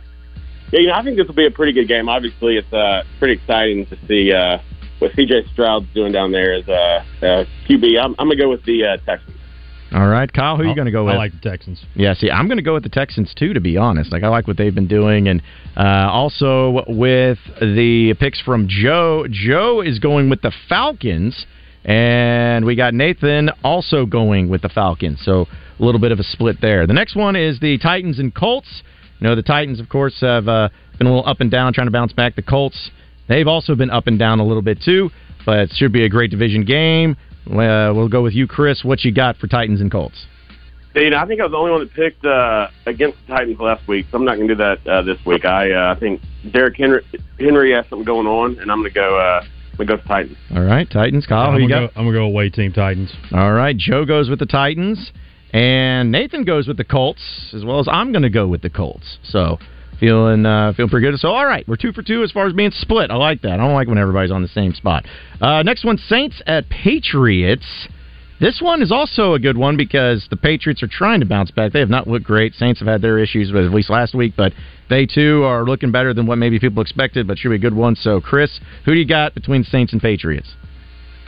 yeah, 0.73 0.79
you 0.79 0.87
know, 0.87 0.93
I 0.93 1.03
think 1.03 1.17
this 1.17 1.27
will 1.27 1.35
be 1.35 1.45
a 1.45 1.51
pretty 1.51 1.71
good 1.71 1.87
game. 1.87 2.09
Obviously, 2.09 2.57
it's 2.57 2.73
uh, 2.73 3.03
pretty 3.19 3.35
exciting 3.35 3.85
to 3.85 3.97
see 4.07 4.33
uh, 4.33 4.57
what 4.97 5.11
CJ 5.11 5.51
Stroud's 5.53 5.85
doing 5.93 6.11
down 6.11 6.31
there 6.31 6.55
as 6.55 6.67
uh, 6.67 7.05
uh, 7.21 7.45
QB. 7.69 8.03
I'm, 8.03 8.15
I'm 8.17 8.27
gonna 8.27 8.35
go 8.35 8.49
with 8.49 8.65
the 8.65 8.83
uh, 8.83 8.97
Texans. 9.05 9.37
All 9.93 10.07
right, 10.07 10.31
Kyle, 10.31 10.57
who 10.57 10.63
are 10.63 10.65
you 10.65 10.73
going 10.73 10.87
to 10.87 10.91
go 10.91 11.05
with? 11.05 11.13
I 11.13 11.17
like 11.17 11.33
the 11.33 11.49
Texans. 11.51 11.85
Yeah, 11.93 12.15
see, 12.15 12.31
I'm 12.31 12.47
going 12.47 12.57
to 12.57 12.63
go 12.63 12.73
with 12.73 12.81
the 12.81 12.89
Texans 12.89 13.31
too. 13.37 13.53
To 13.53 13.61
be 13.61 13.77
honest, 13.77 14.11
like 14.11 14.23
I 14.23 14.27
like 14.27 14.47
what 14.47 14.57
they've 14.57 14.73
been 14.73 14.87
doing, 14.87 15.27
and 15.27 15.39
uh, 15.77 16.09
also 16.09 16.83
with 16.87 17.37
the 17.61 18.15
picks 18.19 18.41
from 18.41 18.67
Joe. 18.67 19.27
Joe 19.29 19.81
is 19.81 19.99
going 19.99 20.31
with 20.31 20.41
the 20.41 20.51
Falcons, 20.67 21.45
and 21.85 22.65
we 22.65 22.75
got 22.75 22.95
Nathan 22.95 23.51
also 23.63 24.07
going 24.07 24.49
with 24.49 24.63
the 24.63 24.69
Falcons. 24.69 25.21
So 25.23 25.45
a 25.79 25.85
little 25.85 26.01
bit 26.01 26.11
of 26.11 26.19
a 26.19 26.23
split 26.23 26.59
there. 26.59 26.87
The 26.87 26.93
next 26.93 27.15
one 27.15 27.35
is 27.35 27.59
the 27.59 27.77
Titans 27.77 28.17
and 28.17 28.33
Colts. 28.33 28.81
You 29.19 29.27
know, 29.27 29.35
the 29.35 29.43
Titans, 29.43 29.79
of 29.79 29.89
course, 29.89 30.19
have 30.21 30.47
uh, 30.47 30.69
been 30.97 31.07
a 31.07 31.09
little 31.09 31.27
up 31.27 31.39
and 31.41 31.49
down, 31.49 31.73
trying 31.73 31.87
to 31.87 31.91
bounce 31.91 32.13
back. 32.13 32.35
The 32.35 32.41
Colts, 32.41 32.91
they've 33.27 33.47
also 33.47 33.75
been 33.75 33.89
up 33.89 34.07
and 34.07 34.19
down 34.19 34.39
a 34.39 34.45
little 34.45 34.61
bit 34.61 34.81
too, 34.83 35.09
but 35.45 35.59
it 35.59 35.71
should 35.75 35.93
be 35.93 36.05
a 36.05 36.09
great 36.09 36.31
division 36.31 36.65
game. 36.65 37.15
Uh, 37.47 37.91
we'll 37.93 38.09
go 38.09 38.21
with 38.21 38.33
you, 38.33 38.47
Chris. 38.47 38.83
What 38.83 39.03
you 39.03 39.13
got 39.13 39.37
for 39.37 39.47
Titans 39.47 39.81
and 39.81 39.91
Colts? 39.91 40.25
Yeah, 40.95 41.01
you 41.01 41.09
know, 41.09 41.17
I 41.17 41.25
think 41.25 41.41
I 41.41 41.43
was 41.43 41.51
the 41.51 41.57
only 41.57 41.71
one 41.71 41.79
that 41.81 41.93
picked 41.93 42.23
uh, 42.23 42.67
against 42.85 43.17
the 43.25 43.33
Titans 43.33 43.59
last 43.59 43.87
week, 43.87 44.05
so 44.11 44.17
I'm 44.17 44.25
not 44.25 44.35
going 44.35 44.47
to 44.47 44.55
do 44.55 44.63
that 44.63 44.87
uh, 44.87 45.01
this 45.01 45.17
week. 45.25 45.43
I 45.43 45.71
uh, 45.71 45.95
I 45.95 45.99
think 45.99 46.21
Derrick 46.51 46.77
Henry, 46.77 47.03
Henry 47.39 47.73
has 47.73 47.85
something 47.89 48.05
going 48.05 48.27
on, 48.27 48.59
and 48.59 48.71
I'm 48.71 48.79
going 48.79 48.91
to 48.91 48.93
go. 48.93 49.17
Uh, 49.17 49.43
we 49.79 49.85
go 49.85 49.97
to 49.97 50.03
Titans. 50.03 50.37
All 50.55 50.61
right, 50.61 50.87
Titans. 50.89 51.25
Kyle, 51.25 51.49
I'm 51.49 51.55
who 51.55 51.63
you 51.63 51.69
gonna 51.69 51.87
got? 51.87 51.95
Go, 51.95 51.99
I'm 51.99 52.05
gonna 52.05 52.17
go 52.19 52.25
away 52.25 52.49
team 52.49 52.71
Titans. 52.71 53.11
All 53.31 53.53
right, 53.53 53.75
Joe 53.75 54.05
goes 54.05 54.29
with 54.29 54.37
the 54.37 54.45
Titans, 54.45 55.11
and 55.53 56.11
Nathan 56.11 56.43
goes 56.43 56.67
with 56.67 56.77
the 56.77 56.83
Colts, 56.83 57.53
as 57.53 57.63
well 57.63 57.79
as 57.79 57.87
I'm 57.87 58.11
going 58.11 58.23
to 58.23 58.29
go 58.29 58.47
with 58.47 58.61
the 58.61 58.69
Colts. 58.69 59.19
So 59.23 59.59
feeling 59.99 60.45
uh, 60.45 60.73
feeling 60.75 60.89
pretty 60.89 61.09
good. 61.09 61.19
So 61.19 61.29
all 61.29 61.45
right, 61.45 61.65
we're 61.67 61.77
two 61.77 61.93
for 61.93 62.01
two 62.01 62.23
as 62.23 62.31
far 62.31 62.47
as 62.47 62.53
being 62.53 62.71
split. 62.71 63.11
I 63.11 63.15
like 63.15 63.41
that. 63.43 63.53
I 63.53 63.57
don't 63.57 63.73
like 63.73 63.87
when 63.87 63.97
everybody's 63.97 64.31
on 64.31 64.41
the 64.41 64.47
same 64.47 64.73
spot. 64.73 65.05
Uh, 65.39 65.63
next 65.63 65.85
one, 65.85 65.97
Saints 65.97 66.41
at 66.47 66.69
Patriots. 66.69 67.87
This 68.39 68.59
one 68.61 68.81
is 68.81 68.91
also 68.91 69.35
a 69.35 69.39
good 69.39 69.55
one 69.55 69.77
because 69.77 70.27
the 70.29 70.35
Patriots 70.35 70.83
are 70.83 70.87
trying 70.87 71.21
to 71.21 71.25
bounce 71.25 71.51
back. 71.51 71.71
They 71.71 71.79
have 71.79 71.89
not 71.89 72.07
looked 72.07 72.25
great. 72.25 72.53
Saints 72.55 72.79
have 72.79 72.87
had 72.87 73.01
their 73.01 73.19
issues 73.19 73.53
with 73.53 73.63
at 73.63 73.71
least 73.71 73.89
last 73.89 74.15
week, 74.15 74.33
but 74.35 74.51
they 74.89 75.05
too 75.05 75.43
are 75.43 75.63
looking 75.63 75.91
better 75.91 76.13
than 76.13 76.25
what 76.25 76.37
maybe 76.37 76.59
people 76.59 76.81
expected. 76.81 77.27
But 77.27 77.37
should 77.37 77.49
be 77.49 77.55
a 77.55 77.59
good 77.59 77.75
one. 77.75 77.95
So, 77.95 78.19
Chris, 78.19 78.59
who 78.85 78.93
do 78.93 78.99
you 78.99 79.07
got 79.07 79.33
between 79.33 79.63
Saints 79.63 79.93
and 79.93 80.01
Patriots? 80.01 80.55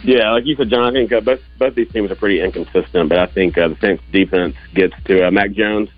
Yeah, 0.04 0.32
like 0.32 0.46
you 0.46 0.56
said, 0.56 0.70
John. 0.70 0.84
I 0.84 0.92
think 0.92 1.12
uh, 1.12 1.22
both 1.22 1.40
both 1.58 1.76
these 1.76 1.92
teams 1.92 2.12
are 2.12 2.16
pretty 2.16 2.42
inconsistent, 2.42 3.10
but 3.10 3.18
I 3.18 3.28
think 3.28 3.58
uh, 3.58 3.70
the 3.70 3.78
Saints 3.82 4.04
defense 4.12 4.56
gets 4.74 4.94
to 5.06 5.28
uh, 5.28 5.32
Mac 5.32 5.52
Jones. 5.52 5.90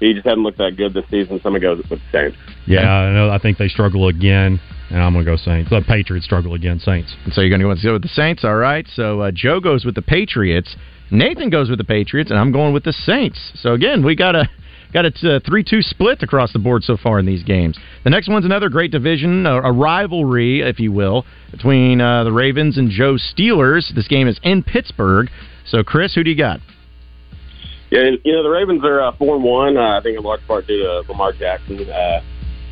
He 0.00 0.14
just 0.14 0.26
hasn't 0.26 0.42
looked 0.42 0.58
that 0.58 0.76
good 0.76 0.94
this 0.94 1.04
season. 1.10 1.38
So 1.40 1.48
I'm 1.48 1.52
gonna 1.52 1.60
go 1.60 1.76
with 1.76 1.88
the 1.88 2.00
Saints. 2.10 2.36
Yeah, 2.66 2.90
I 2.90 3.12
know. 3.12 3.30
I 3.30 3.38
think 3.38 3.58
they 3.58 3.68
struggle 3.68 4.08
again, 4.08 4.60
and 4.90 4.98
I'm 5.02 5.12
gonna 5.12 5.24
go 5.24 5.36
Saints. 5.36 5.70
The 5.70 5.82
Patriots 5.86 6.26
struggle 6.26 6.54
again. 6.54 6.80
Saints. 6.80 7.14
So 7.30 7.40
you're 7.40 7.50
going 7.50 7.60
to 7.60 7.82
go 7.84 7.92
with 7.92 8.02
the 8.02 8.08
Saints, 8.08 8.44
all 8.44 8.56
right? 8.56 8.86
So 8.94 9.20
uh, 9.20 9.30
Joe 9.32 9.60
goes 9.60 9.84
with 9.84 9.94
the 9.94 10.02
Patriots. 10.02 10.74
Nathan 11.10 11.50
goes 11.50 11.68
with 11.68 11.78
the 11.78 11.84
Patriots, 11.84 12.30
and 12.30 12.38
I'm 12.38 12.52
going 12.52 12.72
with 12.72 12.84
the 12.84 12.92
Saints. 12.92 13.52
So 13.54 13.74
again, 13.74 14.04
we 14.04 14.16
got 14.16 14.34
a 14.34 14.48
got 14.92 15.06
a 15.06 15.40
three 15.40 15.64
two 15.64 15.82
split 15.82 16.22
across 16.22 16.52
the 16.52 16.58
board 16.58 16.82
so 16.84 16.96
far 16.96 17.18
in 17.18 17.26
these 17.26 17.42
games. 17.42 17.78
The 18.04 18.10
next 18.10 18.28
one's 18.28 18.44
another 18.44 18.68
great 18.68 18.90
division, 18.90 19.46
a, 19.46 19.62
a 19.62 19.72
rivalry, 19.72 20.60
if 20.60 20.78
you 20.78 20.92
will, 20.92 21.24
between 21.50 22.00
uh, 22.00 22.24
the 22.24 22.32
Ravens 22.32 22.78
and 22.78 22.90
Joe 22.90 23.14
Steelers. 23.14 23.94
This 23.94 24.08
game 24.08 24.28
is 24.28 24.38
in 24.42 24.62
Pittsburgh. 24.62 25.28
So 25.66 25.82
Chris, 25.82 26.14
who 26.14 26.24
do 26.24 26.30
you 26.30 26.36
got? 26.36 26.60
Yeah, 27.90 28.10
you 28.24 28.32
know 28.32 28.42
the 28.42 28.48
Ravens 28.48 28.82
are 28.84 29.02
uh, 29.02 29.16
four 29.16 29.36
and 29.36 29.44
one. 29.44 29.76
Uh, 29.76 29.98
I 29.98 30.00
think 30.02 30.16
in 30.16 30.24
large 30.24 30.46
part 30.46 30.66
due 30.66 30.78
to 30.78 31.02
Lamar 31.10 31.32
Jackson. 31.32 31.88
Uh, 31.90 32.22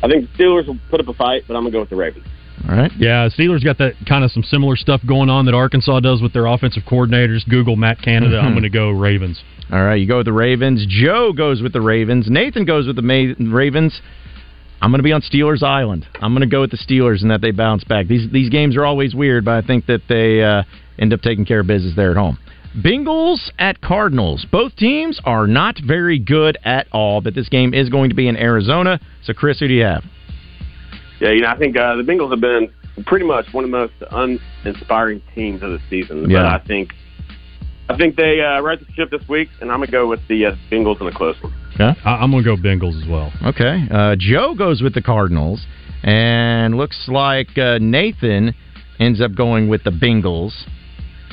I 0.03 0.07
think 0.07 0.27
the 0.31 0.43
Steelers 0.43 0.67
will 0.67 0.79
put 0.89 0.99
up 0.99 1.07
a 1.07 1.13
fight, 1.13 1.43
but 1.47 1.55
I'm 1.55 1.61
gonna 1.61 1.71
go 1.71 1.81
with 1.81 1.91
the 1.91 1.95
Ravens. 1.95 2.25
All 2.69 2.75
right. 2.75 2.91
Yeah, 2.97 3.27
Steelers 3.29 3.63
got 3.63 3.77
that 3.79 3.93
kind 4.07 4.23
of 4.23 4.31
some 4.31 4.43
similar 4.43 4.75
stuff 4.75 5.01
going 5.05 5.29
on 5.29 5.45
that 5.45 5.53
Arkansas 5.55 5.99
does 5.99 6.21
with 6.21 6.31
their 6.33 6.45
offensive 6.45 6.83
coordinators. 6.83 7.47
Google 7.49 7.75
Matt 7.75 8.01
Canada. 8.01 8.39
I'm 8.39 8.49
Mhm. 8.51 8.53
going 8.53 8.63
to 8.63 8.69
go 8.69 8.89
Ravens. 8.91 9.41
All 9.71 9.83
right, 9.83 9.95
you 9.95 10.05
go 10.05 10.17
with 10.17 10.25
the 10.25 10.33
Ravens. 10.33 10.85
Joe 10.87 11.31
goes 11.33 11.61
with 11.61 11.73
the 11.73 11.81
Ravens. 11.81 12.29
Nathan 12.29 12.65
goes 12.65 12.87
with 12.87 12.97
the 12.97 13.01
Ma- 13.01 13.33
Ravens. 13.39 13.99
I'm 14.81 14.91
going 14.91 14.99
to 14.99 15.03
be 15.03 15.11
on 15.13 15.21
Steelers 15.21 15.63
Island. 15.63 16.07
I'm 16.21 16.33
going 16.33 16.41
to 16.41 16.47
go 16.47 16.61
with 16.61 16.71
the 16.71 16.77
Steelers 16.77 17.21
and 17.21 17.31
that 17.31 17.41
they 17.41 17.51
bounce 17.51 17.83
back. 17.83 18.07
These 18.07 18.29
these 18.31 18.49
games 18.49 18.75
are 18.75 18.85
always 18.85 19.13
weird, 19.15 19.45
but 19.45 19.55
I 19.55 19.61
think 19.65 19.85
that 19.87 20.01
they 20.07 20.43
uh, 20.43 20.63
end 20.99 21.13
up 21.13 21.21
taking 21.21 21.45
care 21.45 21.59
of 21.61 21.67
business 21.67 21.95
there 21.95 22.11
at 22.11 22.17
home. 22.17 22.37
Bengals 22.77 23.51
at 23.59 23.81
Cardinals. 23.81 24.45
Both 24.51 24.75
teams 24.77 25.19
are 25.25 25.45
not 25.45 25.77
very 25.79 26.17
good 26.19 26.57
at 26.63 26.87
all, 26.91 27.21
but 27.21 27.35
this 27.35 27.49
game 27.49 27.73
is 27.73 27.89
going 27.89 28.09
to 28.09 28.15
be 28.15 28.27
in 28.27 28.37
Arizona. 28.37 28.99
So, 29.23 29.33
Chris, 29.33 29.59
who 29.59 29.67
do 29.67 29.73
you 29.73 29.83
have? 29.83 30.03
Yeah, 31.21 31.31
you 31.31 31.41
know 31.41 31.47
I 31.49 31.57
think 31.57 31.77
uh, 31.77 31.95
the 31.95 32.03
Bengals 32.03 32.31
have 32.31 32.41
been 32.41 32.69
pretty 33.05 33.25
much 33.25 33.45
one 33.53 33.63
of 33.63 33.71
the 33.71 33.77
most 33.77 33.93
uninspiring 34.11 35.21
teams 35.33 35.61
of 35.63 35.71
the 35.71 35.79
season. 35.89 36.23
But 36.23 36.31
Yeah. 36.31 36.53
I 36.53 36.59
think 36.59 36.91
I 37.89 37.95
think 37.97 38.15
they 38.15 38.41
uh, 38.41 38.61
right 38.61 38.79
the 38.79 38.91
ship 38.93 39.11
this 39.11 39.27
week, 39.29 39.49
and 39.61 39.71
I'm 39.71 39.79
gonna 39.79 39.91
go 39.91 40.07
with 40.07 40.19
the 40.27 40.47
uh, 40.47 40.55
Bengals 40.71 40.99
in 40.99 41.07
a 41.07 41.11
close 41.13 41.35
one. 41.41 41.53
Okay. 41.75 41.99
I- 42.03 42.15
I'm 42.17 42.31
going 42.31 42.43
to 42.43 42.55
go 42.55 42.61
Bengals 42.61 43.01
as 43.01 43.07
well. 43.07 43.31
Okay. 43.45 43.85
Uh, 43.89 44.15
Joe 44.17 44.53
goes 44.55 44.81
with 44.81 44.93
the 44.93 45.01
Cardinals, 45.01 45.65
and 46.03 46.75
looks 46.75 47.07
like 47.07 47.57
uh, 47.57 47.77
Nathan 47.79 48.53
ends 48.99 49.21
up 49.21 49.33
going 49.35 49.69
with 49.69 49.83
the 49.83 49.89
Bengals. 49.89 50.51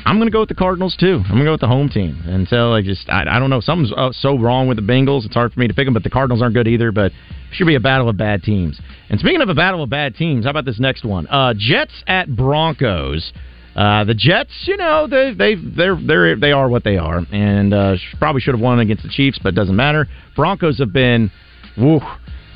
I'm 0.04 0.16
going 0.16 0.26
to 0.26 0.32
go 0.32 0.40
with 0.40 0.48
the 0.48 0.54
Cardinals 0.54 0.96
too. 0.98 1.22
I'm 1.24 1.32
going 1.32 1.40
to 1.40 1.44
go 1.44 1.52
with 1.52 1.61
the 1.61 1.68
home 1.68 1.88
team 1.88 2.22
until 2.24 2.72
I 2.72 2.82
just 2.82 3.08
I, 3.08 3.24
I 3.28 3.38
don't 3.38 3.50
know 3.50 3.61
something's 3.61 3.92
uh, 3.96 4.11
so 4.12 4.38
wrong 4.38 4.68
with 4.68 4.76
the 4.76 4.82
Bengals. 4.82 5.24
It's 5.24 5.34
hard 5.34 5.52
for 5.52 5.61
me 5.61 5.68
to 5.68 5.74
pick 5.74 5.87
them, 5.87 5.94
but 5.94 6.02
the 6.02 6.11
Cardinals 6.11 6.42
aren't 6.42 6.54
good 6.54 6.68
either. 6.68 6.92
But 6.92 7.12
it 7.12 7.14
should 7.52 7.66
be 7.66 7.74
a 7.74 7.80
battle 7.80 8.08
of 8.08 8.16
bad 8.16 8.42
teams. 8.42 8.80
And 9.11 9.20
speaking 9.20 9.40
of 9.40 9.48
a 9.48 9.54
battle 9.54 9.82
of 9.82 9.90
bad 9.90 10.14
teams, 10.14 10.44
how 10.44 10.50
about 10.50 10.64
this 10.64 10.80
next 10.80 11.04
one? 11.04 11.26
Uh, 11.28 11.54
Jets 11.56 12.02
at 12.06 12.34
Broncos. 12.34 13.32
Uh, 13.76 14.02
the 14.04 14.14
Jets, 14.14 14.64
you 14.66 14.76
know, 14.76 15.06
they 15.06 15.32
they 15.34 15.54
they're 15.54 15.96
they're 15.96 16.37
they 16.37 16.52
are 16.52 16.68
what 16.68 16.82
they 16.82 16.96
are, 16.96 17.20
and 17.30 17.72
uh, 17.72 17.94
probably 18.18 18.40
should 18.40 18.54
have 18.54 18.61
won 18.61 18.80
against 18.80 19.04
the 19.04 19.08
Chiefs, 19.08 19.38
but 19.40 19.50
it 19.50 19.56
doesn't 19.56 19.76
matter. 19.76 20.08
Broncos 20.34 20.78
have 20.78 20.92
been, 20.92 21.30
woo, 21.76 22.00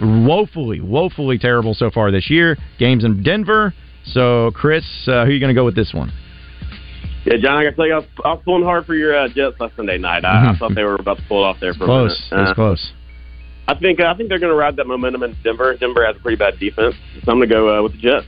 woefully, 0.01 0.81
woefully 0.81 1.39
terrible 1.39 1.75
so 1.75 1.91
far 1.91 2.11
this 2.11 2.29
year. 2.29 2.57
Games 2.79 3.05
in 3.05 3.23
Denver. 3.23 3.73
So, 4.05 4.51
Chris, 4.53 4.85
uh, 5.07 5.25
who 5.25 5.31
are 5.31 5.31
you 5.31 5.39
going 5.39 5.55
to 5.55 5.59
go 5.59 5.65
with 5.65 5.77
this 5.77 5.95
one? 5.95 6.13
Yeah, 7.25 7.37
John, 7.41 7.57
I 7.57 7.65
gotta 7.65 7.77
tell 7.77 7.87
you, 7.87 7.95
I 7.95 7.99
was, 7.99 8.07
I 8.25 8.29
was 8.33 8.43
pulling 8.45 8.65
hard 8.65 8.85
for 8.87 8.95
your 8.95 9.17
uh, 9.17 9.29
Jets 9.29 9.61
last 9.61 9.77
Sunday 9.77 9.99
night. 9.99 10.25
I, 10.25 10.51
I 10.53 10.59
thought 10.59 10.75
they 10.75 10.83
were 10.85 10.97
about 10.97 11.19
to 11.19 11.23
pull 11.29 11.45
it 11.45 11.47
off 11.49 11.59
there 11.61 11.73
for 11.75 11.85
Close, 11.87 12.29
a 12.31 12.35
minute. 12.35 12.43
it's 12.43 12.51
Uh, 12.51 12.55
close. 12.55 12.93
I 13.69 13.75
think 13.79 14.01
uh, 14.01 14.07
I 14.07 14.17
think 14.17 14.29
they're 14.29 14.41
gonna 14.41 14.55
ride 14.55 14.75
that 14.77 14.87
momentum 14.89 15.23
in 15.23 15.37
Denver. 15.45 15.77
Denver 15.77 16.05
has 16.05 16.17
a 16.17 16.19
pretty 16.21 16.37
bad 16.37 16.59
defense, 16.59 16.97
so 17.25 17.31
I'm 17.31 17.39
gonna 17.39 17.47
go 17.47 17.79
uh, 17.79 17.83
with 17.83 17.93
the 17.93 17.99
Jets. 17.99 18.27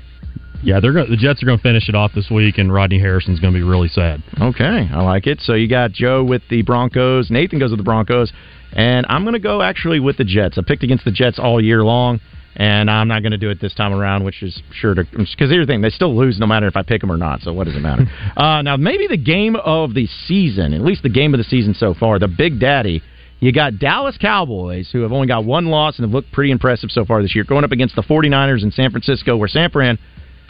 Yeah, 0.62 0.80
they're 0.80 0.92
going 0.92 1.10
the 1.10 1.16
Jets 1.16 1.42
are 1.42 1.46
going 1.46 1.58
to 1.58 1.62
finish 1.62 1.90
it 1.90 1.94
off 1.94 2.12
this 2.14 2.30
week, 2.30 2.56
and 2.56 2.72
Rodney 2.72 2.98
Harrison's 2.98 3.38
going 3.38 3.52
to 3.52 3.58
be 3.58 3.62
really 3.62 3.88
sad. 3.88 4.22
Okay, 4.40 4.88
I 4.90 5.02
like 5.02 5.26
it. 5.26 5.38
So 5.42 5.52
you 5.52 5.68
got 5.68 5.92
Joe 5.92 6.24
with 6.24 6.40
the 6.48 6.62
Broncos. 6.62 7.30
Nathan 7.30 7.58
goes 7.58 7.68
with 7.70 7.76
the 7.80 7.84
Broncos, 7.84 8.32
and 8.72 9.04
I'm 9.10 9.24
going 9.24 9.34
to 9.34 9.40
go 9.40 9.60
actually 9.60 10.00
with 10.00 10.16
the 10.16 10.24
Jets. 10.24 10.56
I 10.56 10.62
picked 10.66 10.82
against 10.82 11.04
the 11.04 11.10
Jets 11.10 11.38
all 11.38 11.62
year 11.62 11.84
long, 11.84 12.18
and 12.56 12.90
I'm 12.90 13.08
not 13.08 13.22
going 13.22 13.32
to 13.32 13.38
do 13.38 13.50
it 13.50 13.60
this 13.60 13.74
time 13.74 13.92
around, 13.92 14.24
which 14.24 14.42
is 14.42 14.62
sure 14.72 14.94
to 14.94 15.04
because 15.04 15.50
here's 15.50 15.66
the 15.66 15.72
thing: 15.72 15.80
they 15.80 15.90
still 15.90 16.16
lose 16.16 16.38
no 16.38 16.46
matter 16.46 16.66
if 16.66 16.76
I 16.76 16.82
pick 16.82 17.00
them 17.00 17.10
or 17.10 17.16
not. 17.16 17.40
So 17.40 17.52
what 17.52 17.64
does 17.64 17.76
it 17.76 17.80
matter? 17.80 18.06
uh, 18.36 18.62
now 18.62 18.76
maybe 18.76 19.06
the 19.06 19.16
game 19.16 19.56
of 19.56 19.94
the 19.94 20.06
season, 20.26 20.72
at 20.72 20.82
least 20.82 21.02
the 21.02 21.08
game 21.08 21.34
of 21.34 21.38
the 21.38 21.44
season 21.44 21.74
so 21.74 21.94
far, 21.94 22.18
the 22.18 22.28
Big 22.28 22.60
Daddy. 22.60 23.02
You 23.40 23.52
got 23.52 23.78
Dallas 23.78 24.16
Cowboys, 24.16 24.88
who 24.90 25.02
have 25.02 25.12
only 25.12 25.26
got 25.26 25.44
one 25.44 25.66
loss 25.66 25.98
and 25.98 26.04
have 26.04 26.14
looked 26.14 26.32
pretty 26.32 26.50
impressive 26.50 26.90
so 26.90 27.04
far 27.04 27.20
this 27.20 27.34
year, 27.34 27.44
going 27.44 27.64
up 27.64 27.72
against 27.72 27.94
the 27.94 28.02
49ers 28.02 28.62
in 28.62 28.70
San 28.70 28.90
Francisco, 28.90 29.36
where 29.36 29.48
San 29.48 29.68
Fran 29.70 29.98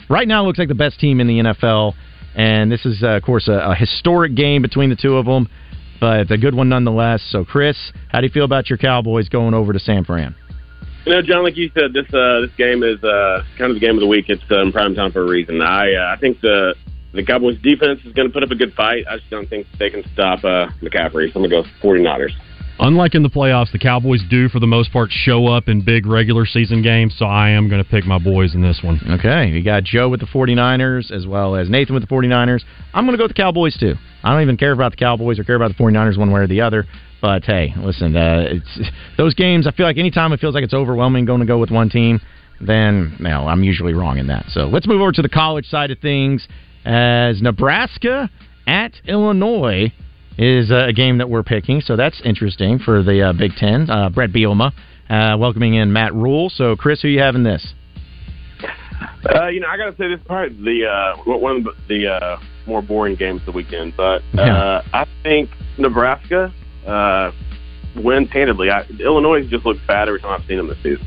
right 0.09 0.29
now 0.29 0.45
looks 0.45 0.61
like 0.61 0.69
the 0.69 0.77
best 0.77 1.01
team 1.01 1.19
in 1.19 1.27
the 1.27 1.39
NFL. 1.41 1.95
And 2.37 2.71
this 2.71 2.85
is, 2.85 3.03
uh, 3.03 3.09
of 3.09 3.23
course, 3.23 3.49
a, 3.49 3.71
a 3.71 3.75
historic 3.75 4.37
game 4.37 4.63
between 4.63 4.91
the 4.91 4.97
two 4.97 5.17
of 5.17 5.27
them, 5.27 5.49
but 6.01 6.31
a 6.31 6.39
good 6.39 6.55
one 6.55 6.69
nonetheless. 6.69 7.23
So, 7.31 7.45
Chris, 7.45 7.77
how 8.11 8.21
do 8.21 8.27
you 8.27 8.33
feel 8.33 8.45
about 8.45 8.69
your 8.69 8.77
Cowboys 8.77 9.29
going 9.29 9.55
over 9.55 9.73
to 9.73 9.79
San 9.81 10.05
Fran? 10.05 10.37
You 11.05 11.13
know, 11.13 11.23
John, 11.23 11.43
like 11.43 11.57
you 11.57 11.71
said, 11.75 11.93
this 11.93 12.07
uh, 12.15 12.41
this 12.41 12.55
game 12.57 12.83
is 12.83 13.03
uh, 13.05 13.45
kind 13.59 13.71
of 13.71 13.75
the 13.75 13.81
game 13.81 13.95
of 13.95 14.01
the 14.01 14.07
week. 14.07 14.27
It's 14.29 14.43
in 14.51 14.73
prime 14.73 14.95
time 14.95 15.13
for 15.13 15.21
a 15.21 15.29
reason. 15.29 15.61
I 15.61 15.95
uh, 15.95 16.15
I 16.15 16.17
think 16.17 16.41
the 16.41 16.75
the 17.13 17.23
Cowboys 17.23 17.59
defense 17.61 18.01
is 18.05 18.13
going 18.15 18.27
to 18.27 18.33
put 18.33 18.43
up 18.43 18.51
a 18.51 18.55
good 18.55 18.73
fight. 18.73 19.05
I 19.09 19.19
just 19.19 19.29
don't 19.29 19.49
think 19.49 19.67
they 19.79 19.91
can 19.91 20.03
stop 20.15 20.45
uh, 20.45 20.69
McCaffrey. 20.81 21.33
So 21.33 21.41
I'm 21.41 21.49
going 21.49 21.63
to 21.63 21.63
go 21.63 21.87
49ers. 21.87 22.33
Unlike 22.81 23.15
in 23.15 23.23
the 23.23 23.31
playoffs, 23.31 23.71
the 23.71 23.79
Cowboys 23.79 24.21
do, 24.29 24.49
for 24.49 24.59
the 24.59 24.67
most 24.67 24.93
part, 24.93 25.11
show 25.13 25.47
up 25.47 25.69
in 25.69 25.81
big 25.81 26.07
regular 26.07 26.45
season 26.45 26.83
games, 26.83 27.15
so 27.17 27.25
I 27.25 27.51
am 27.51 27.69
going 27.69 27.83
to 27.83 27.89
pick 27.89 28.05
my 28.05 28.19
boys 28.19 28.55
in 28.55 28.63
this 28.63 28.81
one. 28.83 29.01
Okay, 29.21 29.49
you 29.49 29.63
got 29.63 29.85
Joe 29.85 30.09
with 30.09 30.19
the 30.19 30.27
49ers 30.27 31.13
as 31.13 31.25
well 31.25 31.55
as 31.55 31.71
Nathan 31.71 31.95
with 31.95 32.03
the 32.03 32.13
49ers. 32.13 32.63
I'm 32.93 33.05
going 33.05 33.13
to 33.13 33.19
go 33.19 33.25
with 33.25 33.37
the 33.37 33.41
Cowboys 33.41 33.77
too. 33.79 33.95
I 34.25 34.33
don't 34.33 34.43
even 34.43 34.57
care 34.57 34.73
about 34.73 34.91
the 34.91 34.97
Cowboys 34.97 35.39
or 35.39 35.45
care 35.45 35.55
about 35.55 35.69
the 35.69 35.83
49ers 35.83 36.19
one 36.19 36.33
way 36.33 36.41
or 36.41 36.49
the 36.49 36.63
other. 36.63 36.85
But 37.23 37.45
hey, 37.45 37.73
listen, 37.77 38.17
uh, 38.17 38.45
it's 38.49 38.91
those 39.17 39.35
games. 39.35 39.69
I 39.69 39.71
feel 39.71 39.87
like 39.87 39.97
anytime 39.97 40.33
it 40.33 40.41
feels 40.41 40.55
like 40.55 40.65
it's 40.65 40.75
overwhelming 40.75 41.27
going 41.27 41.41
to 41.41 41.47
go 41.47 41.59
with 41.59 41.71
one 41.71 41.91
team, 41.91 42.21
then 42.61 43.17
no, 43.21 43.47
I'm 43.47 43.63
usually 43.63 43.95
wrong 43.95 44.19
in 44.19 44.27
that. 44.27 44.47
So 44.49 44.67
let's 44.67 44.89
move 44.89 45.01
over 45.01 45.13
to 45.13 45.23
the 45.23 45.29
college 45.29 45.67
side 45.67 45.93
of 45.93 46.01
things. 46.01 46.47
As 46.85 47.41
Nebraska 47.41 48.29
at 48.67 48.93
Illinois 49.07 49.93
is 50.39 50.71
uh, 50.71 50.87
a 50.89 50.93
game 50.93 51.19
that 51.19 51.29
we're 51.29 51.43
picking, 51.43 51.81
so 51.81 51.97
that's 51.97 52.21
interesting 52.25 52.79
for 52.79 53.03
the 53.03 53.29
uh, 53.29 53.33
Big 53.33 53.53
Ten. 53.57 53.89
Uh, 53.89 54.09
Bret 54.09 54.31
Bielema 54.31 54.73
uh, 55.11 55.37
welcoming 55.39 55.75
in 55.75 55.93
Matt 55.93 56.15
Rhule. 56.15 56.51
So, 56.51 56.77
Chris, 56.77 57.03
who 57.03 57.09
you 57.09 57.21
have 57.21 57.35
in 57.35 57.43
this? 57.43 57.75
Uh, 59.35 59.49
you 59.49 59.61
know, 59.61 59.69
I 59.69 59.77
got 59.77 59.91
to 59.91 59.97
say 59.97 60.09
this 60.09 60.21
is 60.21 60.27
probably 60.27 60.57
the 60.63 60.87
uh, 60.87 61.17
one 61.25 61.67
of 61.67 61.89
the 61.89 62.09
uh, 62.09 62.37
more 62.67 62.83
boring 62.83 63.17
games 63.17 63.41
of 63.41 63.47
the 63.47 63.53
weekend, 63.53 63.95
but 63.97 64.23
uh, 64.37 64.37
Yeah. 64.37 64.83
I 64.93 65.07
think 65.23 65.51
Nebraska 65.79 66.53
uh, 66.87 67.33
wins 67.97 68.31
handedly. 68.31 68.71
I, 68.71 68.85
Illinois 69.01 69.47
just 69.47 69.67
looks 69.67 69.81
bad 69.87 70.09
every 70.09 70.21
time 70.21 70.41
I've 70.41 70.47
seen 70.47 70.59
them 70.59 70.69
this 70.69 70.79
season. 70.83 71.07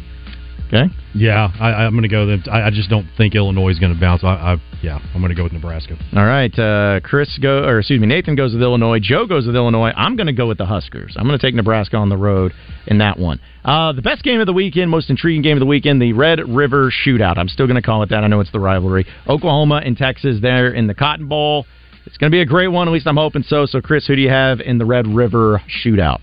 Okay. 0.68 0.94
Yeah, 1.16 1.50
I, 1.60 1.86
I'm 1.86 1.92
going 1.92 2.04
to 2.04 2.10
go. 2.10 2.26
Them. 2.26 2.44
I, 2.52 2.64
I 2.64 2.70
just 2.72 2.90
don't 2.90 3.08
think 3.18 3.36
Illinois 3.36 3.70
is 3.70 3.80
going 3.80 3.94
to 3.94 4.00
bounce. 4.00 4.24
I, 4.24 4.28
I 4.28 4.58
yeah, 4.84 5.00
I'm 5.14 5.22
going 5.22 5.30
to 5.30 5.36
go 5.36 5.44
with 5.44 5.54
Nebraska. 5.54 5.98
All 6.14 6.26
right, 6.26 6.54
uh, 6.60 7.00
Chris 7.02 7.38
go 7.42 7.64
or 7.64 7.80
excuse 7.80 8.02
me, 8.02 8.08
Nathan 8.08 8.36
goes 8.36 8.54
with 8.54 8.62
Illinois. 8.62 9.00
Joe 9.00 9.26
goes 9.26 9.48
with 9.48 9.56
Illinois. 9.56 9.92
I'm 9.96 10.18
going 10.18 10.28
to 10.28 10.34
go 10.34 10.46
with 10.46 10.58
the 10.58 10.66
Huskers. 10.66 11.16
I'm 11.18 11.26
going 11.26 11.40
to 11.40 11.46
take 11.46 11.56
Nebraska 11.56 11.96
on 11.96 12.10
the 12.10 12.18
road 12.18 12.54
in 12.86 12.98
that 12.98 13.18
one. 13.18 13.40
Uh, 13.64 13.94
the 13.94 14.02
best 14.02 14.24
game 14.24 14.42
of 14.42 14.46
the 14.46 14.54
weekend, 14.54 14.92
most 14.92 15.10
intriguing 15.10 15.42
game 15.42 15.56
of 15.56 15.62
the 15.62 15.66
weekend, 15.66 16.02
the 16.02 16.14
Red 16.14 16.40
River 16.48 16.92
Shootout. 16.92 17.38
I'm 17.38 17.48
still 17.48 17.66
going 17.66 17.82
to 17.82 17.82
call 17.82 18.04
it 18.04 18.10
that. 18.10 18.24
I 18.24 18.28
know 18.28 18.42
it's 18.42 18.52
the 18.52 18.60
rivalry. 18.60 19.06
Oklahoma 19.28 19.82
and 19.86 19.98
Texas 19.98 20.40
there 20.42 20.72
in 20.74 20.88
the 20.88 20.94
Cotton 20.94 21.28
Bowl. 21.28 21.66
It's 22.06 22.18
going 22.18 22.32
to 22.32 22.36
be 22.36 22.42
a 22.42 22.46
great 22.46 22.70
one. 22.70 22.88
At 22.88 22.94
least 22.94 23.08
I'm 23.08 23.18
hoping 23.18 23.44
so. 23.44 23.66
So, 23.66 23.82
Chris, 23.82 24.06
who 24.08 24.16
do 24.16 24.22
you 24.22 24.30
have 24.30 24.60
in 24.62 24.78
the 24.78 24.86
Red 24.86 25.08
River 25.08 25.62
Shootout? 25.84 26.22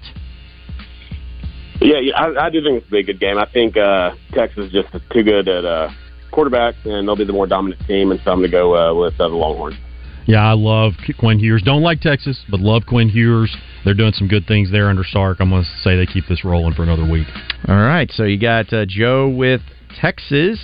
Yeah, 1.81 1.99
yeah 2.01 2.17
I, 2.17 2.47
I 2.47 2.51
do 2.51 2.63
think 2.63 2.79
it's 2.79 2.89
a 2.89 2.91
big 2.91 3.07
good 3.07 3.21
game. 3.21 3.39
I 3.39 3.47
think 3.47 3.77
uh, 3.77 4.15
Texas 4.33 4.67
is 4.67 4.73
just 4.73 4.93
too 5.13 5.23
good 5.23 5.49
at 5.49 5.65
uh, 5.65 5.91
quarterback, 6.31 6.75
and 6.85 7.07
they'll 7.07 7.17
be 7.17 7.25
the 7.25 7.33
more 7.33 7.47
dominant 7.47 7.85
team, 7.87 8.11
and 8.11 8.21
so 8.25 8.33
I'm 8.33 8.39
going 8.39 8.51
to 8.51 8.57
go 8.57 8.77
uh, 8.77 8.95
with 8.95 9.15
uh, 9.21 9.29
the 9.29 9.35
Longhorns. 9.35 9.77
Yeah, 10.27 10.43
I 10.43 10.53
love 10.53 10.93
Quinn 11.19 11.39
Ewers. 11.39 11.63
Don't 11.63 11.83
like 11.83 12.01
Texas, 12.01 12.43
but 12.51 12.61
love 12.61 12.85
Quinn 12.87 13.11
Ewers. 13.11 13.55
They're 13.85 13.95
doing 13.95 14.15
some 14.15 14.27
good 14.27 14.47
things 14.47 14.73
there 14.73 14.89
under 14.89 15.05
Sark. 15.05 15.39
I'm 15.41 15.51
going 15.51 15.65
to 15.65 15.71
say 15.83 15.97
they 15.97 16.07
keep 16.07 16.27
this 16.29 16.45
rolling 16.45 16.73
for 16.73 16.83
another 16.83 17.09
week. 17.09 17.27
All 17.69 17.77
right, 17.77 18.11
so 18.11 18.25
you 18.25 18.39
got 18.39 18.73
uh, 18.73 18.87
Joe 18.89 19.29
with 19.29 19.61
Texas, 20.01 20.59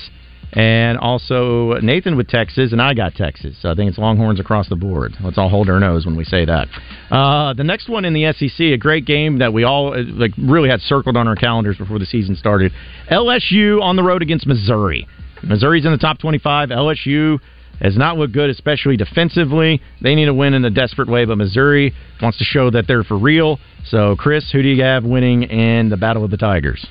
and 0.53 0.99
also 0.99 1.75
Nathan 1.81 2.17
with 2.17 2.29
Texas, 2.29 2.73
and 2.73 2.83
I 2.83 2.95
got 2.95 3.15
Texas. 3.15 3.57
So 3.61 3.71
I 3.71 3.75
think 3.75 3.89
it's 3.89 3.99
Longhorns 3.99 4.41
across 4.41 4.69
the 4.69 4.77
board. 4.77 5.15
Let's 5.23 5.39
all 5.39 5.49
hold 5.49 5.69
our 5.71 5.79
nose 5.79 6.07
when 6.07 6.17
we 6.17 6.25
say 6.25 6.45
that. 6.45 6.69
Uh, 7.11 7.55
the 7.55 7.65
next 7.65 7.89
one 7.89 8.05
in 8.05 8.13
the 8.13 8.33
SEC, 8.33 8.59
a 8.59 8.77
great 8.77 9.05
game 9.05 9.39
that 9.39 9.53
we 9.53 9.65
all 9.65 9.95
uh, 9.95 10.03
like 10.05 10.33
really 10.37 10.69
had 10.69 10.81
circled 10.81 11.17
on 11.17 11.29
our 11.29 11.37
calendars 11.37 11.77
before 11.77 11.99
the 11.99 12.07
season 12.07 12.35
started. 12.37 12.73
LSU 13.11 13.81
on 13.81 13.97
the 13.97 14.03
road 14.03 14.23
against 14.23 14.47
Missouri. 14.47 15.07
Missouri's 15.43 15.87
in 15.87 15.93
the 15.93 15.99
top 15.99 16.19
25. 16.19 16.71
LSU 16.71 17.39
has 17.81 17.97
not 17.97 18.19
looked 18.19 18.35
good, 18.35 18.51
especially 18.51 18.97
defensively. 18.97 19.81
They 20.03 20.15
need 20.15 20.29
a 20.29 20.35
win 20.35 20.55
in 20.55 20.65
a 20.65 20.71
desperate 20.71 21.09
way, 21.09 21.25
but 21.25 21.39
Missouri 21.39 21.95
wants 22.21 22.39
to 22.39 22.45
show 22.45 22.71
that 22.71 22.87
they're 22.87 23.05
for 23.05 23.17
real. 23.17 23.59
So, 23.87 24.17
Chris, 24.17 24.51
who 24.53 24.63
do 24.63 24.69
you 24.69 24.83
have 24.83 25.05
winning 25.05 25.45
in 25.45 25.89
the 25.89 25.97
Battle 25.97 26.25
of 26.25 26.31
the 26.31 26.37
Tigers? 26.37 26.87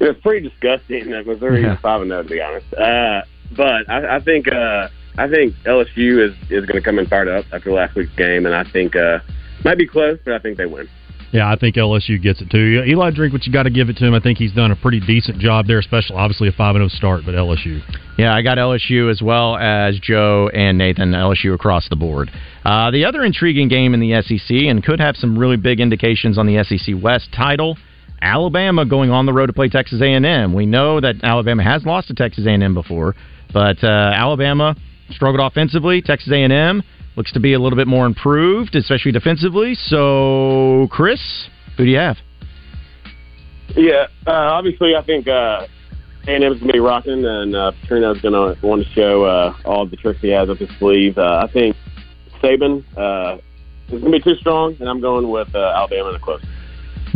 It's 0.00 0.20
pretty 0.22 0.48
disgusting 0.48 1.10
that 1.10 1.26
Missouri 1.26 1.62
Yeah. 1.62 1.74
is 1.74 1.80
five 1.80 2.00
and 2.02 2.10
zero, 2.10 2.22
to 2.22 2.28
be 2.28 2.40
honest. 2.40 2.66
Uh, 2.74 3.22
but 3.56 3.88
I, 3.88 4.16
I 4.16 4.20
think 4.20 4.48
uh, 4.52 4.88
I 5.16 5.28
think 5.28 5.54
LSU 5.64 6.26
is 6.28 6.34
is 6.50 6.66
going 6.66 6.80
to 6.80 6.82
come 6.82 6.98
in 6.98 7.06
fired 7.06 7.28
up 7.28 7.44
after 7.52 7.72
last 7.72 7.94
week's 7.94 8.14
game, 8.16 8.46
and 8.46 8.54
I 8.54 8.64
think 8.70 8.96
uh, 8.96 9.18
might 9.64 9.78
be 9.78 9.86
close, 9.86 10.18
but 10.24 10.34
I 10.34 10.38
think 10.38 10.56
they 10.58 10.66
win. 10.66 10.88
Yeah, 11.32 11.50
I 11.50 11.56
think 11.56 11.74
LSU 11.74 12.22
gets 12.22 12.40
it 12.40 12.48
too. 12.48 12.84
Eli 12.86 13.10
Drinkwitz, 13.10 13.44
you 13.44 13.52
got 13.52 13.64
to 13.64 13.70
give 13.70 13.88
it 13.88 13.96
to 13.96 14.06
him. 14.06 14.14
I 14.14 14.20
think 14.20 14.38
he's 14.38 14.52
done 14.52 14.70
a 14.70 14.76
pretty 14.76 15.00
decent 15.00 15.38
job 15.40 15.66
there, 15.66 15.80
especially 15.80 16.14
obviously 16.16 16.46
a 16.46 16.52
five 16.52 16.76
and 16.76 16.88
zero 16.88 16.96
start, 16.96 17.22
but 17.26 17.34
LSU. 17.34 17.80
Yeah, 18.16 18.32
I 18.32 18.42
got 18.42 18.56
LSU 18.56 19.10
as 19.10 19.20
well 19.20 19.56
as 19.56 19.98
Joe 19.98 20.48
and 20.54 20.78
Nathan. 20.78 21.10
LSU 21.10 21.52
across 21.52 21.88
the 21.88 21.96
board. 21.96 22.30
Uh, 22.64 22.92
the 22.92 23.04
other 23.04 23.24
intriguing 23.24 23.66
game 23.66 23.94
in 23.94 24.00
the 24.00 24.22
SEC 24.22 24.48
and 24.68 24.84
could 24.84 25.00
have 25.00 25.16
some 25.16 25.36
really 25.36 25.56
big 25.56 25.80
indications 25.80 26.38
on 26.38 26.46
the 26.46 26.62
SEC 26.62 26.94
West 27.02 27.30
title. 27.32 27.76
Alabama 28.24 28.86
going 28.86 29.10
on 29.10 29.26
the 29.26 29.32
road 29.32 29.46
to 29.46 29.52
play 29.52 29.68
Texas 29.68 30.00
A&M. 30.00 30.54
We 30.54 30.64
know 30.64 30.98
that 30.98 31.16
Alabama 31.22 31.62
has 31.62 31.84
lost 31.84 32.08
to 32.08 32.14
Texas 32.14 32.46
A&M 32.46 32.72
before, 32.72 33.14
but 33.52 33.84
uh, 33.84 33.86
Alabama 33.86 34.74
struggled 35.10 35.46
offensively. 35.46 36.00
Texas 36.00 36.32
A&M 36.32 36.82
looks 37.16 37.32
to 37.32 37.40
be 37.40 37.52
a 37.52 37.58
little 37.58 37.76
bit 37.76 37.86
more 37.86 38.06
improved, 38.06 38.74
especially 38.74 39.12
defensively. 39.12 39.74
So, 39.74 40.88
Chris, 40.90 41.20
who 41.76 41.84
do 41.84 41.90
you 41.90 41.98
have? 41.98 42.16
Yeah, 43.76 44.06
uh, 44.26 44.30
obviously, 44.30 44.96
I 44.96 45.02
think 45.02 45.28
uh, 45.28 45.66
A&M 46.26 46.42
is 46.42 46.58
going 46.58 46.68
to 46.68 46.72
be 46.72 46.80
rocking, 46.80 47.24
and 47.26 47.54
uh, 47.54 47.72
Petrino's 47.82 48.22
going 48.22 48.32
to 48.32 48.66
want 48.66 48.82
to 48.82 48.88
show 48.92 49.24
uh, 49.24 49.54
all 49.66 49.86
the 49.86 49.96
tricks 49.96 50.20
he 50.22 50.28
has 50.28 50.48
up 50.48 50.56
his 50.56 50.70
sleeve. 50.78 51.18
Uh, 51.18 51.46
I 51.46 51.52
think 51.52 51.76
Saban 52.42 52.84
uh, 52.96 53.36
is 53.88 54.00
going 54.00 54.12
to 54.12 54.18
be 54.18 54.20
too 54.20 54.36
strong, 54.36 54.76
and 54.80 54.88
I'm 54.88 55.02
going 55.02 55.30
with 55.30 55.54
uh, 55.54 55.74
Alabama 55.76 56.08
in 56.08 56.14
a 56.14 56.20
close. 56.20 56.42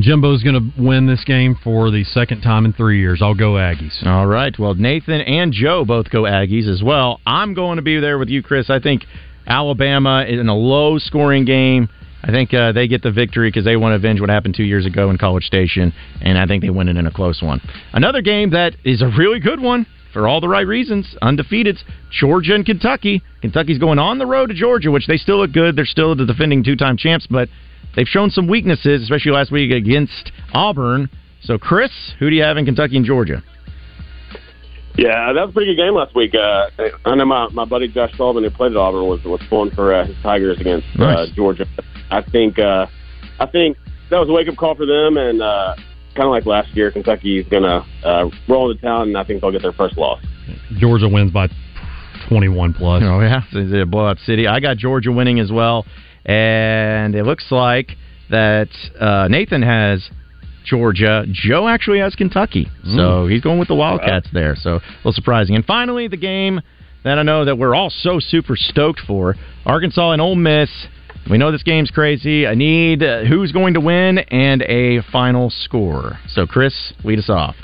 Jimbo's 0.00 0.44
going 0.44 0.54
to 0.54 0.82
win 0.82 1.06
this 1.06 1.24
game 1.24 1.56
for 1.62 1.90
the 1.90 2.04
second 2.04 2.42
time 2.42 2.64
in 2.64 2.72
three 2.72 3.00
years. 3.00 3.20
I'll 3.20 3.34
go 3.34 3.54
Aggies. 3.54 4.06
All 4.06 4.26
right. 4.26 4.56
Well, 4.56 4.74
Nathan 4.74 5.20
and 5.20 5.52
Joe 5.52 5.84
both 5.84 6.08
go 6.10 6.22
Aggies 6.22 6.68
as 6.68 6.82
well. 6.82 7.20
I'm 7.26 7.52
going 7.52 7.76
to 7.76 7.82
be 7.82 7.98
there 7.98 8.18
with 8.18 8.28
you, 8.28 8.42
Chris. 8.42 8.70
I 8.70 8.78
think 8.78 9.04
Alabama 9.46 10.24
is 10.28 10.38
in 10.38 10.48
a 10.48 10.54
low 10.54 10.98
scoring 10.98 11.44
game. 11.44 11.88
I 12.22 12.30
think 12.30 12.52
uh, 12.52 12.72
they 12.72 12.86
get 12.88 13.02
the 13.02 13.10
victory 13.10 13.48
because 13.48 13.64
they 13.64 13.76
want 13.76 13.92
to 13.92 13.96
avenge 13.96 14.20
what 14.20 14.28
happened 14.28 14.54
two 14.54 14.64
years 14.64 14.86
ago 14.86 15.10
in 15.10 15.18
College 15.18 15.44
Station, 15.44 15.92
and 16.20 16.36
I 16.36 16.46
think 16.46 16.62
they 16.62 16.70
win 16.70 16.88
it 16.88 16.96
in 16.96 17.06
a 17.06 17.12
close 17.12 17.40
one. 17.42 17.60
Another 17.92 18.22
game 18.22 18.50
that 18.50 18.74
is 18.84 19.02
a 19.02 19.06
really 19.06 19.40
good 19.40 19.60
one 19.60 19.86
for 20.12 20.26
all 20.26 20.40
the 20.40 20.48
right 20.48 20.66
reasons. 20.66 21.16
Undefeated, 21.22 21.78
Georgia 22.10 22.54
and 22.54 22.66
Kentucky. 22.66 23.22
Kentucky's 23.40 23.78
going 23.78 23.98
on 23.98 24.18
the 24.18 24.26
road 24.26 24.48
to 24.48 24.54
Georgia, 24.54 24.90
which 24.90 25.06
they 25.06 25.16
still 25.16 25.38
look 25.38 25.52
good. 25.52 25.76
They're 25.76 25.84
still 25.84 26.14
the 26.14 26.26
defending 26.26 26.64
two-time 26.64 26.96
champs, 26.96 27.26
but 27.28 27.48
they've 27.98 28.06
shown 28.06 28.30
some 28.30 28.46
weaknesses, 28.46 29.02
especially 29.02 29.32
last 29.32 29.50
week 29.50 29.72
against 29.72 30.30
Auburn. 30.54 31.10
So, 31.42 31.58
Chris, 31.58 31.90
who 32.20 32.30
do 32.30 32.36
you 32.36 32.42
have 32.44 32.56
in 32.56 32.64
Kentucky 32.64 32.96
and 32.96 33.04
Georgia? 33.04 33.42
Yeah, 34.96 35.32
that 35.32 35.40
was 35.42 35.50
a 35.50 35.52
pretty 35.52 35.74
good 35.74 35.82
game 35.82 35.94
last 35.94 36.14
week. 36.14 36.34
Uh, 36.34 36.66
I 37.04 37.14
know 37.16 37.24
my, 37.24 37.48
my 37.48 37.64
buddy 37.64 37.88
Josh 37.88 38.16
Sullivan, 38.16 38.42
who 38.44 38.50
played 38.50 38.72
at 38.72 38.76
Auburn, 38.76 39.06
was 39.06 39.22
was 39.24 39.40
pulling 39.48 39.70
for 39.72 39.94
uh, 39.94 40.06
his 40.06 40.16
Tigers 40.22 40.60
against 40.60 40.86
Nice. 40.96 41.16
uh, 41.18 41.26
Georgia. 41.34 41.66
I 42.10 42.22
think 42.22 42.58
uh, 42.58 42.86
I 43.38 43.46
think 43.46 43.76
that 44.10 44.18
was 44.18 44.28
a 44.28 44.32
wake 44.32 44.48
up 44.48 44.56
call 44.56 44.74
for 44.74 44.86
them, 44.86 45.16
and 45.16 45.40
uh, 45.42 45.74
kind 46.16 46.26
of 46.26 46.30
like 46.30 46.46
last 46.46 46.70
year, 46.76 46.90
Kentucky's 46.90 47.46
gonna 47.48 47.84
uh, 48.04 48.28
roll 48.48 48.70
into 48.70 48.82
town, 48.82 49.08
and 49.08 49.16
I 49.18 49.22
think 49.24 49.40
they'll 49.40 49.52
get 49.52 49.62
their 49.62 49.72
first 49.72 49.96
loss. 49.96 50.20
Georgia 50.78 51.08
wins 51.08 51.30
by 51.30 51.48
21 52.28 52.74
plus. 52.74 53.02
Oh 53.04 53.20
yeah, 53.20 53.42
it's 53.52 53.72
a 53.82 53.86
blowout 53.86 54.18
city. 54.26 54.48
I 54.48 54.58
got 54.58 54.78
Georgia 54.78 55.12
winning 55.12 55.38
as 55.38 55.52
well, 55.52 55.86
and 56.24 57.14
it 57.14 57.24
looks 57.24 57.50
like 57.50 57.96
that 58.30 58.68
uh, 59.00 59.28
Nathan 59.28 59.62
has 59.62 60.08
Georgia. 60.64 61.24
Joe 61.30 61.68
actually 61.68 62.00
has 62.00 62.14
Kentucky, 62.14 62.68
so 62.96 63.26
he's 63.26 63.40
going 63.40 63.58
with 63.58 63.68
the 63.68 63.74
Wildcats 63.74 64.28
there. 64.32 64.54
So 64.56 64.76
a 64.76 64.82
little 64.98 65.12
surprising. 65.12 65.56
And 65.56 65.64
finally, 65.64 66.08
the 66.08 66.16
game 66.16 66.60
that 67.04 67.18
I 67.18 67.22
know 67.22 67.44
that 67.44 67.56
we're 67.56 67.74
all 67.74 67.90
so 67.90 68.20
super 68.20 68.56
stoked 68.56 69.00
for: 69.06 69.34
Arkansas 69.64 70.12
and 70.12 70.22
Ole 70.22 70.36
Miss. 70.36 70.70
We 71.30 71.36
know 71.36 71.52
this 71.52 71.62
game's 71.62 71.90
crazy. 71.90 72.46
I 72.46 72.54
need 72.54 73.02
uh, 73.02 73.24
who's 73.24 73.52
going 73.52 73.74
to 73.74 73.80
win 73.80 74.18
and 74.18 74.62
a 74.62 75.02
final 75.12 75.50
score. 75.50 76.18
So, 76.28 76.46
Chris, 76.46 76.94
lead 77.04 77.18
us 77.18 77.28
off. 77.28 77.54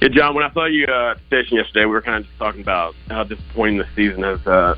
Yeah, 0.00 0.08
John. 0.08 0.34
When 0.34 0.44
I 0.44 0.52
saw 0.52 0.66
you 0.66 0.86
uh, 0.86 1.12
at 1.12 1.18
the 1.18 1.26
station 1.26 1.56
yesterday, 1.56 1.84
we 1.84 1.92
were 1.92 2.02
kind 2.02 2.16
of 2.18 2.26
just 2.26 2.38
talking 2.38 2.60
about 2.60 2.94
how 3.08 3.24
disappointing 3.24 3.78
the 3.78 3.86
season 3.94 4.22
has 4.22 4.44
uh, 4.46 4.74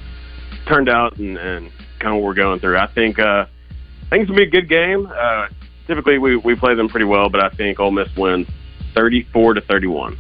turned 0.69 0.89
out, 0.89 1.17
and, 1.17 1.39
and 1.39 1.71
kind 2.01 2.15
of 2.15 2.23
what 2.23 2.27
we're 2.27 2.35
going 2.35 2.61
through. 2.61 2.79
I 2.79 2.93
think 2.93 3.19
uh, 3.19 3.45
I 3.45 4.11
think 4.11 4.23
it's 4.23 4.31
gonna 4.31 4.41
be 4.41 4.49
a 4.49 4.51
good 4.51 4.69
game. 4.69 5.07
Uh, 5.07 5.49
typically, 5.87 6.19
we 6.19 6.37
we 6.37 6.55
play 6.57 6.75
them 6.75 6.89
pretty 6.89 7.07
well, 7.07 7.29
but 7.29 7.43
I 7.43 7.51
think 7.51 7.79
Ole 7.79 7.91
Miss 7.91 8.09
wins 8.17 8.49
thirty-four 8.95 9.55
to 9.55 9.61
thirty-one. 9.61 10.19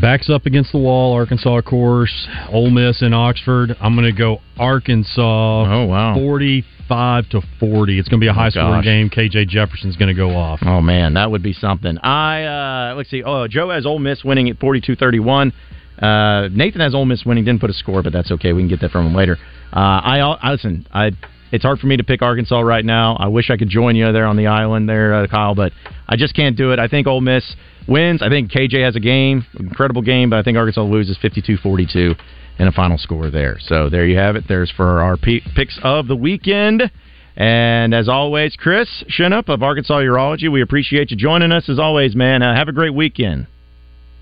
Backs 0.00 0.30
up 0.30 0.46
against 0.46 0.72
the 0.72 0.78
wall, 0.78 1.12
Arkansas, 1.14 1.58
of 1.58 1.64
course. 1.64 2.26
Ole 2.50 2.70
Miss 2.70 3.02
in 3.02 3.12
Oxford. 3.12 3.76
I'm 3.80 3.94
going 3.94 4.12
to 4.12 4.18
go 4.18 4.40
Arkansas. 4.58 5.20
Oh 5.20 5.84
wow, 5.86 6.14
45 6.14 7.28
to 7.28 7.42
40. 7.60 7.98
It's 7.98 8.08
going 8.08 8.18
to 8.18 8.24
be 8.24 8.28
a 8.28 8.32
high 8.32 8.48
scoring 8.48 8.78
gosh. 8.78 8.84
game. 8.84 9.10
KJ 9.10 9.48
Jefferson's 9.48 9.96
going 9.96 10.08
to 10.08 10.14
go 10.14 10.30
off. 10.30 10.60
Oh 10.62 10.80
man, 10.80 11.14
that 11.14 11.30
would 11.30 11.42
be 11.42 11.52
something. 11.52 11.98
I 11.98 12.44
uh 12.44 12.94
let's 12.96 13.10
see. 13.10 13.22
Oh, 13.22 13.46
Joe 13.46 13.70
has 13.70 13.86
Ole 13.86 13.98
Miss 13.98 14.24
winning 14.24 14.48
at 14.48 14.58
42-31. 14.58 15.52
Uh, 16.00 16.48
Nathan 16.50 16.80
has 16.80 16.94
Ole 16.94 17.04
Miss 17.04 17.24
winning. 17.24 17.44
Didn't 17.44 17.60
put 17.60 17.70
a 17.70 17.74
score, 17.74 18.02
but 18.02 18.12
that's 18.12 18.30
okay. 18.32 18.52
We 18.52 18.62
can 18.62 18.68
get 18.68 18.80
that 18.80 18.90
from 18.90 19.06
him 19.06 19.14
later. 19.14 19.38
Uh, 19.72 19.78
I, 19.78 20.18
I 20.18 20.50
listen. 20.52 20.86
I 20.92 21.12
it's 21.52 21.64
hard 21.64 21.78
for 21.78 21.86
me 21.86 21.98
to 21.98 22.04
pick 22.04 22.22
Arkansas 22.22 22.60
right 22.60 22.84
now. 22.84 23.14
I 23.16 23.28
wish 23.28 23.50
I 23.50 23.58
could 23.58 23.68
join 23.68 23.94
you 23.94 24.10
there 24.10 24.24
on 24.24 24.36
the 24.36 24.46
island 24.46 24.88
there, 24.88 25.14
uh, 25.14 25.26
Kyle, 25.26 25.54
but 25.54 25.72
I 26.08 26.16
just 26.16 26.34
can't 26.34 26.56
do 26.56 26.72
it. 26.72 26.78
I 26.78 26.88
think 26.88 27.06
Ole 27.06 27.20
Miss 27.20 27.44
wins. 27.86 28.22
I 28.22 28.30
think 28.30 28.50
KJ 28.50 28.82
has 28.82 28.96
a 28.96 29.00
game, 29.00 29.44
incredible 29.60 30.00
game, 30.00 30.30
but 30.30 30.38
I 30.38 30.42
think 30.42 30.56
Arkansas 30.56 30.82
loses 30.82 31.18
52-42 31.18 32.18
in 32.58 32.68
a 32.68 32.72
final 32.72 32.96
score 32.96 33.30
there. 33.30 33.58
So 33.60 33.90
there 33.90 34.06
you 34.06 34.16
have 34.16 34.34
it. 34.34 34.44
There's 34.48 34.70
for 34.70 35.02
our 35.02 35.18
pe- 35.18 35.42
picks 35.54 35.78
of 35.82 36.08
the 36.08 36.16
weekend. 36.16 36.90
And 37.36 37.94
as 37.94 38.08
always, 38.08 38.56
Chris 38.56 39.04
Shinup 39.08 39.48
of 39.48 39.62
Arkansas 39.62 39.98
Urology, 40.00 40.50
we 40.50 40.62
appreciate 40.62 41.10
you 41.10 41.16
joining 41.16 41.52
us 41.52 41.68
as 41.68 41.78
always, 41.78 42.14
man. 42.14 42.42
Uh, 42.42 42.54
have 42.54 42.68
a 42.68 42.72
great 42.72 42.94
weekend. 42.94 43.46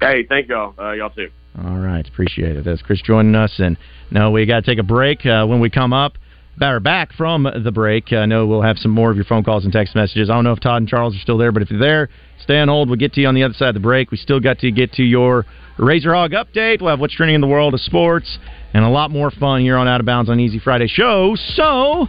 Hey, 0.01 0.25
thank 0.29 0.49
y'all. 0.49 0.75
Uh, 0.79 0.93
y'all 0.93 1.11
too. 1.11 1.31
All 1.59 1.79
right, 1.79 2.07
appreciate 2.07 2.57
it. 2.57 2.65
That's 2.65 2.83
Chris 2.83 3.03
joining 3.03 3.35
us, 3.35 3.55
and 3.59 3.77
no, 4.11 4.31
we 4.31 4.47
got 4.47 4.65
to 4.65 4.71
take 4.71 4.79
a 4.79 4.85
break. 4.85 5.27
Uh, 5.27 5.47
when 5.47 5.61
we 5.61 5.69
come 5.69 5.93
up, 5.93 6.13
or 6.61 6.81
back 6.81 7.13
from 7.15 7.49
the 7.65 7.73
break, 7.73 8.13
I 8.13 8.27
know 8.27 8.47
we'll 8.47 8.63
have 8.63 8.79
some 8.79 8.91
more 8.91 9.11
of 9.11 9.17
your 9.17 9.25
phone 9.25 9.43
calls 9.43 9.65
and 9.65 9.73
text 9.73 9.95
messages. 9.95 10.29
I 10.31 10.35
don't 10.35 10.45
know 10.45 10.53
if 10.53 10.61
Todd 10.61 10.83
and 10.83 10.89
Charles 10.89 11.17
are 11.17 11.21
still 11.21 11.39
there, 11.39 11.53
but 11.53 11.63
if 11.63 11.71
you're 11.71 11.81
there, 11.81 12.09
stay 12.43 12.59
on 12.59 12.69
hold. 12.69 12.89
We'll 12.89 12.99
get 12.99 13.15
to 13.15 13.21
you 13.21 13.29
on 13.29 13.35
the 13.35 13.43
other 13.43 13.55
side 13.55 13.69
of 13.69 13.75
the 13.75 13.81
break. 13.81 14.11
We 14.11 14.17
still 14.17 14.41
got 14.41 14.59
to 14.61 14.71
get 14.71 14.93
to 14.95 15.03
your 15.03 15.47
Razor 15.79 16.15
Hog 16.15 16.33
update. 16.33 16.81
We'll 16.81 16.91
have 16.91 17.01
what's 17.01 17.15
trending 17.15 17.35
in 17.35 17.41
the 17.41 17.47
world 17.47 17.75
of 17.75 17.81
sports 17.81 18.39
and 18.75 18.85
a 18.85 18.89
lot 18.89 19.11
more 19.11 19.31
fun 19.31 19.63
here 19.63 19.77
on 19.77 19.89
Out 19.89 20.01
of 20.01 20.07
Bounds 20.07 20.31
on 20.31 20.39
Easy 20.39 20.59
Friday 20.59 20.87
show. 20.87 21.35
So 21.55 22.09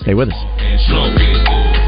stay 0.00 0.14
with 0.14 0.28
us. 0.30 1.81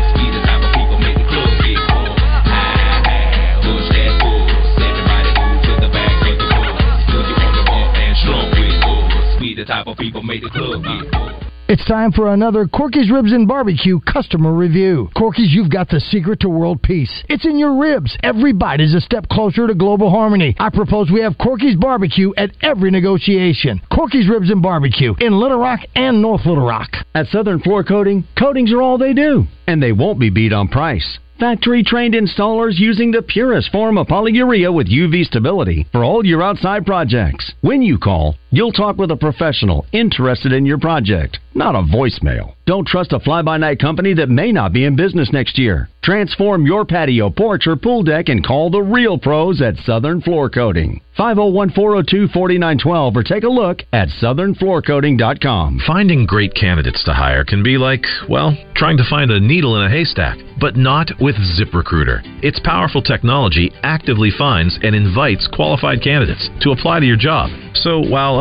It's 11.68 11.84
time 11.86 12.12
for 12.12 12.32
another 12.32 12.66
Corky's 12.66 13.10
Ribs 13.10 13.32
and 13.32 13.46
Barbecue 13.46 14.00
customer 14.00 14.54
review. 14.54 15.10
Corky's, 15.14 15.52
you've 15.52 15.70
got 15.70 15.90
the 15.90 16.00
secret 16.00 16.40
to 16.40 16.48
world 16.48 16.82
peace. 16.82 17.24
It's 17.28 17.44
in 17.44 17.58
your 17.58 17.78
ribs. 17.78 18.16
Every 18.22 18.54
bite 18.54 18.80
is 18.80 18.94
a 18.94 19.02
step 19.02 19.28
closer 19.28 19.66
to 19.66 19.74
global 19.74 20.10
harmony. 20.10 20.56
I 20.58 20.70
propose 20.70 21.10
we 21.10 21.20
have 21.20 21.36
Corky's 21.36 21.76
Barbecue 21.76 22.32
at 22.38 22.52
every 22.62 22.90
negotiation. 22.90 23.82
Corky's 23.94 24.28
Ribs 24.28 24.50
and 24.50 24.62
Barbecue 24.62 25.14
in 25.20 25.38
Little 25.38 25.58
Rock 25.58 25.80
and 25.94 26.22
North 26.22 26.46
Little 26.46 26.66
Rock. 26.66 26.90
At 27.14 27.26
Southern 27.26 27.60
Floor 27.60 27.84
Coating, 27.84 28.24
coatings 28.38 28.72
are 28.72 28.80
all 28.80 28.96
they 28.96 29.12
do, 29.12 29.44
and 29.66 29.82
they 29.82 29.92
won't 29.92 30.18
be 30.18 30.30
beat 30.30 30.54
on 30.54 30.68
price. 30.68 31.18
Factory 31.40 31.82
trained 31.82 32.14
installers 32.14 32.78
using 32.78 33.10
the 33.10 33.20
purest 33.20 33.72
form 33.72 33.98
of 33.98 34.06
polyurea 34.06 34.72
with 34.72 34.88
UV 34.88 35.24
stability 35.24 35.84
for 35.90 36.04
all 36.04 36.24
your 36.24 36.44
outside 36.44 36.86
projects. 36.86 37.52
When 37.60 37.82
you 37.82 37.98
call, 37.98 38.36
you'll 38.56 38.72
talk 38.72 38.98
with 38.98 39.10
a 39.10 39.16
professional 39.16 39.86
interested 39.92 40.52
in 40.52 40.66
your 40.66 40.78
project, 40.78 41.38
not 41.54 41.74
a 41.74 41.82
voicemail. 41.82 42.54
Don't 42.66 42.86
trust 42.86 43.12
a 43.12 43.20
fly 43.20 43.42
by 43.42 43.58
night 43.58 43.78
company 43.78 44.14
that 44.14 44.30
may 44.30 44.50
not 44.50 44.72
be 44.72 44.84
in 44.84 44.96
business 44.96 45.30
next 45.32 45.58
year. 45.58 45.88
Transform 46.02 46.66
your 46.66 46.84
patio, 46.84 47.30
porch, 47.30 47.66
or 47.66 47.76
pool 47.76 48.02
deck 48.02 48.28
and 48.28 48.44
call 48.44 48.70
the 48.70 48.80
real 48.82 49.18
pros 49.18 49.60
at 49.60 49.76
Southern 49.78 50.20
Floor 50.20 50.48
Coating. 50.48 51.00
501 51.16 51.70
402 51.70 52.28
4912 52.28 53.16
or 53.16 53.22
take 53.22 53.44
a 53.44 53.48
look 53.48 53.82
at 53.92 54.08
southernfloorcoating.com. 54.20 55.80
Finding 55.86 56.26
great 56.26 56.54
candidates 56.54 57.04
to 57.04 57.12
hire 57.12 57.44
can 57.44 57.62
be 57.62 57.78
like, 57.78 58.04
well, 58.28 58.56
trying 58.74 58.96
to 58.96 59.08
find 59.08 59.30
a 59.30 59.38
needle 59.38 59.76
in 59.76 59.86
a 59.86 59.90
haystack, 59.90 60.38
but 60.60 60.76
not 60.76 61.10
with 61.20 61.36
ZipRecruiter. 61.36 62.20
Its 62.42 62.58
powerful 62.64 63.02
technology 63.02 63.70
actively 63.82 64.30
finds 64.36 64.78
and 64.82 64.94
invites 64.94 65.48
qualified 65.52 66.02
candidates 66.02 66.48
to 66.60 66.72
apply 66.72 67.00
to 67.00 67.06
your 67.06 67.16
job. 67.16 67.50
So 67.74 68.00
while 68.00 68.40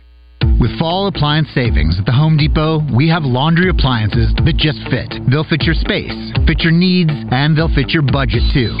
With 0.59 0.77
fall 0.77 1.07
appliance 1.07 1.47
savings 1.53 1.97
at 1.97 2.05
the 2.05 2.11
Home 2.11 2.37
Depot, 2.37 2.81
we 2.93 3.09
have 3.09 3.23
laundry 3.23 3.69
appliances 3.69 4.33
that 4.45 4.57
just 4.57 4.77
fit. 4.89 5.09
They'll 5.29 5.47
fit 5.47 5.63
your 5.63 5.73
space, 5.73 6.13
fit 6.45 6.61
your 6.61 6.73
needs, 6.73 7.13
and 7.31 7.57
they'll 7.57 7.73
fit 7.73 7.89
your 7.89 8.03
budget 8.03 8.43
too. 8.53 8.73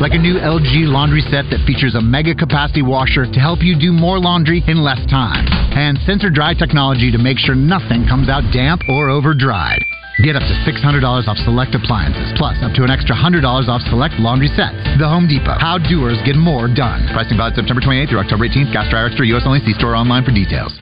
Like 0.00 0.12
a 0.12 0.20
new 0.20 0.36
LG 0.36 0.88
laundry 0.88 1.22
set 1.32 1.48
that 1.48 1.64
features 1.66 1.94
a 1.94 2.00
mega 2.00 2.34
capacity 2.34 2.82
washer 2.82 3.24
to 3.24 3.40
help 3.40 3.60
you 3.62 3.78
do 3.78 3.92
more 3.92 4.18
laundry 4.18 4.64
in 4.66 4.84
less 4.84 5.00
time, 5.08 5.46
and 5.72 5.96
sensor 6.04 6.28
dry 6.28 6.52
technology 6.52 7.12
to 7.12 7.18
make 7.18 7.38
sure 7.38 7.54
nothing 7.54 8.04
comes 8.04 8.28
out 8.28 8.44
damp 8.52 8.82
or 8.88 9.08
over 9.08 9.32
dried. 9.32 9.80
Get 10.20 10.36
up 10.36 10.44
to 10.44 10.54
$600 10.68 11.00
off 11.00 11.38
select 11.48 11.74
appliances, 11.74 12.36
plus 12.36 12.60
up 12.60 12.76
to 12.76 12.84
an 12.84 12.90
extra 12.90 13.16
$100 13.16 13.40
off 13.42 13.80
select 13.88 14.20
laundry 14.20 14.52
sets. 14.52 14.76
The 15.00 15.08
Home 15.08 15.24
Depot. 15.24 15.56
How 15.56 15.78
doers 15.78 16.20
get 16.28 16.36
more 16.36 16.68
done. 16.68 17.08
Pricing 17.16 17.38
valid 17.40 17.56
September 17.56 17.80
28th 17.80 18.10
through 18.10 18.20
October 18.20 18.44
18th. 18.44 18.72
Gas 18.72 18.90
dry 18.90 19.06
extra 19.06 19.26
U.S. 19.32 19.44
only. 19.46 19.60
See 19.64 19.72
store 19.72 19.96
online 19.96 20.24
for 20.24 20.30
details. 20.30 20.81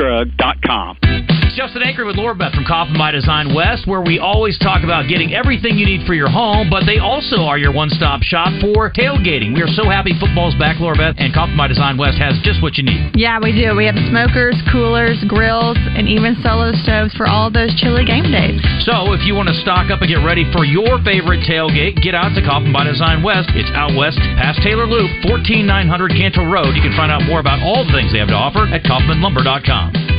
Drug.com. 0.01 1.30
It's 1.51 1.59
Justin 1.59 1.83
Anchor 1.83 2.07
with 2.07 2.15
Laura 2.15 2.31
Beth 2.31 2.55
from 2.55 2.63
Kaufman 2.63 2.95
by 2.95 3.11
Design 3.11 3.51
West, 3.51 3.83
where 3.83 3.99
we 3.99 4.23
always 4.23 4.55
talk 4.55 4.87
about 4.87 5.11
getting 5.11 5.35
everything 5.35 5.75
you 5.75 5.83
need 5.83 6.07
for 6.07 6.15
your 6.15 6.31
home, 6.31 6.71
but 6.71 6.87
they 6.87 6.95
also 6.95 7.43
are 7.43 7.59
your 7.59 7.75
one 7.75 7.91
stop 7.91 8.23
shop 8.23 8.55
for 8.63 8.87
tailgating. 8.87 9.51
We 9.51 9.59
are 9.59 9.67
so 9.75 9.83
happy 9.83 10.15
football's 10.15 10.55
back, 10.55 10.79
Laura 10.79 10.95
Beth, 10.95 11.19
and 11.19 11.35
Kaufman 11.35 11.59
by 11.59 11.67
Design 11.67 11.99
West 11.99 12.15
has 12.23 12.39
just 12.39 12.63
what 12.63 12.79
you 12.79 12.87
need. 12.87 13.19
Yeah, 13.19 13.35
we 13.43 13.51
do. 13.51 13.75
We 13.75 13.83
have 13.83 13.99
smokers, 14.07 14.55
coolers, 14.71 15.19
grills, 15.27 15.75
and 15.75 16.07
even 16.07 16.39
solo 16.39 16.71
stoves 16.87 17.11
for 17.19 17.27
all 17.27 17.51
those 17.51 17.75
chilly 17.75 18.07
game 18.07 18.31
days. 18.31 18.63
So 18.87 19.11
if 19.11 19.27
you 19.27 19.35
want 19.35 19.51
to 19.51 19.57
stock 19.59 19.91
up 19.91 19.99
and 19.99 20.07
get 20.07 20.23
ready 20.23 20.47
for 20.55 20.63
your 20.63 21.03
favorite 21.03 21.43
tailgate, 21.43 21.99
get 21.99 22.15
out 22.15 22.31
to 22.31 22.41
Kaufman 22.47 22.71
by 22.71 22.87
Design 22.87 23.27
West. 23.27 23.51
It's 23.59 23.67
out 23.75 23.91
west 23.91 24.23
past 24.39 24.63
Taylor 24.63 24.87
Loop, 24.87 25.11
14900 25.27 26.15
Cantrell 26.15 26.47
Road. 26.47 26.79
You 26.79 26.81
can 26.81 26.95
find 26.95 27.11
out 27.11 27.27
more 27.27 27.43
about 27.43 27.59
all 27.59 27.83
the 27.83 27.91
things 27.91 28.15
they 28.15 28.23
have 28.23 28.31
to 28.31 28.39
offer 28.39 28.71
at 28.71 28.87
kaufmanlumber.com. 28.87 30.10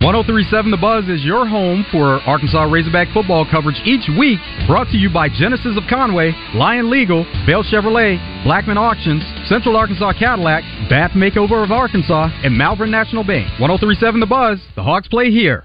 1037 0.00 0.70
The 0.70 0.76
Buzz 0.76 1.08
is 1.08 1.24
your 1.24 1.44
home 1.44 1.84
for 1.90 2.22
Arkansas 2.22 2.70
Razorback 2.70 3.08
football 3.12 3.44
coverage 3.44 3.82
each 3.84 4.06
week, 4.16 4.38
brought 4.68 4.86
to 4.94 4.96
you 4.96 5.10
by 5.10 5.28
Genesis 5.28 5.74
of 5.76 5.82
Conway, 5.90 6.30
Lion 6.54 6.88
Legal, 6.88 7.24
Bell 7.44 7.64
Chevrolet, 7.64 8.14
Blackman 8.44 8.78
Auctions, 8.78 9.24
Central 9.48 9.76
Arkansas 9.76 10.12
Cadillac, 10.12 10.62
Bath 10.88 11.10
Makeover 11.18 11.64
of 11.64 11.72
Arkansas, 11.72 12.30
and 12.44 12.56
Malvern 12.56 12.92
National 12.92 13.24
Bank. 13.24 13.50
1037 13.58 14.20
The 14.20 14.26
Buzz, 14.26 14.60
the 14.76 14.84
Hawks 14.84 15.08
play 15.08 15.32
here. 15.32 15.64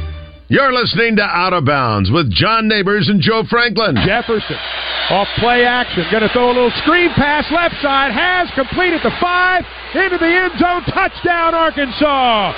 You're 0.51 0.73
listening 0.73 1.15
to 1.15 1.23
Out 1.23 1.53
of 1.53 1.63
Bounds 1.63 2.11
with 2.11 2.29
John 2.29 2.67
Neighbors 2.67 3.07
and 3.07 3.21
Joe 3.21 3.47
Franklin. 3.49 3.95
Jefferson 4.03 4.59
off 5.07 5.29
play 5.39 5.63
action. 5.63 6.03
Going 6.11 6.27
to 6.27 6.33
throw 6.35 6.51
a 6.51 6.51
little 6.51 6.75
screen 6.83 7.07
pass 7.15 7.47
left 7.55 7.79
side. 7.81 8.11
Has 8.11 8.51
completed 8.51 8.99
the 8.99 9.15
five 9.21 9.63
into 9.95 10.17
the 10.19 10.27
end 10.27 10.51
zone. 10.59 10.83
Touchdown, 10.91 11.55
Arkansas. 11.55 12.51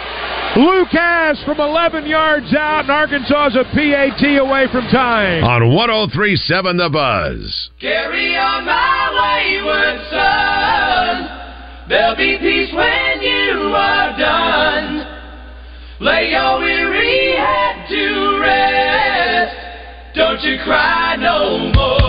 Lucas 0.57 1.37
from 1.45 1.59
11 1.61 2.07
yards 2.07 2.49
out, 2.57 2.89
and 2.89 2.89
Arkansas 2.89 3.53
is 3.53 3.55
a 3.61 3.63
PAT 3.77 4.41
away 4.41 4.65
from 4.73 4.89
time. 4.89 5.43
On 5.43 5.69
1037 5.69 6.77
The 6.77 6.89
Buzz. 6.89 7.69
Carry 7.79 8.35
on 8.35 8.65
my 8.65 9.05
wayward 9.21 10.01
son. 10.09 11.89
There'll 11.89 12.17
be 12.17 12.41
peace 12.41 12.73
when 12.73 13.21
you 13.21 13.69
are 13.69 14.17
done. 14.17 15.12
Lay 15.99 16.31
your 16.31 16.59
weary 16.59 17.35
head 17.35 17.87
to 17.87 18.39
rest. 18.41 19.55
Don't 20.15 20.41
you 20.41 20.57
cry 20.63 21.15
no 21.17 21.71
more. 21.71 22.02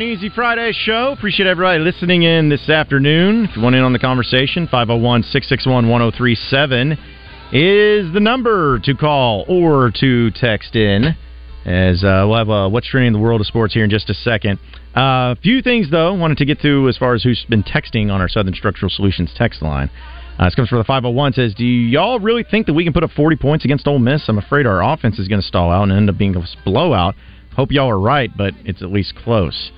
An 0.00 0.02
Easy 0.02 0.28
Friday 0.28 0.70
show. 0.72 1.10
Appreciate 1.10 1.48
everybody 1.48 1.80
listening 1.80 2.22
in 2.22 2.48
this 2.48 2.68
afternoon. 2.68 3.46
If 3.46 3.56
you 3.56 3.62
want 3.62 3.74
in 3.74 3.82
on 3.82 3.92
the 3.92 3.98
conversation, 3.98 4.68
501 4.68 5.24
661 5.24 5.88
1037 5.88 6.92
is 7.52 8.12
the 8.12 8.20
number 8.20 8.78
to 8.84 8.94
call 8.94 9.44
or 9.48 9.90
to 9.98 10.30
text 10.30 10.76
in. 10.76 11.16
As 11.66 12.04
uh, 12.04 12.22
we'll 12.28 12.36
have 12.36 12.48
uh, 12.48 12.68
what's 12.68 12.86
trending 12.86 13.08
in 13.08 13.12
the 13.12 13.18
world 13.18 13.40
of 13.40 13.48
sports 13.48 13.74
here 13.74 13.82
in 13.82 13.90
just 13.90 14.08
a 14.08 14.14
second. 14.14 14.60
A 14.94 15.00
uh, 15.00 15.34
few 15.42 15.62
things, 15.62 15.90
though, 15.90 16.14
wanted 16.14 16.38
to 16.38 16.44
get 16.44 16.60
to 16.62 16.88
as 16.88 16.96
far 16.96 17.14
as 17.14 17.24
who's 17.24 17.44
been 17.48 17.64
texting 17.64 18.12
on 18.12 18.20
our 18.20 18.28
Southern 18.28 18.54
Structural 18.54 18.90
Solutions 18.90 19.32
text 19.36 19.62
line. 19.62 19.90
Uh, 20.38 20.44
this 20.44 20.54
comes 20.54 20.68
from 20.68 20.78
the 20.78 20.84
501. 20.84 21.32
Says, 21.32 21.54
"Do 21.54 21.64
y'all 21.64 22.20
really 22.20 22.44
think 22.48 22.66
that 22.66 22.74
we 22.74 22.84
can 22.84 22.92
put 22.92 23.02
up 23.02 23.10
40 23.10 23.34
points 23.34 23.64
against 23.64 23.88
Ole 23.88 23.98
Miss? 23.98 24.28
I'm 24.28 24.38
afraid 24.38 24.64
our 24.64 24.80
offense 24.80 25.18
is 25.18 25.26
going 25.26 25.40
to 25.40 25.46
stall 25.46 25.72
out 25.72 25.82
and 25.82 25.92
end 25.92 26.08
up 26.08 26.16
being 26.16 26.36
a 26.36 26.44
blowout. 26.64 27.16
Hope 27.56 27.72
y'all 27.72 27.90
are 27.90 27.98
right, 27.98 28.30
but 28.36 28.54
it's 28.64 28.80
at 28.80 28.92
least 28.92 29.16
close." 29.16 29.72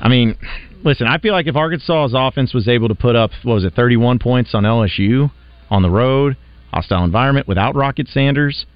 I 0.00 0.08
mean, 0.08 0.36
listen, 0.84 1.06
I 1.06 1.18
feel 1.18 1.32
like 1.32 1.46
if 1.46 1.56
Arkansas's 1.56 2.14
offense 2.16 2.52
was 2.54 2.68
able 2.68 2.88
to 2.88 2.94
put 2.94 3.16
up 3.16 3.30
what 3.42 3.54
was 3.54 3.64
it, 3.64 3.74
31 3.74 4.18
points 4.18 4.54
on 4.54 4.64
LSU 4.64 5.30
on 5.70 5.82
the 5.82 5.90
road, 5.90 6.36
hostile 6.72 7.04
environment 7.04 7.48
without 7.48 7.74
Rocket 7.74 8.08
Sanders, 8.08 8.66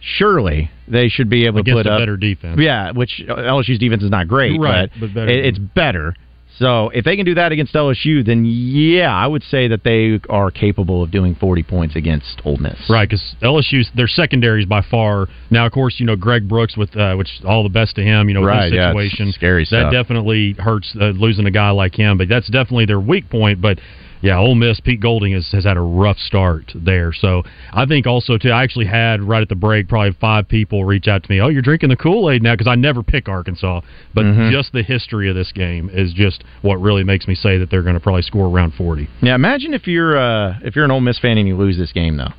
surely 0.00 0.70
they 0.86 1.08
should 1.08 1.28
be 1.28 1.46
able 1.46 1.60
Against 1.60 1.78
to 1.78 1.82
put 1.84 1.86
a 1.90 1.94
up 1.94 2.00
better 2.00 2.16
defense. 2.16 2.58
Yeah, 2.60 2.92
which 2.92 3.22
LSU's 3.26 3.78
defense 3.78 4.02
is 4.02 4.10
not 4.10 4.28
great, 4.28 4.60
Right, 4.60 4.90
but, 4.92 5.00
but 5.00 5.14
better. 5.14 5.30
it- 5.30 5.44
it's 5.46 5.58
better. 5.58 6.14
So 6.58 6.88
if 6.90 7.04
they 7.04 7.16
can 7.16 7.26
do 7.26 7.34
that 7.34 7.52
against 7.52 7.74
LSU, 7.74 8.24
then 8.24 8.44
yeah, 8.46 9.14
I 9.14 9.26
would 9.26 9.42
say 9.42 9.68
that 9.68 9.84
they 9.84 10.20
are 10.30 10.50
capable 10.50 11.02
of 11.02 11.10
doing 11.10 11.34
40 11.34 11.62
points 11.62 11.96
against 11.96 12.40
Ole 12.44 12.56
Miss. 12.56 12.78
Right, 12.88 13.08
because 13.08 13.36
LSU's 13.42 13.90
their 13.94 14.08
secondary 14.08 14.62
is 14.62 14.68
by 14.68 14.82
far 14.82 15.26
now. 15.50 15.66
Of 15.66 15.72
course, 15.72 15.96
you 15.98 16.06
know 16.06 16.16
Greg 16.16 16.48
Brooks 16.48 16.76
with 16.76 16.96
uh, 16.96 17.14
which 17.16 17.28
all 17.46 17.62
the 17.62 17.68
best 17.68 17.96
to 17.96 18.02
him. 18.02 18.28
You 18.28 18.34
know 18.34 18.40
with 18.40 18.48
Right, 18.48 18.64
his 18.64 18.74
yeah, 18.74 18.92
it's 18.96 19.10
situation, 19.10 19.32
That 19.70 19.90
definitely 19.92 20.54
hurts 20.58 20.94
uh, 20.98 21.06
losing 21.06 21.46
a 21.46 21.50
guy 21.50 21.70
like 21.70 21.94
him. 21.94 22.16
But 22.16 22.28
that's 22.28 22.48
definitely 22.48 22.86
their 22.86 23.00
weak 23.00 23.28
point. 23.28 23.60
But 23.60 23.78
yeah, 24.22 24.38
Ole 24.38 24.54
Miss 24.54 24.80
Pete 24.80 25.00
Golding 25.00 25.32
has, 25.32 25.48
has 25.52 25.64
had 25.64 25.76
a 25.76 25.80
rough 25.80 26.18
start 26.18 26.72
there. 26.74 27.12
So 27.12 27.42
I 27.72 27.86
think 27.86 28.06
also 28.06 28.38
too. 28.38 28.50
I 28.50 28.62
actually 28.62 28.86
had 28.86 29.22
right 29.22 29.42
at 29.42 29.48
the 29.48 29.54
break 29.54 29.88
probably 29.88 30.12
five 30.20 30.48
people 30.48 30.84
reach 30.84 31.06
out 31.08 31.22
to 31.24 31.30
me. 31.30 31.40
Oh, 31.40 31.48
you're 31.48 31.62
drinking 31.62 31.90
the 31.90 31.96
Kool 31.96 32.30
Aid 32.30 32.42
now 32.42 32.54
because 32.54 32.66
I 32.66 32.74
never 32.74 33.02
pick 33.02 33.28
Arkansas, 33.28 33.80
but 34.14 34.24
Mhm. 34.24 34.50
just 34.50 34.72
the 34.72 34.82
history 34.82 35.28
of 35.28 35.34
this 35.34 35.52
game 35.52 35.90
is 35.92 36.12
just 36.12 36.44
what 36.62 36.80
really 36.80 37.04
makes 37.04 37.28
me 37.28 37.34
say 37.34 37.58
that 37.58 37.70
they're 37.70 37.82
going 37.82 37.94
to 37.94 38.00
probably 38.00 38.22
score 38.22 38.46
around 38.48 38.74
forty. 38.74 39.08
Yeah, 39.22 39.34
imagine 39.34 39.74
if 39.74 39.86
you're 39.86 40.16
uh, 40.16 40.56
if 40.62 40.74
you're 40.76 40.84
an 40.84 40.90
Ole 40.90 41.00
Miss 41.00 41.18
fan 41.18 41.38
and 41.38 41.46
you 41.46 41.56
lose 41.56 41.76
this 41.76 41.92
game 41.92 42.16
though. 42.16 42.32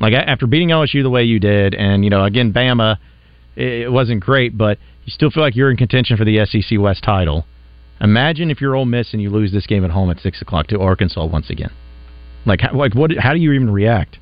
Like 0.00 0.12
after 0.14 0.46
beating 0.46 0.68
LSU 0.68 1.02
the 1.02 1.10
way 1.10 1.24
you 1.24 1.40
did, 1.40 1.74
and 1.74 2.04
you 2.04 2.10
know 2.10 2.24
again 2.24 2.52
Bama, 2.52 2.98
it 3.56 3.90
wasn't 3.90 4.20
great, 4.20 4.56
but 4.56 4.78
you 5.04 5.10
still 5.10 5.30
feel 5.30 5.42
like 5.42 5.56
you're 5.56 5.70
in 5.70 5.76
contention 5.76 6.16
for 6.16 6.24
the 6.24 6.44
SEC 6.46 6.78
West 6.78 7.02
title. 7.02 7.44
Imagine 8.00 8.50
if 8.50 8.60
you're 8.60 8.76
Ole 8.76 8.84
Miss 8.84 9.12
and 9.12 9.20
you 9.20 9.30
lose 9.30 9.52
this 9.52 9.66
game 9.66 9.84
at 9.84 9.90
home 9.90 10.10
at 10.10 10.20
six 10.20 10.40
o'clock 10.40 10.68
to 10.68 10.80
Arkansas 10.80 11.26
once 11.26 11.50
again. 11.50 11.72
Like, 12.46 12.60
how, 12.60 12.74
like 12.74 12.94
what? 12.94 13.10
How 13.18 13.32
do 13.32 13.40
you 13.40 13.52
even 13.52 13.70
react? 13.70 14.18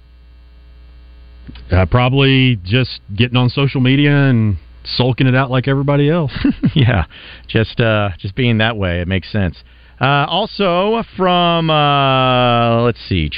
Uh, 1.70 1.86
probably 1.86 2.56
just 2.64 3.00
getting 3.14 3.36
on 3.36 3.48
social 3.48 3.80
media 3.80 4.10
and 4.10 4.56
sulking 4.84 5.26
it 5.26 5.34
out 5.34 5.50
like 5.50 5.68
everybody 5.68 6.10
else. 6.10 6.32
yeah, 6.74 7.04
just 7.48 7.80
uh, 7.80 8.10
just 8.18 8.34
being 8.34 8.58
that 8.58 8.76
way, 8.76 9.00
it 9.00 9.08
makes 9.08 9.30
sense. 9.30 9.56
Uh, 10.00 10.26
also 10.28 11.02
from 11.16 11.70
uh, 11.70 12.82
let's 12.82 12.98
see, 13.08 13.30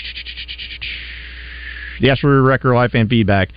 the 2.00 2.10
Ashford 2.10 2.42
Wrecker 2.42 2.74
Life 2.74 2.92
and 2.94 3.08
feedback. 3.08 3.50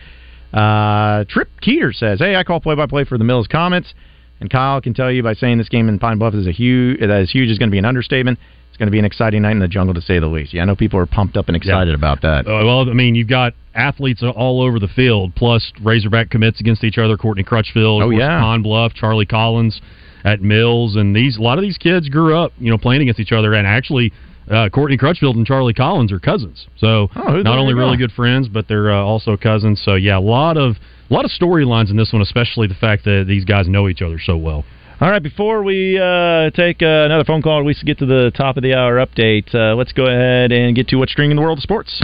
Uh, 0.53 1.23
Trip 1.29 1.49
Keeter 1.61 1.93
says, 1.93 2.19
"Hey, 2.19 2.35
I 2.35 2.43
call 2.43 2.59
play-by-play 2.59 3.05
for 3.05 3.17
the 3.17 3.23
Mills 3.23 3.47
Comets, 3.47 3.93
and 4.41 4.49
Kyle 4.49 4.81
can 4.81 4.93
tell 4.93 5.09
you 5.11 5.23
by 5.23 5.33
saying 5.33 5.57
this 5.59 5.69
game 5.69 5.87
in 5.87 5.97
Pine 5.99 6.17
Bluff 6.17 6.33
is 6.33 6.47
a 6.47 6.51
huge 6.51 6.99
that 6.99 7.21
is 7.21 7.31
huge 7.31 7.49
is 7.49 7.57
going 7.57 7.69
to 7.69 7.71
be 7.71 7.77
an 7.77 7.85
understatement. 7.85 8.37
It's 8.69 8.77
going 8.77 8.87
to 8.87 8.91
be 8.91 8.99
an 8.99 9.05
exciting 9.05 9.41
night 9.41 9.51
in 9.51 9.59
the 9.59 9.67
jungle 9.67 9.93
to 9.93 10.01
say 10.01 10.19
the 10.19 10.27
least. 10.27 10.53
Yeah, 10.53 10.61
I 10.61 10.65
know 10.65 10.75
people 10.75 10.97
are 10.99 11.05
pumped 11.05 11.35
up 11.37 11.47
and 11.47 11.55
excited 11.57 11.93
about 11.93 12.21
that. 12.21 12.47
Uh, 12.47 12.63
well, 12.65 12.89
I 12.89 12.93
mean, 12.93 13.15
you've 13.15 13.27
got 13.27 13.53
athletes 13.75 14.23
all 14.23 14.61
over 14.61 14.79
the 14.79 14.87
field, 14.87 15.35
plus 15.35 15.71
Razorback 15.83 16.29
commits 16.29 16.59
against 16.61 16.83
each 16.83 16.97
other. 16.97 17.17
Courtney 17.17 17.43
Crutchfield, 17.43 18.01
Oh, 18.01 18.09
yeah. 18.09 18.39
Pine 18.39 18.61
Bluff, 18.61 18.93
Charlie 18.93 19.25
Collins 19.25 19.81
at 20.23 20.41
Mills, 20.41 20.95
and 20.95 21.13
these 21.15 21.37
a 21.37 21.41
lot 21.41 21.57
of 21.57 21.63
these 21.63 21.77
kids 21.77 22.07
grew 22.09 22.35
up, 22.37 22.53
you 22.59 22.69
know, 22.71 22.77
playing 22.77 23.01
against 23.01 23.19
each 23.19 23.31
other, 23.31 23.53
and 23.53 23.67
actually. 23.67 24.11
Uh, 24.51 24.67
Courtney 24.69 24.97
Crutchfield 24.97 25.37
and 25.37 25.45
Charlie 25.45 25.73
Collins 25.73 26.11
are 26.11 26.19
cousins, 26.19 26.67
so 26.77 27.09
Oh, 27.15 27.41
not 27.41 27.57
only 27.57 27.73
really 27.73 27.95
good 27.95 28.11
friends, 28.11 28.49
but 28.49 28.67
they're 28.67 28.91
uh, 28.91 28.97
also 28.97 29.37
cousins. 29.37 29.81
So 29.83 29.95
yeah, 29.95 30.17
a 30.17 30.19
lot 30.19 30.57
of 30.57 30.75
a 31.09 31.13
lot 31.13 31.23
of 31.23 31.31
storylines 31.31 31.89
in 31.89 31.95
this 31.95 32.11
one, 32.11 32.21
especially 32.21 32.67
the 32.67 32.75
fact 32.75 33.05
that 33.05 33.25
these 33.27 33.45
guys 33.45 33.69
know 33.69 33.87
each 33.87 34.01
other 34.01 34.19
so 34.19 34.35
well. 34.35 34.65
All 34.99 35.09
right, 35.09 35.23
before 35.23 35.63
we 35.63 35.97
uh, 35.97 36.51
take 36.51 36.83
uh, 36.83 36.85
another 36.85 37.23
phone 37.23 37.41
call, 37.41 37.63
we 37.63 37.73
get 37.85 37.97
to 37.99 38.05
the 38.05 38.31
top 38.35 38.57
of 38.57 38.61
the 38.61 38.75
hour 38.75 39.03
update. 39.03 39.53
Uh, 39.55 39.73
let's 39.75 39.93
go 39.93 40.05
ahead 40.05 40.51
and 40.51 40.75
get 40.75 40.89
to 40.89 40.97
what's 40.97 41.11
stringing 41.11 41.37
the 41.37 41.41
world 41.41 41.57
of 41.57 41.63
sports. 41.63 41.99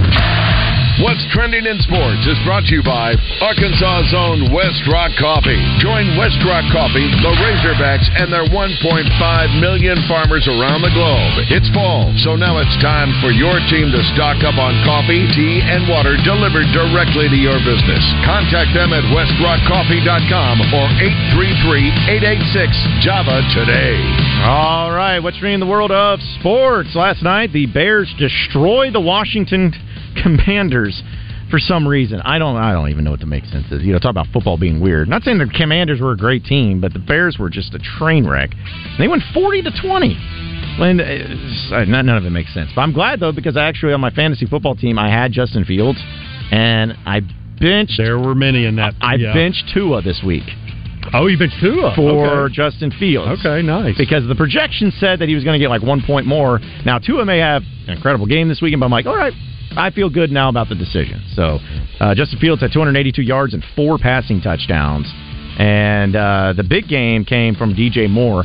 What's 0.98 1.22
trending 1.30 1.70
in 1.70 1.78
sports 1.86 2.26
is 2.26 2.42
brought 2.42 2.66
to 2.66 2.74
you 2.74 2.82
by 2.82 3.14
Arkansas's 3.38 4.18
own 4.18 4.50
Westrock 4.50 5.14
Coffee. 5.22 5.62
Join 5.78 6.18
Westrock 6.18 6.66
Coffee, 6.74 7.06
the 7.22 7.38
Razorbacks, 7.38 8.10
and 8.18 8.34
their 8.34 8.50
1.5 8.50 9.06
million 9.62 10.02
farmers 10.10 10.50
around 10.50 10.82
the 10.82 10.90
globe. 10.98 11.54
It's 11.54 11.70
fall, 11.70 12.10
so 12.26 12.34
now 12.34 12.58
it's 12.58 12.74
time 12.82 13.14
for 13.22 13.30
your 13.30 13.62
team 13.70 13.94
to 13.94 14.02
stock 14.18 14.42
up 14.42 14.58
on 14.58 14.74
coffee, 14.90 15.30
tea, 15.38 15.62
and 15.62 15.86
water 15.86 16.18
delivered 16.26 16.66
directly 16.74 17.30
to 17.30 17.38
your 17.38 17.62
business. 17.62 18.02
Contact 18.26 18.74
them 18.74 18.90
at 18.90 19.06
westrockcoffee.com 19.14 20.56
or 20.74 20.90
833-886-JAVA 22.10 23.38
today. 23.54 24.02
All 24.50 24.90
right, 24.90 25.22
what's 25.22 25.38
stringing 25.38 25.62
the 25.62 25.70
world 25.70 25.94
of 25.94 26.18
sports? 26.42 26.98
Last 26.98 27.22
night, 27.22 27.54
the 27.54 27.70
Bears 27.70 28.10
destroyed 28.18 28.98
the 28.98 29.02
Washington 29.02 29.78
Commanders 30.24 31.02
for 31.50 31.60
some 31.60 31.88
reason. 31.88 32.22
I 32.22 32.40
don't. 32.40 32.56
I 32.56 32.74
don't 32.74 32.90
even 32.90 33.04
know 33.04 33.12
what 33.12 33.20
the 33.20 33.26
make 33.26 33.46
sense 33.46 33.72
is. 33.72 33.84
You 33.84 33.94
know, 33.94 34.00
talk 34.00 34.12
about 34.12 34.28
football 34.34 34.58
being 34.58 34.80
weird. 34.80 35.08
Not 35.08 35.24
saying 35.24 35.38
the 35.38 35.48
Commanders 35.48 36.02
were 36.02 36.12
a 36.12 36.18
great 36.18 36.44
team, 36.44 36.82
but 36.82 36.94
the 36.94 37.00
Bears 37.00 37.38
were 37.40 37.50
just 37.50 37.74
a 37.74 37.80
train 37.80 38.28
wreck. 38.28 38.52
And 38.54 39.00
they 39.00 39.08
went 39.08 39.24
forty 39.34 39.62
to 39.62 39.72
twenty. 39.82 40.18
When 40.80 41.00
uh, 41.00 41.86
none 41.86 42.10
of 42.10 42.26
it 42.26 42.30
makes 42.30 42.54
sense. 42.54 42.70
But 42.76 42.82
I'm 42.82 42.94
glad 42.94 43.20
though 43.20 43.32
because 43.32 43.58
actually 43.58 43.94
on 43.94 44.02
my 44.02 44.12
fantasy 44.12 44.46
football 44.46 44.76
team 44.76 45.00
I 45.00 45.10
had 45.10 45.32
Justin 45.32 45.66
Fields, 45.66 46.00
and 46.52 46.94
I 47.06 47.22
benched. 47.60 47.98
There 47.98 48.20
were 48.20 48.36
many 48.36 48.66
in 48.66 48.76
that. 48.76 48.94
I 49.02 49.16
yeah. 49.16 49.34
benched 49.34 49.72
Tua 49.74 50.02
this 50.02 50.22
week. 50.26 50.44
Oh, 51.14 51.28
you 51.28 51.38
benched 51.38 51.60
Tua 51.62 51.94
for 51.96 52.46
Okay. 52.46 52.54
Justin 52.54 52.92
Fields. 52.92 53.40
Okay, 53.40 53.66
nice. 53.66 53.98
Because 53.98 54.28
the 54.28 54.36
projection 54.36 54.92
said 55.00 55.20
that 55.20 55.30
he 55.30 55.36
was 55.36 55.44
going 55.44 55.58
to 55.58 55.64
get 55.64 55.70
like 55.70 55.82
one 55.82 56.02
point 56.06 56.28
more. 56.28 56.60
Now 56.86 57.00
Tua 57.00 57.26
may 57.26 57.40
have 57.40 57.64
an 57.88 57.96
incredible 57.96 58.26
game 58.26 58.50
this 58.50 58.62
weekend, 58.62 58.82
but 58.82 58.88
I'm 58.88 58.92
like, 58.92 59.06
all 59.06 59.16
right, 59.16 59.34
I 59.78 59.92
feel 59.92 60.10
good 60.10 60.32
now 60.32 60.50
about 60.50 60.70
the 60.70 60.76
decision. 60.76 61.24
So 61.34 61.60
uh, 62.00 62.16
Justin 62.16 62.40
Fields 62.40 62.62
had 62.62 62.72
282 62.74 63.22
yards 63.22 63.54
and 63.54 63.64
four 63.76 63.98
passing 63.98 64.42
touchdowns, 64.42 65.12
and 65.60 66.16
uh, 66.16 66.54
the 66.58 66.64
big 66.64 66.88
game 66.88 67.24
came 67.24 67.56
from 67.56 67.76
DJ 67.76 68.10
Moore 68.10 68.44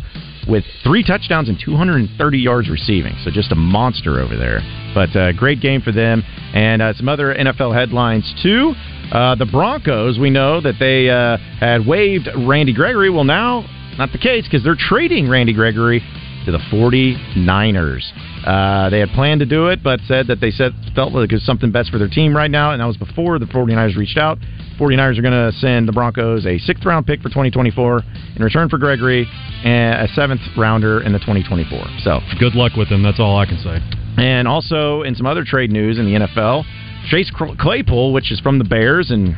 with 0.48 0.64
three 0.84 1.02
touchdowns 1.02 1.48
and 1.48 1.58
230 1.58 2.38
yards 2.38 2.68
receiving. 2.68 3.14
So 3.24 3.30
just 3.30 3.52
a 3.52 3.54
monster 3.54 4.20
over 4.20 4.36
there. 4.36 4.60
But 4.94 5.16
uh, 5.16 5.32
great 5.32 5.60
game 5.60 5.80
for 5.80 5.92
them, 5.92 6.22
and 6.54 6.82
uh, 6.82 6.92
some 6.94 7.08
other 7.08 7.34
NFL 7.34 7.74
headlines 7.74 8.32
too. 8.42 8.74
Uh, 9.10 9.34
the 9.34 9.46
Broncos, 9.46 10.18
we 10.18 10.30
know 10.30 10.60
that 10.60 10.74
they 10.78 11.08
uh, 11.08 11.38
had 11.58 11.86
waived 11.86 12.28
Randy 12.46 12.74
Gregory. 12.74 13.10
Well, 13.10 13.24
now 13.24 13.64
not 13.98 14.10
the 14.12 14.18
case 14.18 14.44
because 14.44 14.64
they're 14.64 14.76
trading 14.76 15.28
Randy 15.28 15.52
Gregory 15.52 16.02
to 16.44 16.52
the 16.52 16.58
49ers. 16.72 18.02
Uh, 18.46 18.90
they 18.90 18.98
had 19.00 19.10
planned 19.10 19.40
to 19.40 19.46
do 19.46 19.68
it, 19.68 19.82
but 19.82 20.00
said 20.06 20.26
that 20.26 20.40
they 20.40 20.50
said 20.50 20.72
felt 20.94 21.12
like 21.12 21.30
it 21.30 21.34
was 21.34 21.44
something 21.44 21.70
best 21.70 21.90
for 21.90 21.98
their 21.98 22.08
team 22.08 22.36
right 22.36 22.50
now, 22.50 22.72
and 22.72 22.80
that 22.80 22.86
was 22.86 22.96
before 22.96 23.38
the 23.38 23.46
49ers 23.46 23.96
reached 23.96 24.18
out. 24.18 24.38
49ers 24.78 25.18
are 25.18 25.22
going 25.22 25.52
to 25.52 25.52
send 25.58 25.86
the 25.86 25.92
Broncos 25.92 26.44
a 26.46 26.58
sixth 26.58 26.84
round 26.84 27.06
pick 27.06 27.20
for 27.20 27.28
2024 27.28 28.02
in 28.36 28.42
return 28.42 28.68
for 28.68 28.78
Gregory 28.78 29.28
and 29.64 30.00
a 30.00 30.08
seventh 30.14 30.40
rounder 30.56 31.02
in 31.02 31.12
the 31.12 31.18
2024. 31.20 31.84
So 32.02 32.18
good 32.40 32.54
luck 32.54 32.72
with 32.76 32.88
them. 32.88 33.02
That's 33.02 33.20
all 33.20 33.38
I 33.38 33.46
can 33.46 33.58
say. 33.58 33.78
and 34.16 34.48
also 34.48 35.02
in 35.02 35.14
some 35.14 35.26
other 35.26 35.44
trade 35.44 35.70
news 35.70 35.98
in 35.98 36.06
the 36.06 36.26
NFL, 36.26 36.64
Chase 37.08 37.30
Claypool, 37.30 38.12
which 38.12 38.30
is 38.32 38.40
from 38.40 38.58
the 38.58 38.64
Bears, 38.64 39.10
and 39.10 39.34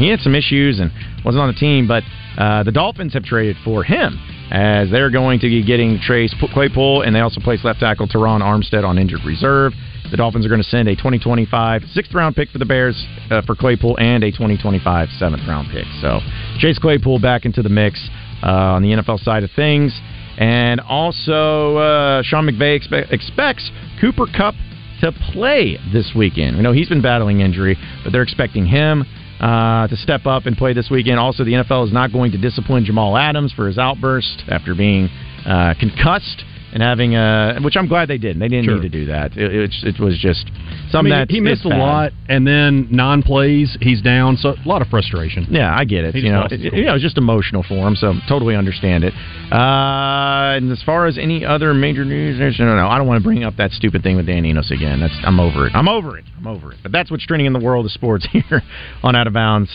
he 0.00 0.08
had 0.08 0.20
some 0.20 0.34
issues 0.34 0.78
and 0.78 0.90
wasn't 1.24 1.42
on 1.42 1.48
the 1.48 1.58
team, 1.58 1.88
but 1.88 2.02
uh, 2.38 2.62
the 2.62 2.72
Dolphins 2.72 3.14
have 3.14 3.24
traded 3.24 3.56
for 3.64 3.82
him 3.82 4.18
as 4.50 4.90
they're 4.90 5.10
going 5.10 5.40
to 5.40 5.48
be 5.48 5.64
getting 5.64 5.98
Chase 5.98 6.34
Claypool, 6.52 7.02
and 7.02 7.14
they 7.14 7.20
also 7.20 7.40
place 7.40 7.64
left 7.64 7.80
tackle 7.80 8.06
Terron 8.06 8.42
Armstead 8.42 8.84
on 8.84 8.98
injured 8.98 9.24
reserve. 9.24 9.72
The 10.10 10.16
Dolphins 10.16 10.46
are 10.46 10.48
going 10.48 10.62
to 10.62 10.68
send 10.68 10.88
a 10.88 10.94
2025 10.94 11.82
sixth 11.92 12.14
round 12.14 12.36
pick 12.36 12.50
for 12.50 12.58
the 12.58 12.64
Bears 12.64 13.04
uh, 13.30 13.42
for 13.42 13.56
Claypool 13.56 13.96
and 13.98 14.22
a 14.22 14.30
2025 14.30 15.08
seventh 15.18 15.42
round 15.48 15.68
pick. 15.72 15.86
So 16.00 16.20
Chase 16.58 16.78
Claypool 16.78 17.18
back 17.18 17.44
into 17.44 17.62
the 17.62 17.68
mix 17.68 18.08
uh, 18.42 18.76
on 18.76 18.82
the 18.82 18.90
NFL 18.90 19.24
side 19.24 19.42
of 19.42 19.50
things. 19.56 19.98
And 20.38 20.80
also, 20.80 21.78
uh, 21.78 22.22
Sean 22.22 22.46
McVay 22.46 22.78
expe- 22.78 23.10
expects 23.10 23.70
Cooper 24.00 24.26
Kupp 24.26 24.54
to 25.00 25.12
play 25.32 25.78
this 25.92 26.12
weekend. 26.14 26.56
We 26.56 26.62
know 26.62 26.72
he's 26.72 26.88
been 26.88 27.02
battling 27.02 27.40
injury, 27.40 27.76
but 28.02 28.12
they're 28.12 28.22
expecting 28.22 28.66
him 28.66 29.04
uh, 29.40 29.86
to 29.88 29.96
step 29.96 30.26
up 30.26 30.46
and 30.46 30.56
play 30.56 30.72
this 30.72 30.88
weekend. 30.90 31.18
Also, 31.18 31.44
the 31.44 31.52
NFL 31.52 31.86
is 31.86 31.92
not 31.92 32.12
going 32.12 32.32
to 32.32 32.38
discipline 32.38 32.84
Jamal 32.84 33.16
Adams 33.16 33.52
for 33.52 33.66
his 33.66 33.78
outburst 33.78 34.44
after 34.48 34.74
being 34.74 35.08
uh, 35.46 35.74
concussed 35.78 36.44
and 36.76 36.82
having 36.82 37.16
a, 37.16 37.58
which 37.62 37.74
I'm 37.74 37.88
glad 37.88 38.06
they 38.06 38.18
didn't. 38.18 38.38
They 38.38 38.48
didn't 38.48 38.66
Sure. 38.66 38.74
need 38.76 38.82
to 38.82 38.88
do 38.90 39.06
that. 39.06 39.34
It, 39.34 39.50
it, 39.50 39.94
it 39.94 39.98
was 39.98 40.18
just 40.18 40.44
I 40.92 41.00
mean, 41.00 41.10
that 41.10 41.30
he 41.30 41.40
missed 41.40 41.64
a 41.64 41.70
bad. 41.70 41.78
lot, 41.78 42.12
and 42.28 42.46
then 42.46 42.88
non 42.90 43.22
plays, 43.22 43.78
he's 43.80 44.02
down. 44.02 44.36
So 44.36 44.50
a 44.50 44.68
lot 44.68 44.82
of 44.82 44.88
frustration. 44.88 45.46
Yeah, 45.48 45.74
I 45.74 45.86
get 45.86 46.04
it. 46.04 46.14
He 46.14 46.20
you 46.20 46.30
know, 46.32 46.46
it, 46.50 46.60
you 46.60 46.84
know, 46.84 46.94
it's 46.94 47.02
just 47.02 47.16
emotional 47.16 47.62
for 47.62 47.88
him, 47.88 47.96
so 47.96 48.12
totally 48.28 48.54
understand 48.54 49.04
it. 49.04 49.14
Uh, 49.50 50.56
and 50.60 50.70
as 50.70 50.82
far 50.82 51.06
as 51.06 51.16
any 51.16 51.46
other 51.46 51.72
major 51.72 52.04
news, 52.04 52.38
there's 52.38 52.58
no, 52.58 52.76
no. 52.76 52.88
I 52.88 52.98
don't 52.98 53.06
want 53.06 53.22
to 53.22 53.24
bring 53.24 53.42
up 53.42 53.56
that 53.56 53.70
stupid 53.70 54.02
thing 54.02 54.16
with 54.16 54.26
Dan 54.26 54.44
Enos 54.44 54.70
again. 54.70 55.00
That's 55.00 55.16
I'm 55.24 55.40
over 55.40 55.66
it. 55.66 55.72
I'm 55.74 55.88
over 55.88 56.18
it. 56.18 56.26
I'm 56.36 56.46
over 56.46 56.72
it. 56.72 56.78
But 56.82 56.92
that's 56.92 57.10
what's 57.10 57.24
trending 57.24 57.46
in 57.46 57.54
the 57.54 57.60
world 57.60 57.86
of 57.86 57.92
sports 57.92 58.28
here 58.32 58.60
on 59.02 59.16
Out 59.16 59.26
of 59.26 59.32
Bounds. 59.32 59.70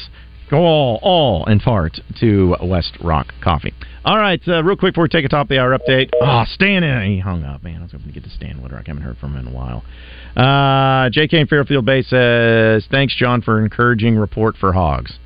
Go 0.51 0.57
all, 0.57 0.99
all 1.01 1.45
in 1.45 1.59
part 1.61 1.99
to 2.19 2.55
Westrock 2.61 3.29
Coffee. 3.41 3.73
All 4.03 4.17
right, 4.17 4.41
uh, 4.47 4.63
real 4.63 4.75
quick 4.77 4.93
before 4.93 5.03
we 5.03 5.09
take 5.09 5.25
a 5.25 5.29
top 5.29 5.45
of 5.45 5.49
the 5.49 5.59
hour 5.59 5.77
update. 5.77 6.09
Oh, 6.19 6.43
Stan, 6.47 6.83
uh, 6.83 7.01
he 7.01 7.19
hung 7.19 7.43
up, 7.43 7.63
man. 7.63 7.81
I 7.81 7.83
was 7.83 7.91
hoping 7.91 8.07
to 8.07 8.13
get 8.13 8.23
to 8.23 8.31
Stan 8.31 8.59
Woodrock. 8.59 8.85
I 8.85 8.87
haven't 8.87 9.03
heard 9.03 9.19
from 9.19 9.35
him 9.35 9.45
in 9.45 9.53
a 9.53 9.55
while. 9.55 9.83
Uh, 10.35 11.11
J.K. 11.11 11.41
in 11.41 11.45
Fairfield 11.45 11.85
Bay 11.85 12.01
says, 12.01 12.87
Thanks, 12.89 13.15
John, 13.15 13.43
for 13.43 13.63
encouraging 13.63 14.17
report 14.17 14.55
for 14.57 14.73
Hogs. 14.73 15.19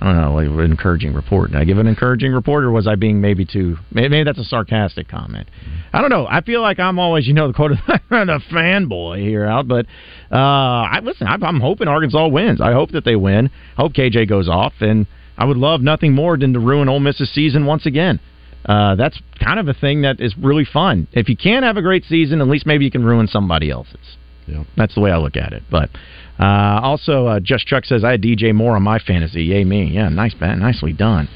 I 0.00 0.06
don't 0.06 0.16
know, 0.16 0.34
like 0.34 0.46
an 0.46 0.70
encouraging 0.70 1.12
report. 1.12 1.52
Did 1.52 1.60
I 1.60 1.64
give 1.64 1.76
an 1.76 1.86
encouraging 1.86 2.32
report, 2.32 2.64
or 2.64 2.70
was 2.70 2.86
I 2.86 2.94
being 2.94 3.20
maybe 3.20 3.44
too? 3.44 3.76
Maybe, 3.90 4.24
that's 4.24 4.38
a 4.38 4.44
sarcastic 4.44 5.08
comment. 5.08 5.48
I 5.92 6.00
don't 6.00 6.10
know. 6.10 6.26
I 6.26 6.40
feel 6.40 6.62
like 6.62 6.78
I'm 6.78 6.98
always, 6.98 7.26
you 7.26 7.34
know, 7.34 7.48
the 7.48 7.54
quote 7.54 7.72
of 7.78 7.78
the 7.86 8.40
fanboy 8.50 9.20
here 9.20 9.44
out, 9.44 9.68
but 9.68 9.86
uh, 10.30 10.36
I 10.36 11.00
listen. 11.02 11.26
I, 11.26 11.36
I'm 11.42 11.60
hoping 11.60 11.88
Arkansas 11.88 12.28
wins. 12.28 12.62
I 12.62 12.72
hope 12.72 12.92
that 12.92 13.04
they 13.04 13.16
win. 13.16 13.50
I 13.76 13.82
hope 13.82 13.92
KJ 13.92 14.28
goes 14.28 14.48
off, 14.48 14.74
and 14.80 15.06
I 15.38 15.44
would 15.44 15.56
love 15.56 15.80
nothing 15.80 16.12
more 16.12 16.36
than 16.36 16.52
to 16.52 16.60
ruin 16.60 16.88
Ole 16.88 17.00
Miss's 17.00 17.30
season 17.32 17.66
once 17.66 17.86
again. 17.86 18.20
Uh, 18.64 18.96
that's 18.96 19.20
kind 19.42 19.60
of 19.60 19.68
a 19.68 19.74
thing 19.74 20.02
that 20.02 20.20
is 20.20 20.36
really 20.36 20.64
fun. 20.64 21.06
If 21.12 21.28
you 21.28 21.36
can't 21.36 21.64
have 21.64 21.76
a 21.76 21.82
great 21.82 22.04
season, 22.04 22.40
at 22.40 22.48
least 22.48 22.66
maybe 22.66 22.84
you 22.84 22.90
can 22.90 23.04
ruin 23.04 23.28
somebody 23.28 23.70
else's. 23.70 24.16
Yeah. 24.46 24.64
That's 24.76 24.94
the 24.94 25.00
way 25.00 25.10
I 25.10 25.18
look 25.18 25.36
at 25.36 25.52
it. 25.52 25.62
But 25.70 25.90
uh, 26.38 26.80
also, 26.82 27.26
uh, 27.26 27.40
Just 27.40 27.66
Chuck 27.66 27.84
says 27.84 28.04
I 28.04 28.12
had 28.12 28.22
DJ 28.22 28.54
Moore 28.54 28.76
on 28.76 28.82
my 28.82 28.98
fantasy. 28.98 29.44
Yay 29.44 29.64
me! 29.64 29.84
Yeah, 29.92 30.08
nice, 30.08 30.34
man, 30.40 30.58
nicely 30.60 30.92
done. 30.92 31.28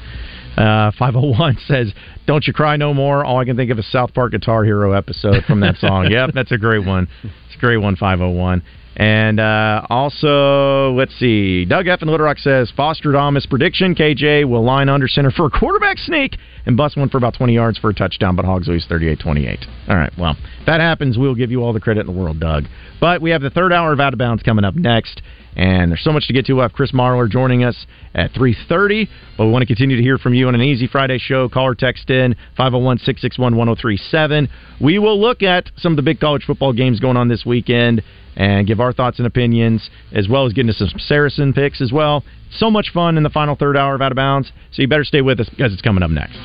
Uh, 0.57 0.91
501 0.99 1.57
says, 1.67 1.93
"Don't 2.27 2.45
you 2.45 2.53
cry 2.53 2.75
no 2.77 2.93
more." 2.93 3.23
All 3.23 3.39
I 3.39 3.45
can 3.45 3.55
think 3.55 3.71
of 3.71 3.79
is 3.79 3.89
South 3.89 4.13
Park 4.13 4.33
Guitar 4.33 4.63
Hero 4.63 4.91
episode 4.91 5.43
from 5.45 5.61
that 5.61 5.77
song. 5.77 6.07
yep, 6.11 6.31
that's 6.33 6.51
a 6.51 6.57
great 6.57 6.85
one. 6.85 7.07
It's 7.23 7.55
a 7.55 7.59
great 7.59 7.77
one. 7.77 7.95
501. 7.95 8.61
And 8.95 9.39
uh, 9.39 9.85
also, 9.89 10.91
let's 10.93 11.17
see. 11.17 11.65
Doug 11.65 11.87
F. 11.87 12.01
in 12.01 12.09
Little 12.09 12.25
Rock 12.25 12.37
says 12.37 12.71
Fostradamus 12.75 13.45
prediction: 13.49 13.95
KJ 13.95 14.47
will 14.47 14.63
line 14.63 14.89
under 14.89 15.07
center 15.07 15.31
for 15.31 15.45
a 15.45 15.49
quarterback 15.49 15.97
sneak 15.97 16.37
and 16.65 16.75
bust 16.75 16.97
one 16.97 17.09
for 17.09 17.17
about 17.17 17.33
20 17.33 17.53
yards 17.53 17.77
for 17.77 17.89
a 17.89 17.93
touchdown, 17.93 18.35
but 18.35 18.45
Hogs 18.45 18.67
lose 18.67 18.85
38-28. 18.87 19.65
All 19.87 19.95
right, 19.95 20.11
well, 20.17 20.35
if 20.59 20.65
that 20.65 20.79
happens, 20.79 21.17
we'll 21.17 21.35
give 21.35 21.51
you 21.51 21.63
all 21.63 21.73
the 21.73 21.79
credit 21.79 22.01
in 22.01 22.07
the 22.07 22.19
world, 22.19 22.39
Doug. 22.39 22.65
But 22.99 23.21
we 23.21 23.31
have 23.31 23.41
the 23.41 23.49
third 23.49 23.73
hour 23.73 23.93
of 23.93 23.99
Out 23.99 24.13
of 24.13 24.19
Bounds 24.19 24.43
coming 24.43 24.65
up 24.65 24.75
next, 24.75 25.21
and 25.55 25.91
there's 25.91 26.03
so 26.03 26.11
much 26.11 26.27
to 26.27 26.33
get 26.33 26.45
to. 26.45 26.53
We'll 26.53 26.63
have 26.63 26.73
Chris 26.73 26.91
Marler 26.91 27.29
joining 27.29 27.63
us 27.63 27.85
at 28.13 28.31
3.30, 28.33 29.07
but 29.37 29.45
we 29.45 29.51
want 29.51 29.63
to 29.63 29.67
continue 29.67 29.97
to 29.97 30.03
hear 30.03 30.17
from 30.17 30.33
you 30.33 30.47
on 30.47 30.55
an 30.55 30.61
Easy 30.61 30.87
Friday 30.87 31.17
show. 31.17 31.49
Call 31.49 31.67
or 31.67 31.75
text 31.75 32.09
in 32.09 32.35
501-661-1037. 32.57 34.47
We 34.79 34.99
will 34.99 35.19
look 35.19 35.43
at 35.43 35.69
some 35.77 35.91
of 35.93 35.97
the 35.97 36.03
big 36.03 36.19
college 36.19 36.43
football 36.45 36.73
games 36.73 36.99
going 36.99 37.17
on 37.17 37.27
this 37.27 37.45
weekend 37.45 38.01
and 38.35 38.65
give 38.65 38.79
our 38.79 38.93
thoughts 38.93 39.19
and 39.19 39.27
opinions, 39.27 39.89
as 40.13 40.29
well 40.29 40.45
as 40.45 40.53
getting 40.53 40.71
to 40.71 40.77
some 40.77 40.87
Saracen 40.97 41.53
picks 41.53 41.81
as 41.81 41.91
well. 41.91 42.23
So 42.51 42.71
much 42.71 42.91
fun 42.93 43.17
in 43.17 43.23
the 43.23 43.29
final 43.29 43.55
third 43.55 43.75
hour 43.75 43.95
of 43.95 44.01
Out 44.01 44.11
of 44.11 44.15
Bounds, 44.15 44.51
so 44.71 44.81
you 44.81 44.87
better 44.87 45.03
stay 45.03 45.21
with 45.21 45.39
us 45.39 45.49
because 45.49 45.73
it's 45.73 45.81
coming 45.81 46.03
up 46.03 46.11
next. 46.11 46.37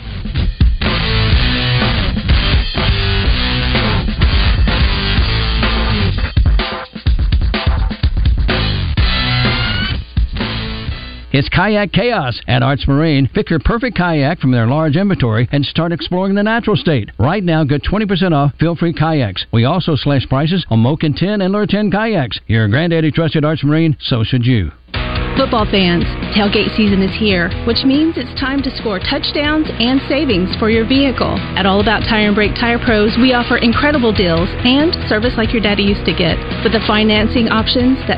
It's 11.39 11.51
Kayak 11.51 11.93
Chaos 11.93 12.41
at 12.49 12.63
Arts 12.63 12.89
Marine. 12.89 13.29
Pick 13.29 13.51
your 13.51 13.59
perfect 13.59 13.95
kayak 13.95 14.41
from 14.41 14.53
their 14.53 14.67
large 14.67 14.97
inventory 14.97 15.47
and 15.53 15.67
start 15.67 15.93
exploring 15.93 16.35
the 16.35 16.43
natural 16.43 16.77
state. 16.77 17.11
Right 17.19 17.45
now, 17.45 17.63
get 17.63 17.83
20% 17.83 18.33
off 18.33 18.55
feel-free 18.59 18.95
kayaks. 18.95 19.45
We 19.53 19.67
also 19.67 19.97
slash 19.97 20.27
prices 20.31 20.65
on 20.71 20.83
Moken 20.83 21.15
10 21.15 21.43
and 21.43 21.53
Lure 21.53 21.67
10 21.67 21.91
kayaks. 21.91 22.41
Your 22.47 22.69
granddaddy 22.69 23.11
trusted 23.11 23.45
Arts 23.45 23.63
Marine, 23.63 23.99
so 24.01 24.25
should 24.25 24.47
you. 24.47 24.71
Football 25.37 25.69
fans, 25.69 26.09
tailgate 26.33 26.73
season 26.81 27.05
is 27.05 27.13
here, 27.13 27.53
which 27.69 27.85
means 27.85 28.17
it's 28.17 28.33
time 28.41 28.65
to 28.65 28.73
score 28.81 28.97
touchdowns 28.97 29.69
and 29.69 30.01
savings 30.09 30.49
for 30.57 30.73
your 30.73 30.89
vehicle. 30.89 31.37
At 31.61 31.69
All 31.69 31.85
About 31.85 32.09
Tire 32.09 32.33
and 32.33 32.35
Brake 32.35 32.57
Tire 32.57 32.81
Pros, 32.81 33.13
we 33.21 33.37
offer 33.37 33.61
incredible 33.61 34.17
deals 34.17 34.49
and 34.65 34.97
service 35.13 35.37
like 35.37 35.53
your 35.53 35.61
daddy 35.61 35.85
used 35.85 36.09
to 36.09 36.17
get, 36.17 36.41
with 36.65 36.73
the 36.73 36.81
financing 36.89 37.53
options 37.53 38.01
that 38.09 38.15